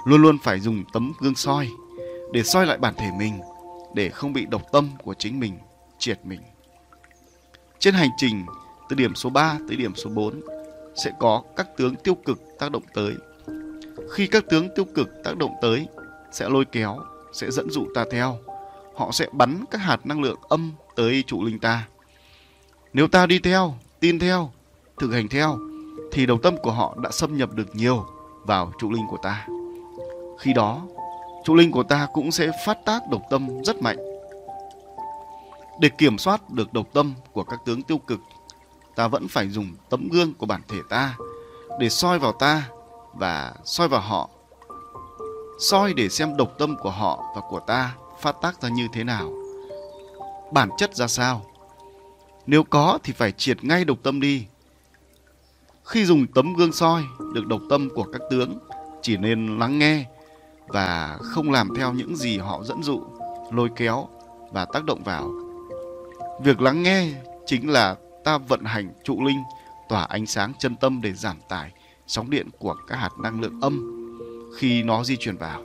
Luôn 0.05 0.23
luôn 0.23 0.39
phải 0.39 0.61
dùng 0.61 0.85
tấm 0.93 1.13
gương 1.21 1.35
soi 1.35 1.69
để 2.33 2.43
soi 2.43 2.67
lại 2.67 2.79
bản 2.79 2.95
thể 2.99 3.11
mình 3.19 3.41
để 3.95 4.09
không 4.09 4.33
bị 4.33 4.47
độc 4.47 4.63
tâm 4.73 4.89
của 5.03 5.15
chính 5.19 5.41
mình 5.41 5.59
triệt 5.99 6.21
mình. 6.25 6.41
Trên 7.79 7.95
hành 7.95 8.11
trình 8.17 8.47
từ 8.89 8.97
điểm 8.97 9.15
số 9.15 9.31
3 9.31 9.59
tới 9.69 9.77
điểm 9.77 9.95
số 9.95 10.11
4 10.11 10.41
sẽ 10.95 11.13
có 11.21 11.43
các 11.57 11.77
tướng 11.77 11.97
tiêu 11.97 12.15
cực 12.15 12.41
tác 12.59 12.73
động 12.73 12.83
tới. 12.95 13.15
Khi 14.11 14.27
các 14.27 14.45
tướng 14.51 14.69
tiêu 14.75 14.85
cực 14.95 15.09
tác 15.25 15.37
động 15.37 15.55
tới 15.63 15.87
sẽ 16.33 16.49
lôi 16.49 16.65
kéo, 16.65 16.99
sẽ 17.33 17.51
dẫn 17.51 17.71
dụ 17.71 17.87
ta 17.95 18.05
theo. 18.11 18.39
Họ 18.95 19.13
sẽ 19.13 19.27
bắn 19.33 19.65
các 19.71 19.79
hạt 19.79 20.07
năng 20.07 20.23
lượng 20.23 20.39
âm 20.49 20.73
tới 20.97 21.25
trụ 21.27 21.45
linh 21.45 21.59
ta. 21.59 21.87
Nếu 22.93 23.09
ta 23.09 23.27
đi 23.27 23.39
theo, 23.39 23.75
tin 24.01 24.19
theo, 24.19 24.53
thực 24.99 25.13
hành 25.13 25.29
theo 25.29 25.59
thì 26.13 26.27
đầu 26.27 26.39
tâm 26.43 26.57
của 26.63 26.73
họ 26.73 26.97
đã 27.03 27.11
xâm 27.11 27.37
nhập 27.37 27.53
được 27.55 27.77
nhiều 27.77 28.07
vào 28.45 28.73
trụ 28.79 28.91
linh 28.91 29.07
của 29.11 29.19
ta. 29.23 29.47
Khi 30.39 30.53
đó, 30.53 30.83
trụ 31.45 31.55
linh 31.55 31.71
của 31.71 31.83
ta 31.83 32.09
cũng 32.13 32.33
sẽ 32.33 32.51
phát 32.67 32.79
tác 32.85 33.03
độc 33.11 33.23
tâm 33.31 33.63
rất 33.65 33.83
mạnh. 33.83 33.97
Để 35.81 35.89
kiểm 35.89 36.19
soát 36.19 36.51
được 36.51 36.73
độc 36.73 36.87
tâm 36.93 37.15
của 37.33 37.45
các 37.45 37.61
tướng 37.67 37.83
tiêu 37.83 37.99
cực, 37.99 38.21
ta 38.97 39.09
vẫn 39.09 39.29
phải 39.29 39.49
dùng 39.49 39.69
tấm 39.91 40.09
gương 40.13 40.35
của 40.35 40.47
bản 40.47 40.61
thể 40.69 40.79
ta 40.89 41.17
để 41.79 41.89
soi 41.89 42.19
vào 42.19 42.33
ta 42.33 42.69
và 43.15 43.55
soi 43.65 43.89
vào 43.89 44.01
họ. 44.01 44.29
Soi 45.61 45.95
để 45.95 46.09
xem 46.09 46.37
độc 46.37 46.53
tâm 46.59 46.77
của 46.77 46.91
họ 46.91 47.33
và 47.35 47.43
của 47.51 47.61
ta 47.61 47.95
phát 48.23 48.37
tác 48.43 48.63
ra 48.63 48.69
như 48.69 48.89
thế 48.93 49.05
nào. 49.05 49.33
Bản 50.53 50.69
chất 50.79 50.95
ra 50.95 51.07
sao? 51.07 51.47
Nếu 52.47 52.65
có 52.65 52.99
thì 53.03 53.13
phải 53.13 53.33
triệt 53.33 53.65
ngay 53.65 53.85
độc 53.85 53.99
tâm 54.03 54.21
đi. 54.21 54.47
Khi 55.85 56.05
dùng 56.05 56.27
tấm 56.27 56.55
gương 56.55 56.73
soi 56.73 57.05
được 57.35 57.47
độc 57.47 57.61
tâm 57.71 57.89
của 57.95 58.05
các 58.13 58.23
tướng, 58.31 58.59
chỉ 59.03 59.17
nên 59.17 59.59
lắng 59.59 59.79
nghe 59.79 60.05
và 60.67 61.19
không 61.23 61.51
làm 61.51 61.69
theo 61.77 61.93
những 61.93 62.17
gì 62.17 62.39
họ 62.39 62.63
dẫn 62.65 62.83
dụ, 62.83 63.03
lôi 63.53 63.69
kéo 63.77 64.09
và 64.53 64.65
tác 64.65 64.85
động 64.85 65.03
vào. 65.05 65.31
Việc 66.43 66.61
lắng 66.61 66.83
nghe 66.83 67.09
chính 67.47 67.71
là 67.71 67.97
ta 68.25 68.39
vận 68.39 68.65
hành 68.65 68.93
trụ 69.05 69.25
linh 69.25 69.43
tỏa 69.89 70.03
ánh 70.03 70.27
sáng 70.27 70.53
chân 70.59 70.77
tâm 70.77 71.01
để 71.03 71.13
giảm 71.13 71.37
tải 71.49 71.73
sóng 72.07 72.31
điện 72.31 72.49
của 72.59 72.77
các 72.89 72.97
hạt 72.97 73.13
năng 73.19 73.41
lượng 73.41 73.61
âm 73.61 73.97
khi 74.59 74.83
nó 74.83 75.05
di 75.05 75.17
chuyển 75.17 75.37
vào. 75.37 75.63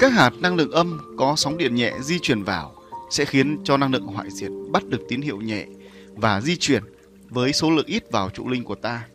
Các 0.00 0.12
hạt 0.12 0.30
năng 0.40 0.56
lượng 0.56 0.70
âm 0.70 1.16
có 1.18 1.36
sóng 1.36 1.58
điện 1.58 1.74
nhẹ 1.74 1.92
di 2.00 2.18
chuyển 2.18 2.42
vào 2.42 2.74
sẽ 3.10 3.24
khiến 3.24 3.60
cho 3.64 3.76
năng 3.76 3.92
lượng 3.92 4.06
hoại 4.06 4.30
diệt 4.30 4.50
bắt 4.70 4.86
được 4.86 5.00
tín 5.08 5.20
hiệu 5.20 5.40
nhẹ 5.40 5.66
và 6.14 6.40
di 6.40 6.56
chuyển 6.56 6.82
với 7.28 7.52
số 7.52 7.70
lượng 7.70 7.86
ít 7.86 8.12
vào 8.12 8.30
trụ 8.30 8.48
linh 8.48 8.64
của 8.64 8.74
ta. 8.74 9.06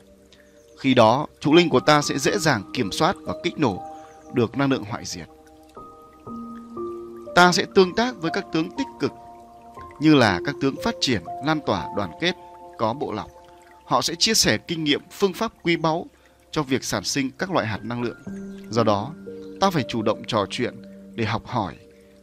Khi 0.80 0.94
đó, 0.94 1.28
trụ 1.40 1.54
linh 1.54 1.70
của 1.70 1.80
ta 1.80 2.02
sẽ 2.02 2.18
dễ 2.18 2.38
dàng 2.38 2.64
kiểm 2.74 2.92
soát 2.92 3.16
và 3.22 3.34
kích 3.44 3.58
nổ 3.58 3.84
được 4.34 4.58
năng 4.58 4.72
lượng 4.72 4.84
hoại 4.84 5.06
diệt. 5.06 5.28
Ta 7.36 7.52
sẽ 7.52 7.66
tương 7.76 7.96
tác 7.96 8.22
với 8.22 8.32
các 8.32 8.46
tướng 8.54 8.70
tích 8.78 8.88
cực 9.00 9.12
như 10.00 10.16
là 10.16 10.40
các 10.46 10.56
tướng 10.62 10.76
phát 10.84 10.96
triển, 11.02 11.22
lan 11.46 11.60
tỏa, 11.66 11.88
đoàn 11.98 12.12
kết, 12.22 12.36
có 12.78 12.94
bộ 12.94 13.12
lọc. 13.12 13.30
Họ 13.86 14.02
sẽ 14.02 14.16
chia 14.16 14.34
sẻ 14.34 14.58
kinh 14.58 14.84
nghiệm, 14.84 15.02
phương 15.12 15.34
pháp 15.34 15.54
quý 15.64 15.76
báu 15.76 16.06
cho 16.52 16.64
việc 16.64 16.84
sản 16.84 17.04
sinh 17.04 17.32
các 17.32 17.52
loại 17.52 17.68
hạt 17.68 17.80
năng 17.84 18.02
lượng. 18.02 18.18
Do 18.70 18.84
đó, 18.84 19.14
ta 19.60 19.70
phải 19.70 19.84
chủ 19.88 20.02
động 20.02 20.24
trò 20.28 20.46
chuyện 20.50 20.76
để 21.16 21.26
học 21.26 21.46
hỏi, 21.46 21.76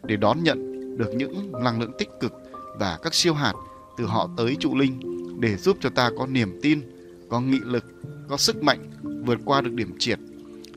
để 0.02 0.16
đón 0.16 0.44
nhận 0.44 0.74
được 0.98 1.14
những 1.14 1.52
năng 1.64 1.80
lượng 1.80 1.92
tích 1.98 2.08
cực 2.20 2.32
và 2.78 2.98
các 3.02 3.14
siêu 3.14 3.34
hạt 3.34 3.52
từ 3.96 4.06
họ 4.06 4.28
tới 4.36 4.56
trụ 4.60 4.76
linh 4.76 5.00
để 5.40 5.56
giúp 5.56 5.76
cho 5.80 5.90
ta 5.90 6.10
có 6.18 6.26
niềm 6.26 6.58
tin, 6.62 6.80
có 7.28 7.40
nghị 7.40 7.60
lực, 7.64 7.84
có 8.28 8.36
sức 8.36 8.62
mạnh 8.62 8.90
vượt 9.26 9.38
qua 9.44 9.60
được 9.60 9.72
điểm 9.72 9.94
triệt, 9.98 10.18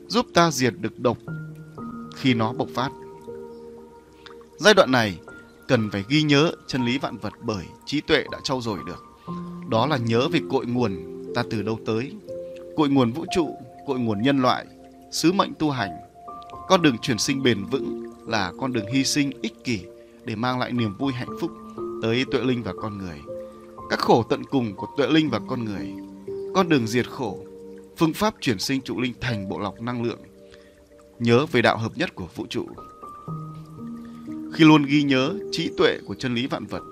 giúp 0.08 0.26
ta 0.34 0.50
diệt 0.50 0.74
được 0.80 0.98
độc 0.98 1.18
khi 2.16 2.34
nó 2.34 2.52
bộc 2.52 2.68
phát. 2.74 2.90
Giai 4.58 4.74
đoạn 4.74 4.90
này 4.90 5.18
cần 5.68 5.90
phải 5.90 6.04
ghi 6.08 6.22
nhớ 6.22 6.52
chân 6.66 6.84
lý 6.86 6.98
vạn 6.98 7.16
vật 7.16 7.32
bởi 7.42 7.64
trí 7.86 8.00
tuệ 8.00 8.24
đã 8.32 8.38
trau 8.44 8.60
dồi 8.60 8.78
được. 8.86 9.04
Đó 9.68 9.86
là 9.86 9.96
nhớ 9.96 10.28
về 10.28 10.40
cội 10.50 10.66
nguồn 10.66 11.22
ta 11.34 11.42
từ 11.50 11.62
đâu 11.62 11.78
tới, 11.86 12.12
cội 12.76 12.88
nguồn 12.88 13.12
vũ 13.12 13.24
trụ, 13.34 13.56
cội 13.86 13.98
nguồn 13.98 14.22
nhân 14.22 14.42
loại, 14.42 14.66
sứ 15.12 15.32
mệnh 15.32 15.54
tu 15.58 15.70
hành. 15.70 15.90
Con 16.68 16.82
đường 16.82 16.98
chuyển 16.98 17.18
sinh 17.18 17.42
bền 17.42 17.64
vững 17.64 18.12
là 18.26 18.52
con 18.60 18.72
đường 18.72 18.86
hy 18.92 19.04
sinh 19.04 19.30
ích 19.42 19.64
kỷ 19.64 19.80
để 20.24 20.36
mang 20.36 20.58
lại 20.58 20.72
niềm 20.72 20.94
vui 20.98 21.12
hạnh 21.12 21.28
phúc 21.40 21.50
tới 22.02 22.24
tuệ 22.30 22.40
linh 22.40 22.62
và 22.62 22.72
con 22.80 22.98
người. 22.98 23.20
Các 23.90 23.98
khổ 23.98 24.22
tận 24.22 24.44
cùng 24.44 24.74
của 24.74 24.86
tuệ 24.96 25.06
linh 25.06 25.30
và 25.30 25.40
con 25.48 25.64
người, 25.64 25.92
con 26.54 26.68
đường 26.68 26.86
diệt 26.86 27.10
khổ, 27.10 27.38
phương 27.96 28.12
pháp 28.12 28.34
chuyển 28.40 28.58
sinh 28.58 28.80
trụ 28.80 29.00
linh 29.00 29.14
thành 29.20 29.48
bộ 29.48 29.58
lọc 29.58 29.80
năng 29.80 30.02
lượng, 30.02 30.18
nhớ 31.18 31.46
về 31.52 31.62
đạo 31.62 31.76
hợp 31.76 31.92
nhất 31.96 32.14
của 32.14 32.26
vũ 32.34 32.46
trụ. 32.50 32.66
Khi 34.52 34.64
luôn 34.64 34.84
ghi 34.86 35.02
nhớ 35.02 35.34
trí 35.52 35.70
tuệ 35.78 35.98
của 36.06 36.14
chân 36.14 36.34
lý 36.34 36.46
vạn 36.46 36.66
vật, 36.66 36.82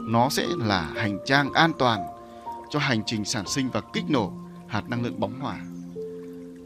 nó 0.00 0.28
sẽ 0.28 0.46
là 0.58 0.92
hành 0.96 1.18
trang 1.26 1.52
an 1.52 1.72
toàn 1.78 2.00
cho 2.70 2.78
hành 2.78 3.02
trình 3.06 3.24
sản 3.24 3.44
sinh 3.48 3.68
và 3.72 3.80
kích 3.92 4.04
nổ 4.08 4.32
hạt 4.68 4.88
năng 4.88 5.02
lượng 5.02 5.20
bóng 5.20 5.40
hỏa. 5.40 5.60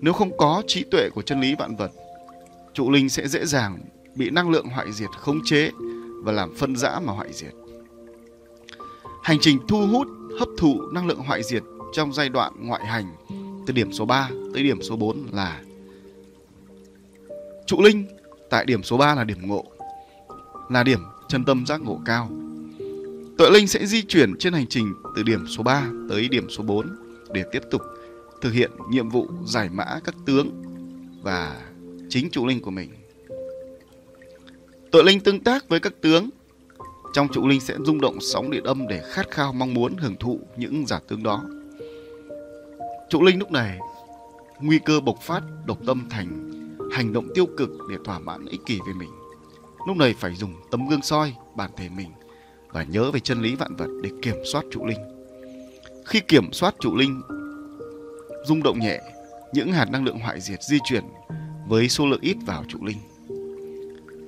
Nếu 0.00 0.12
không 0.12 0.37
có 0.37 0.62
trí 0.66 0.85
tuệ 0.90 1.11
của 1.14 1.22
chân 1.22 1.40
lý 1.40 1.54
vạn 1.59 1.76
vật, 1.76 1.90
trụ 2.81 2.90
linh 2.90 3.09
sẽ 3.09 3.29
dễ 3.29 3.47
dàng 3.47 3.79
bị 4.14 4.31
năng 4.31 4.51
lượng 4.51 4.66
hoại 4.66 4.93
diệt 4.93 5.11
khống 5.19 5.45
chế 5.45 5.71
và 6.23 6.33
làm 6.33 6.55
phân 6.55 6.77
rã 6.77 7.01
mà 7.05 7.12
hoại 7.12 7.33
diệt. 7.33 7.53
Hành 9.23 9.38
trình 9.40 9.59
thu 9.69 9.87
hút, 9.87 10.09
hấp 10.38 10.49
thụ 10.59 10.81
năng 10.93 11.07
lượng 11.07 11.19
hoại 11.19 11.43
diệt 11.43 11.62
trong 11.93 12.12
giai 12.12 12.29
đoạn 12.29 12.53
ngoại 12.59 12.87
hành 12.87 13.07
từ 13.66 13.73
điểm 13.73 13.93
số 13.93 14.05
3 14.05 14.31
tới 14.55 14.62
điểm 14.62 14.83
số 14.83 14.97
4 14.97 15.27
là 15.33 15.62
trụ 17.66 17.83
linh 17.83 18.07
tại 18.51 18.64
điểm 18.64 18.83
số 18.83 18.97
3 18.97 19.14
là 19.14 19.25
điểm 19.25 19.49
ngộ, 19.49 19.64
là 20.69 20.83
điểm 20.83 21.01
chân 21.29 21.45
tâm 21.45 21.66
giác 21.66 21.81
ngộ 21.83 22.01
cao. 22.05 22.31
Tuệ 23.38 23.51
linh 23.51 23.66
sẽ 23.66 23.87
di 23.87 24.03
chuyển 24.03 24.38
trên 24.38 24.53
hành 24.53 24.66
trình 24.66 24.95
từ 25.16 25.23
điểm 25.23 25.47
số 25.49 25.62
3 25.62 25.87
tới 26.09 26.29
điểm 26.29 26.51
số 26.51 26.62
4 26.62 26.87
để 27.33 27.45
tiếp 27.53 27.62
tục 27.71 27.83
thực 28.40 28.53
hiện 28.53 28.71
nhiệm 28.90 29.09
vụ 29.09 29.29
giải 29.45 29.69
mã 29.69 30.01
các 30.05 30.14
tướng 30.27 30.62
và 31.23 31.69
chính 32.11 32.31
trụ 32.31 32.46
linh 32.46 32.61
của 32.61 32.70
mình. 32.70 32.90
Tội 34.90 35.05
linh 35.05 35.20
tương 35.20 35.40
tác 35.40 35.68
với 35.68 35.81
các 35.81 35.92
tướng. 36.01 36.31
Trong 37.14 37.29
trụ 37.29 37.49
linh 37.49 37.61
sẽ 37.61 37.75
rung 37.85 38.01
động 38.01 38.18
sóng 38.20 38.51
điện 38.51 38.64
âm 38.64 38.88
để 38.88 39.03
khát 39.12 39.31
khao 39.31 39.53
mong 39.53 39.75
muốn 39.75 39.96
hưởng 39.96 40.16
thụ 40.16 40.40
những 40.57 40.87
giả 40.87 41.01
tướng 41.09 41.23
đó. 41.23 41.44
Trụ 43.11 43.23
linh 43.23 43.38
lúc 43.38 43.53
này 43.53 43.79
nguy 44.61 44.79
cơ 44.85 45.01
bộc 45.01 45.20
phát 45.23 45.42
độc 45.66 45.79
tâm 45.87 46.09
thành 46.11 46.51
hành 46.92 47.12
động 47.12 47.29
tiêu 47.35 47.46
cực 47.57 47.70
để 47.90 47.96
thỏa 48.05 48.18
mãn 48.18 48.46
ích 48.46 48.61
kỷ 48.66 48.79
về 48.87 48.92
mình. 48.92 49.11
Lúc 49.87 49.96
này 49.96 50.14
phải 50.18 50.35
dùng 50.35 50.55
tấm 50.70 50.88
gương 50.88 51.03
soi 51.03 51.35
bản 51.55 51.70
thể 51.77 51.88
mình 51.88 52.11
và 52.68 52.83
nhớ 52.83 53.11
về 53.11 53.20
chân 53.20 53.42
lý 53.42 53.55
vạn 53.55 53.77
vật 53.77 53.88
để 54.03 54.11
kiểm 54.23 54.37
soát 54.53 54.64
trụ 54.70 54.87
linh. 54.87 55.01
Khi 56.05 56.20
kiểm 56.20 56.53
soát 56.53 56.75
trụ 56.81 56.96
linh 56.96 57.23
rung 58.46 58.62
động 58.62 58.79
nhẹ, 58.79 59.01
những 59.53 59.73
hạt 59.73 59.90
năng 59.90 60.05
lượng 60.05 60.18
hoại 60.18 60.40
diệt 60.40 60.62
di 60.62 60.79
chuyển 60.85 61.05
với 61.70 61.88
số 61.88 62.06
lượng 62.06 62.20
ít 62.20 62.37
vào 62.46 62.64
trụ 62.68 62.78
linh. 62.85 62.98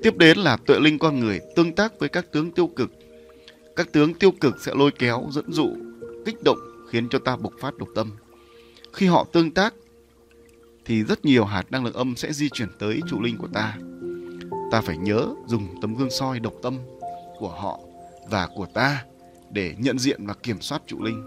Tiếp 0.03 0.17
đến 0.17 0.39
là 0.39 0.57
tuệ 0.57 0.81
linh 0.81 0.99
con 0.99 1.21
người 1.21 1.41
tương 1.57 1.73
tác 1.73 1.99
với 1.99 2.09
các 2.09 2.33
tướng 2.33 2.51
tiêu 2.51 2.67
cực. 2.67 2.91
Các 3.77 3.93
tướng 3.93 4.15
tiêu 4.15 4.31
cực 4.41 4.61
sẽ 4.61 4.73
lôi 4.75 4.91
kéo, 4.99 5.29
dẫn 5.31 5.53
dụ, 5.53 5.71
kích 6.27 6.43
động 6.45 6.59
khiến 6.91 7.09
cho 7.09 7.19
ta 7.19 7.37
bộc 7.37 7.53
phát 7.61 7.79
độc 7.79 7.89
tâm. 7.95 8.11
Khi 8.93 9.07
họ 9.07 9.27
tương 9.33 9.51
tác 9.51 9.75
thì 10.85 11.05
rất 11.05 11.25
nhiều 11.25 11.45
hạt 11.45 11.67
năng 11.71 11.85
lượng 11.85 11.95
âm 11.95 12.17
sẽ 12.17 12.33
di 12.33 12.49
chuyển 12.49 12.69
tới 12.79 13.01
trụ 13.09 13.21
linh 13.21 13.39
của 13.39 13.49
ta. 13.53 13.77
Ta 14.71 14.81
phải 14.81 14.97
nhớ 14.97 15.27
dùng 15.47 15.81
tấm 15.81 15.95
gương 15.95 16.11
soi 16.11 16.41
độc 16.41 16.55
tâm 16.63 16.79
của 17.39 17.49
họ 17.49 17.81
và 18.31 18.49
của 18.55 18.67
ta 18.75 19.05
để 19.51 19.75
nhận 19.79 19.99
diện 19.99 20.27
và 20.27 20.35
kiểm 20.43 20.61
soát 20.61 20.83
trụ 20.87 21.03
linh. 21.03 21.23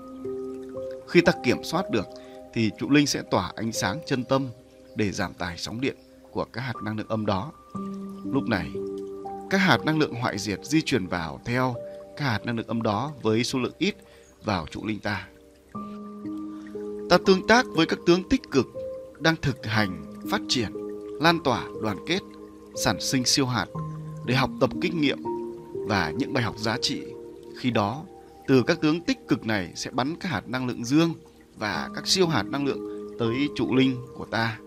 Khi 1.07 1.21
ta 1.21 1.31
kiểm 1.43 1.63
soát 1.63 1.91
được 1.91 2.05
thì 2.53 2.71
trụ 2.77 2.89
linh 2.89 3.07
sẽ 3.07 3.21
tỏa 3.31 3.51
ánh 3.55 3.71
sáng 3.71 3.99
chân 4.05 4.23
tâm 4.23 4.49
để 4.95 5.11
giảm 5.11 5.33
tải 5.33 5.57
sóng 5.57 5.81
điện 5.81 5.95
của 6.31 6.45
các 6.53 6.61
hạt 6.61 6.73
năng 6.83 6.97
lượng 6.97 7.07
âm 7.07 7.25
đó. 7.25 7.51
Lúc 8.23 8.43
này, 8.47 8.71
các 9.49 9.57
hạt 9.57 9.85
năng 9.85 9.99
lượng 9.99 10.13
hoại 10.13 10.37
diệt 10.37 10.59
di 10.63 10.81
chuyển 10.81 11.07
vào 11.07 11.39
theo 11.45 11.75
các 12.17 12.25
hạt 12.25 12.45
năng 12.45 12.57
lượng 12.57 12.67
âm 12.67 12.81
đó 12.81 13.11
với 13.21 13.43
số 13.43 13.59
lượng 13.59 13.73
ít 13.77 13.95
vào 14.43 14.65
trụ 14.71 14.85
linh 14.85 14.99
ta. 14.99 15.27
Ta 17.09 17.17
tương 17.25 17.47
tác 17.47 17.65
với 17.75 17.85
các 17.85 17.99
tướng 18.05 18.29
tích 18.29 18.41
cực 18.51 18.67
đang 19.19 19.35
thực 19.41 19.65
hành, 19.65 20.13
phát 20.31 20.41
triển, 20.49 20.71
lan 21.21 21.39
tỏa, 21.43 21.63
đoàn 21.81 21.97
kết, 22.07 22.19
sản 22.83 23.01
sinh 23.01 23.25
siêu 23.25 23.45
hạt 23.45 23.65
để 24.25 24.35
học 24.35 24.49
tập 24.61 24.69
kinh 24.81 25.01
nghiệm 25.01 25.19
và 25.87 26.13
những 26.17 26.33
bài 26.33 26.43
học 26.43 26.55
giá 26.57 26.77
trị. 26.81 27.03
Khi 27.57 27.71
đó, 27.71 28.03
từ 28.47 28.63
các 28.63 28.81
tướng 28.81 29.01
tích 29.01 29.17
cực 29.27 29.45
này 29.45 29.71
sẽ 29.75 29.91
bắn 29.91 30.15
các 30.19 30.29
hạt 30.29 30.47
năng 30.47 30.67
lượng 30.67 30.85
dương 30.85 31.13
và 31.57 31.89
các 31.95 32.07
siêu 32.07 32.27
hạt 32.27 32.43
năng 32.43 32.65
lượng 32.65 33.09
tới 33.19 33.49
trụ 33.55 33.75
linh 33.75 33.97
của 34.17 34.25
ta. 34.25 34.57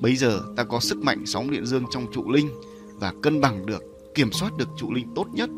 Bây 0.00 0.16
giờ 0.16 0.40
ta 0.56 0.64
có 0.64 0.80
sức 0.80 0.98
mạnh 0.98 1.26
sóng 1.26 1.50
điện 1.50 1.66
dương 1.66 1.84
trong 1.90 2.06
trụ 2.12 2.30
linh 2.30 2.48
và 2.94 3.12
cân 3.22 3.40
bằng 3.40 3.66
được, 3.66 3.82
kiểm 4.14 4.32
soát 4.32 4.56
được 4.58 4.68
trụ 4.76 4.92
linh 4.92 5.06
tốt 5.14 5.26
nhất. 5.32 5.50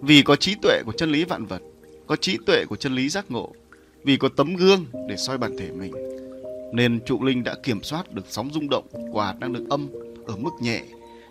Vì 0.00 0.22
có 0.22 0.36
trí 0.36 0.54
tuệ 0.62 0.82
của 0.86 0.92
chân 0.92 1.12
lý 1.12 1.24
vạn 1.24 1.46
vật, 1.46 1.62
có 2.06 2.16
trí 2.16 2.38
tuệ 2.46 2.64
của 2.68 2.76
chân 2.76 2.94
lý 2.94 3.08
giác 3.08 3.30
ngộ, 3.30 3.52
vì 4.04 4.16
có 4.16 4.28
tấm 4.28 4.56
gương 4.56 4.86
để 5.08 5.16
soi 5.16 5.38
bản 5.38 5.56
thể 5.58 5.70
mình. 5.70 5.92
Nên 6.72 7.00
trụ 7.06 7.24
linh 7.24 7.44
đã 7.44 7.54
kiểm 7.62 7.82
soát 7.82 8.12
được 8.12 8.26
sóng 8.28 8.50
rung 8.52 8.68
động 8.70 8.86
của 9.12 9.20
hạt 9.20 9.34
năng 9.40 9.52
lượng 9.52 9.68
âm 9.68 9.88
ở 10.26 10.36
mức 10.36 10.50
nhẹ 10.60 10.82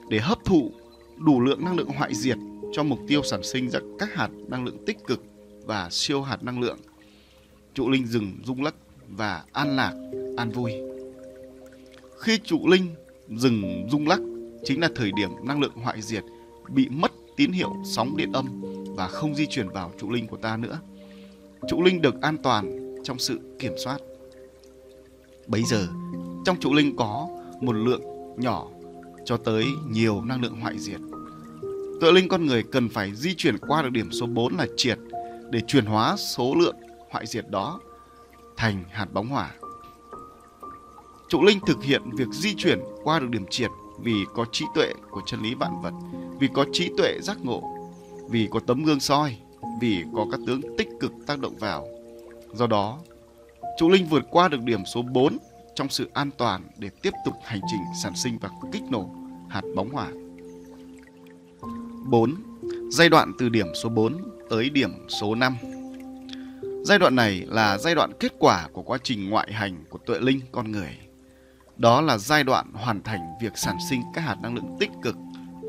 để 0.09 0.19
hấp 0.19 0.45
thụ 0.45 0.71
đủ 1.17 1.41
lượng 1.41 1.65
năng 1.65 1.77
lượng 1.77 1.89
hoại 1.89 2.15
diệt 2.15 2.37
cho 2.73 2.83
mục 2.83 2.99
tiêu 3.07 3.23
sản 3.23 3.43
sinh 3.43 3.69
ra 3.69 3.79
các 3.99 4.13
hạt 4.13 4.29
năng 4.47 4.65
lượng 4.65 4.85
tích 4.85 4.97
cực 5.07 5.23
và 5.65 5.89
siêu 5.91 6.21
hạt 6.21 6.43
năng 6.43 6.59
lượng. 6.59 6.77
Trụ 7.73 7.89
linh 7.89 8.07
dừng 8.07 8.31
rung 8.45 8.63
lắc 8.63 8.75
và 9.09 9.43
an 9.51 9.75
lạc, 9.75 9.93
an 10.37 10.51
vui. 10.51 10.73
Khi 12.23 12.39
trụ 12.43 12.67
linh 12.67 12.95
dừng 13.29 13.87
rung 13.91 14.07
lắc 14.07 14.19
chính 14.63 14.81
là 14.81 14.89
thời 14.95 15.11
điểm 15.11 15.29
năng 15.43 15.61
lượng 15.61 15.73
hoại 15.75 16.01
diệt 16.01 16.23
bị 16.69 16.89
mất 16.89 17.11
tín 17.37 17.51
hiệu 17.51 17.73
sóng 17.85 18.17
điện 18.17 18.31
âm 18.31 18.61
và 18.95 19.07
không 19.07 19.35
di 19.35 19.45
chuyển 19.45 19.69
vào 19.69 19.91
trụ 19.99 20.11
linh 20.11 20.27
của 20.27 20.37
ta 20.37 20.57
nữa. 20.57 20.79
Trụ 21.67 21.83
linh 21.83 22.01
được 22.01 22.21
an 22.21 22.37
toàn 22.43 22.95
trong 23.03 23.19
sự 23.19 23.39
kiểm 23.59 23.73
soát. 23.83 23.97
Bấy 25.47 25.63
giờ, 25.63 25.87
trong 26.45 26.59
trụ 26.59 26.73
linh 26.73 26.95
có 26.95 27.27
một 27.61 27.73
lượng 27.73 28.01
nhỏ 28.37 28.67
cho 29.25 29.37
tới 29.37 29.65
nhiều 29.89 30.21
năng 30.25 30.41
lượng 30.41 30.59
hoại 30.61 30.79
diệt. 30.79 30.99
Tựa 32.01 32.11
linh 32.11 32.27
con 32.27 32.45
người 32.45 32.63
cần 32.63 32.89
phải 32.89 33.15
di 33.15 33.35
chuyển 33.35 33.57
qua 33.57 33.81
được 33.81 33.91
điểm 33.91 34.11
số 34.11 34.25
4 34.25 34.57
là 34.57 34.67
triệt 34.77 34.99
để 35.49 35.61
chuyển 35.67 35.85
hóa 35.85 36.15
số 36.17 36.55
lượng 36.55 36.75
hoại 37.09 37.25
diệt 37.25 37.45
đó 37.49 37.79
thành 38.57 38.83
hạt 38.91 39.07
bóng 39.13 39.27
hỏa. 39.27 39.51
Trụ 41.33 41.43
linh 41.43 41.59
thực 41.59 41.83
hiện 41.83 42.01
việc 42.11 42.27
di 42.31 42.53
chuyển 42.55 42.79
qua 43.03 43.19
được 43.19 43.29
điểm 43.29 43.45
triệt 43.49 43.71
vì 43.99 44.13
có 44.33 44.45
trí 44.51 44.65
tuệ 44.75 44.93
của 45.11 45.21
chân 45.25 45.41
lý 45.41 45.55
vạn 45.55 45.81
vật, 45.81 45.93
vì 46.39 46.47
có 46.53 46.65
trí 46.73 46.89
tuệ 46.97 47.17
giác 47.21 47.37
ngộ, 47.43 47.63
vì 48.29 48.47
có 48.51 48.59
tấm 48.59 48.83
gương 48.83 48.99
soi, 48.99 49.37
vì 49.81 50.03
có 50.15 50.25
các 50.31 50.39
tướng 50.47 50.61
tích 50.77 50.87
cực 50.99 51.11
tác 51.27 51.39
động 51.39 51.57
vào. 51.57 51.87
Do 52.53 52.67
đó, 52.67 52.99
trụ 53.77 53.89
linh 53.89 54.05
vượt 54.05 54.23
qua 54.29 54.47
được 54.47 54.61
điểm 54.61 54.85
số 54.85 55.01
4 55.01 55.37
trong 55.75 55.89
sự 55.89 56.09
an 56.13 56.29
toàn 56.37 56.63
để 56.77 56.89
tiếp 57.01 57.13
tục 57.25 57.33
hành 57.43 57.61
trình 57.71 57.81
sản 58.03 58.15
sinh 58.15 58.37
và 58.41 58.49
kích 58.71 58.83
nổ 58.91 59.09
hạt 59.49 59.63
bóng 59.75 59.89
hỏa. 59.89 60.11
4. 62.05 62.35
Giai 62.91 63.09
đoạn 63.09 63.33
từ 63.39 63.49
điểm 63.49 63.67
số 63.83 63.89
4 63.89 64.17
tới 64.49 64.69
điểm 64.69 64.91
số 65.07 65.35
5. 65.35 65.57
Giai 66.83 66.99
đoạn 66.99 67.15
này 67.15 67.45
là 67.47 67.77
giai 67.77 67.95
đoạn 67.95 68.11
kết 68.19 68.33
quả 68.39 68.67
của 68.73 68.81
quá 68.81 68.97
trình 69.03 69.29
ngoại 69.29 69.53
hành 69.53 69.83
của 69.89 69.97
tuệ 70.05 70.19
linh 70.19 70.39
con 70.51 70.71
người. 70.71 70.97
Đó 71.77 72.01
là 72.01 72.17
giai 72.17 72.43
đoạn 72.43 72.71
hoàn 72.73 73.03
thành 73.03 73.21
việc 73.41 73.57
sản 73.57 73.77
sinh 73.89 74.01
các 74.13 74.21
hạt 74.21 74.35
năng 74.41 74.55
lượng 74.55 74.77
tích 74.79 74.91
cực 75.01 75.15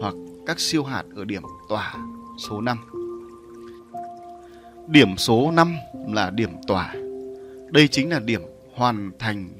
hoặc 0.00 0.14
các 0.46 0.60
siêu 0.60 0.84
hạt 0.84 1.02
ở 1.16 1.24
điểm 1.24 1.42
tỏa 1.68 1.94
số 2.38 2.60
5. 2.60 2.78
Điểm 4.86 5.16
số 5.16 5.50
5 5.50 5.76
là 6.08 6.30
điểm 6.30 6.50
tỏa. 6.66 6.94
Đây 7.70 7.88
chính 7.88 8.10
là 8.10 8.20
điểm 8.20 8.42
hoàn 8.74 9.10
thành 9.18 9.50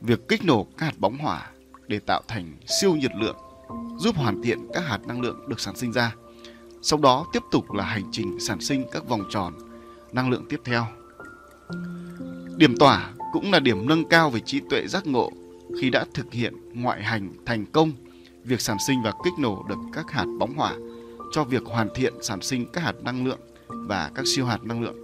việc 0.00 0.28
kích 0.28 0.44
nổ 0.44 0.66
các 0.78 0.86
hạt 0.86 0.98
bóng 0.98 1.18
hỏa 1.18 1.50
để 1.88 1.98
tạo 1.98 2.22
thành 2.28 2.52
siêu 2.80 2.94
nhiệt 2.94 3.12
lượng, 3.14 3.36
giúp 3.98 4.16
hoàn 4.16 4.42
thiện 4.42 4.58
các 4.74 4.84
hạt 4.86 4.98
năng 5.06 5.20
lượng 5.20 5.48
được 5.48 5.60
sản 5.60 5.76
sinh 5.76 5.92
ra. 5.92 6.14
Sau 6.82 6.98
đó 6.98 7.26
tiếp 7.32 7.42
tục 7.50 7.72
là 7.72 7.84
hành 7.84 8.04
trình 8.12 8.40
sản 8.40 8.60
sinh 8.60 8.84
các 8.92 9.08
vòng 9.08 9.24
tròn 9.30 9.54
năng 10.12 10.30
lượng 10.30 10.44
tiếp 10.48 10.60
theo. 10.64 10.86
Điểm 12.56 12.76
tỏa 12.76 13.10
cũng 13.32 13.52
là 13.52 13.60
điểm 13.60 13.88
nâng 13.88 14.08
cao 14.08 14.30
về 14.30 14.40
trí 14.40 14.60
tuệ 14.70 14.86
giác 14.86 15.06
ngộ 15.06 15.30
khi 15.80 15.90
đã 15.90 16.04
thực 16.14 16.32
hiện 16.32 16.54
ngoại 16.74 17.02
hành 17.02 17.32
thành 17.46 17.66
công 17.66 17.92
việc 18.44 18.60
sản 18.60 18.76
sinh 18.86 19.02
và 19.02 19.12
kích 19.24 19.32
nổ 19.38 19.64
được 19.68 19.78
các 19.92 20.10
hạt 20.10 20.26
bóng 20.38 20.54
hỏa 20.54 20.76
cho 21.32 21.44
việc 21.44 21.64
hoàn 21.64 21.88
thiện 21.94 22.14
sản 22.22 22.42
sinh 22.42 22.66
các 22.72 22.80
hạt 22.80 22.94
năng 23.02 23.26
lượng 23.26 23.40
và 23.68 24.10
các 24.14 24.26
siêu 24.26 24.46
hạt 24.46 24.64
năng 24.64 24.82
lượng. 24.82 24.96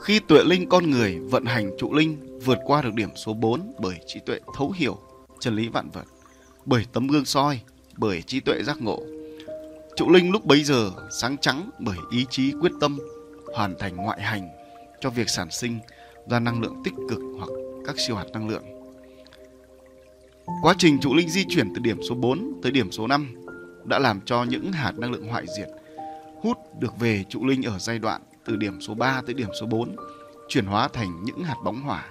Khi 0.00 0.20
tuệ 0.20 0.44
linh 0.44 0.68
con 0.68 0.90
người 0.90 1.18
vận 1.18 1.44
hành 1.44 1.70
trụ 1.78 1.94
linh 1.94 2.38
vượt 2.44 2.58
qua 2.64 2.82
được 2.82 2.94
điểm 2.94 3.10
số 3.16 3.34
4 3.34 3.72
bởi 3.80 3.96
trí 4.06 4.20
tuệ 4.26 4.40
thấu 4.56 4.70
hiểu 4.70 4.98
chân 5.40 5.56
lý 5.56 5.68
vạn 5.68 5.90
vật, 5.90 6.04
bởi 6.64 6.86
tấm 6.92 7.06
gương 7.06 7.24
soi, 7.24 7.60
bởi 7.96 8.22
trí 8.22 8.40
tuệ 8.40 8.62
giác 8.62 8.82
ngộ. 8.82 9.02
Trụ 9.96 10.10
linh 10.10 10.30
lúc 10.30 10.44
bấy 10.44 10.64
giờ 10.64 10.90
sáng 11.10 11.36
trắng 11.40 11.70
bởi 11.78 11.96
ý 12.10 12.26
chí 12.30 12.52
quyết 12.60 12.72
tâm 12.80 12.98
hoàn 13.54 13.78
thành 13.78 13.96
ngoại 13.96 14.22
hành 14.22 14.48
cho 15.00 15.10
việc 15.10 15.28
sản 15.28 15.50
sinh 15.50 15.78
ra 16.30 16.40
năng 16.40 16.60
lượng 16.60 16.82
tích 16.84 16.94
cực 17.08 17.20
hoặc 17.38 17.50
các 17.88 18.00
siêu 18.00 18.16
hạt 18.16 18.24
năng 18.32 18.48
lượng. 18.48 18.64
Quá 20.62 20.74
trình 20.78 21.00
trụ 21.00 21.14
linh 21.14 21.28
di 21.28 21.44
chuyển 21.48 21.74
từ 21.74 21.80
điểm 21.80 22.02
số 22.08 22.14
4 22.14 22.60
tới 22.62 22.72
điểm 22.72 22.92
số 22.92 23.06
5 23.06 23.34
đã 23.84 23.98
làm 23.98 24.20
cho 24.20 24.44
những 24.44 24.72
hạt 24.72 24.92
năng 24.98 25.12
lượng 25.12 25.28
hoại 25.28 25.44
diệt, 25.58 25.68
hút 26.42 26.58
được 26.80 26.98
về 26.98 27.24
trụ 27.28 27.46
linh 27.46 27.62
ở 27.62 27.78
giai 27.78 27.98
đoạn 27.98 28.22
từ 28.44 28.56
điểm 28.56 28.80
số 28.80 28.94
3 28.94 29.22
tới 29.26 29.34
điểm 29.34 29.48
số 29.60 29.66
4 29.66 29.96
chuyển 30.48 30.66
hóa 30.66 30.88
thành 30.88 31.24
những 31.24 31.44
hạt 31.44 31.56
bóng 31.64 31.82
hỏa. 31.82 32.06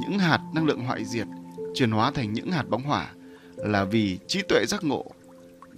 Những 0.00 0.18
hạt 0.18 0.40
năng 0.54 0.66
lượng 0.66 0.80
hoại 0.80 1.04
diệt 1.04 1.26
chuyển 1.74 1.90
hóa 1.90 2.10
thành 2.10 2.32
những 2.32 2.50
hạt 2.50 2.68
bóng 2.68 2.82
hỏa 2.82 3.12
là 3.56 3.84
vì 3.84 4.18
trí 4.26 4.42
tuệ 4.48 4.64
giác 4.66 4.84
ngộ 4.84 5.06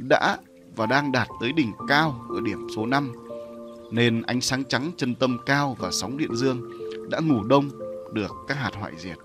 đã 0.08 0.38
và 0.76 0.86
đang 0.86 1.12
đạt 1.12 1.28
tới 1.40 1.52
đỉnh 1.52 1.72
cao 1.88 2.24
ở 2.28 2.40
điểm 2.44 2.66
số 2.76 2.86
5 2.86 3.12
nên 3.90 4.22
ánh 4.22 4.40
sáng 4.40 4.64
trắng 4.64 4.90
chân 4.96 5.14
tâm 5.14 5.38
cao 5.46 5.76
và 5.78 5.90
sóng 5.92 6.18
điện 6.18 6.36
dương 6.36 6.70
đã 7.10 7.20
ngủ 7.20 7.42
đông 7.42 7.70
được 8.12 8.30
các 8.48 8.54
hạt 8.54 8.70
hoại 8.74 8.92
diệt. 8.98 9.16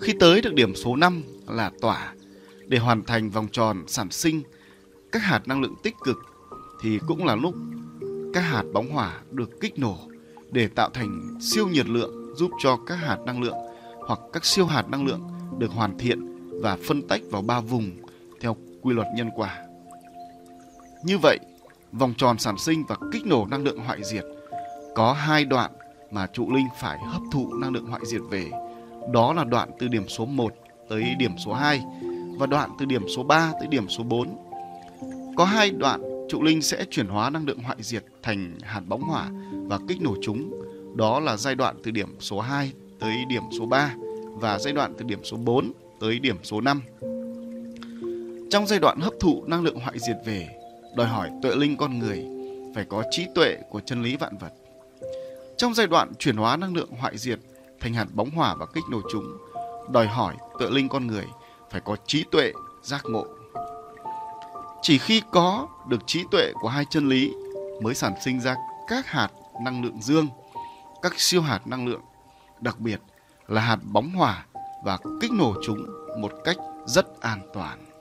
Khi 0.00 0.12
tới 0.20 0.40
được 0.40 0.54
điểm 0.54 0.74
số 0.74 0.96
5 0.96 1.22
là 1.48 1.70
tỏa 1.80 2.12
để 2.66 2.78
hoàn 2.78 3.04
thành 3.04 3.30
vòng 3.30 3.48
tròn 3.52 3.84
sản 3.86 4.10
sinh 4.10 4.42
các 5.12 5.22
hạt 5.22 5.48
năng 5.48 5.60
lượng 5.60 5.74
tích 5.82 5.94
cực 6.04 6.18
thì 6.82 6.98
cũng 7.06 7.24
là 7.24 7.36
lúc 7.36 7.54
các 8.34 8.40
hạt 8.40 8.64
bóng 8.72 8.90
hỏa 8.90 9.20
được 9.30 9.60
kích 9.60 9.78
nổ 9.78 9.98
để 10.50 10.68
tạo 10.68 10.90
thành 10.90 11.38
siêu 11.40 11.68
nhiệt 11.68 11.88
lượng 11.88 12.34
giúp 12.36 12.50
cho 12.62 12.78
các 12.86 12.94
hạt 12.94 13.18
năng 13.26 13.42
lượng 13.42 13.56
hoặc 14.06 14.18
các 14.32 14.44
siêu 14.44 14.66
hạt 14.66 14.88
năng 14.88 15.06
lượng 15.06 15.20
được 15.58 15.70
hoàn 15.70 15.98
thiện 15.98 16.38
và 16.62 16.78
phân 16.88 17.02
tách 17.08 17.20
vào 17.30 17.42
ba 17.42 17.60
vùng 17.60 17.90
theo 18.40 18.56
quy 18.82 18.94
luật 18.94 19.06
nhân 19.16 19.30
quả. 19.36 19.58
Như 21.04 21.18
vậy, 21.18 21.38
vòng 21.92 22.14
tròn 22.16 22.38
sản 22.38 22.58
sinh 22.58 22.84
và 22.88 22.96
kích 23.12 23.26
nổ 23.26 23.46
năng 23.50 23.64
lượng 23.64 23.78
hoại 23.78 24.04
diệt 24.04 24.24
có 24.94 25.12
hai 25.12 25.44
đoạn 25.44 25.70
mà 26.12 26.26
trụ 26.26 26.52
linh 26.52 26.66
phải 26.80 26.98
hấp 26.98 27.22
thụ 27.32 27.54
năng 27.54 27.72
lượng 27.72 27.86
hoại 27.86 28.00
diệt 28.06 28.20
về. 28.30 28.50
Đó 29.12 29.32
là 29.32 29.44
đoạn 29.44 29.70
từ 29.78 29.88
điểm 29.88 30.08
số 30.08 30.24
1 30.24 30.54
tới 30.88 31.14
điểm 31.18 31.38
số 31.38 31.52
2 31.52 31.82
và 32.38 32.46
đoạn 32.46 32.70
từ 32.78 32.84
điểm 32.84 33.08
số 33.16 33.22
3 33.22 33.52
tới 33.58 33.68
điểm 33.68 33.88
số 33.88 34.04
4. 34.04 34.28
Có 35.36 35.44
hai 35.44 35.70
đoạn 35.70 36.26
trụ 36.28 36.42
linh 36.42 36.62
sẽ 36.62 36.84
chuyển 36.90 37.06
hóa 37.06 37.30
năng 37.30 37.46
lượng 37.46 37.58
hoại 37.58 37.76
diệt 37.80 38.04
thành 38.22 38.58
hạt 38.62 38.80
bóng 38.88 39.02
hỏa 39.02 39.30
và 39.52 39.78
kích 39.88 40.02
nổ 40.02 40.14
chúng. 40.22 40.50
Đó 40.96 41.20
là 41.20 41.36
giai 41.36 41.54
đoạn 41.54 41.76
từ 41.84 41.90
điểm 41.90 42.16
số 42.20 42.40
2 42.40 42.72
tới 42.98 43.24
điểm 43.28 43.42
số 43.58 43.66
3 43.66 43.94
và 44.32 44.58
giai 44.58 44.72
đoạn 44.72 44.94
từ 44.98 45.04
điểm 45.04 45.20
số 45.24 45.36
4 45.36 45.72
tới 46.00 46.18
điểm 46.18 46.36
số 46.42 46.60
5. 46.60 46.82
Trong 48.50 48.66
giai 48.66 48.78
đoạn 48.78 49.00
hấp 49.00 49.12
thụ 49.20 49.44
năng 49.46 49.62
lượng 49.62 49.80
hoại 49.80 49.98
diệt 49.98 50.16
về, 50.24 50.48
đòi 50.96 51.06
hỏi 51.06 51.30
tuệ 51.42 51.56
linh 51.56 51.76
con 51.76 51.98
người 51.98 52.26
phải 52.74 52.84
có 52.84 53.04
trí 53.10 53.26
tuệ 53.34 53.56
của 53.70 53.80
chân 53.80 54.02
lý 54.02 54.16
vạn 54.16 54.38
vật. 54.38 54.52
Trong 55.62 55.74
giai 55.74 55.86
đoạn 55.86 56.12
chuyển 56.18 56.36
hóa 56.36 56.56
năng 56.56 56.74
lượng 56.74 56.90
hoại 56.90 57.18
diệt 57.18 57.38
thành 57.80 57.94
hạt 57.94 58.06
bóng 58.14 58.30
hỏa 58.30 58.54
và 58.54 58.66
kích 58.66 58.84
nổ 58.90 59.00
chúng, 59.12 59.36
đòi 59.92 60.06
hỏi 60.06 60.36
tự 60.58 60.70
linh 60.70 60.88
con 60.88 61.06
người 61.06 61.26
phải 61.70 61.80
có 61.80 61.96
trí 62.06 62.24
tuệ, 62.30 62.52
giác 62.82 63.02
ngộ. 63.04 63.26
Chỉ 64.82 64.98
khi 64.98 65.22
có 65.32 65.68
được 65.88 66.06
trí 66.06 66.24
tuệ 66.30 66.52
của 66.60 66.68
hai 66.68 66.84
chân 66.90 67.08
lý 67.08 67.32
mới 67.82 67.94
sản 67.94 68.12
sinh 68.24 68.40
ra 68.40 68.56
các 68.88 69.06
hạt 69.06 69.28
năng 69.64 69.84
lượng 69.84 70.02
dương, 70.02 70.28
các 71.02 71.20
siêu 71.20 71.42
hạt 71.42 71.66
năng 71.66 71.86
lượng, 71.86 72.02
đặc 72.60 72.80
biệt 72.80 73.00
là 73.48 73.60
hạt 73.60 73.78
bóng 73.82 74.10
hỏa 74.10 74.46
và 74.84 74.98
kích 75.20 75.32
nổ 75.32 75.54
chúng 75.66 75.86
một 76.20 76.32
cách 76.44 76.56
rất 76.86 77.20
an 77.20 77.40
toàn. 77.54 77.91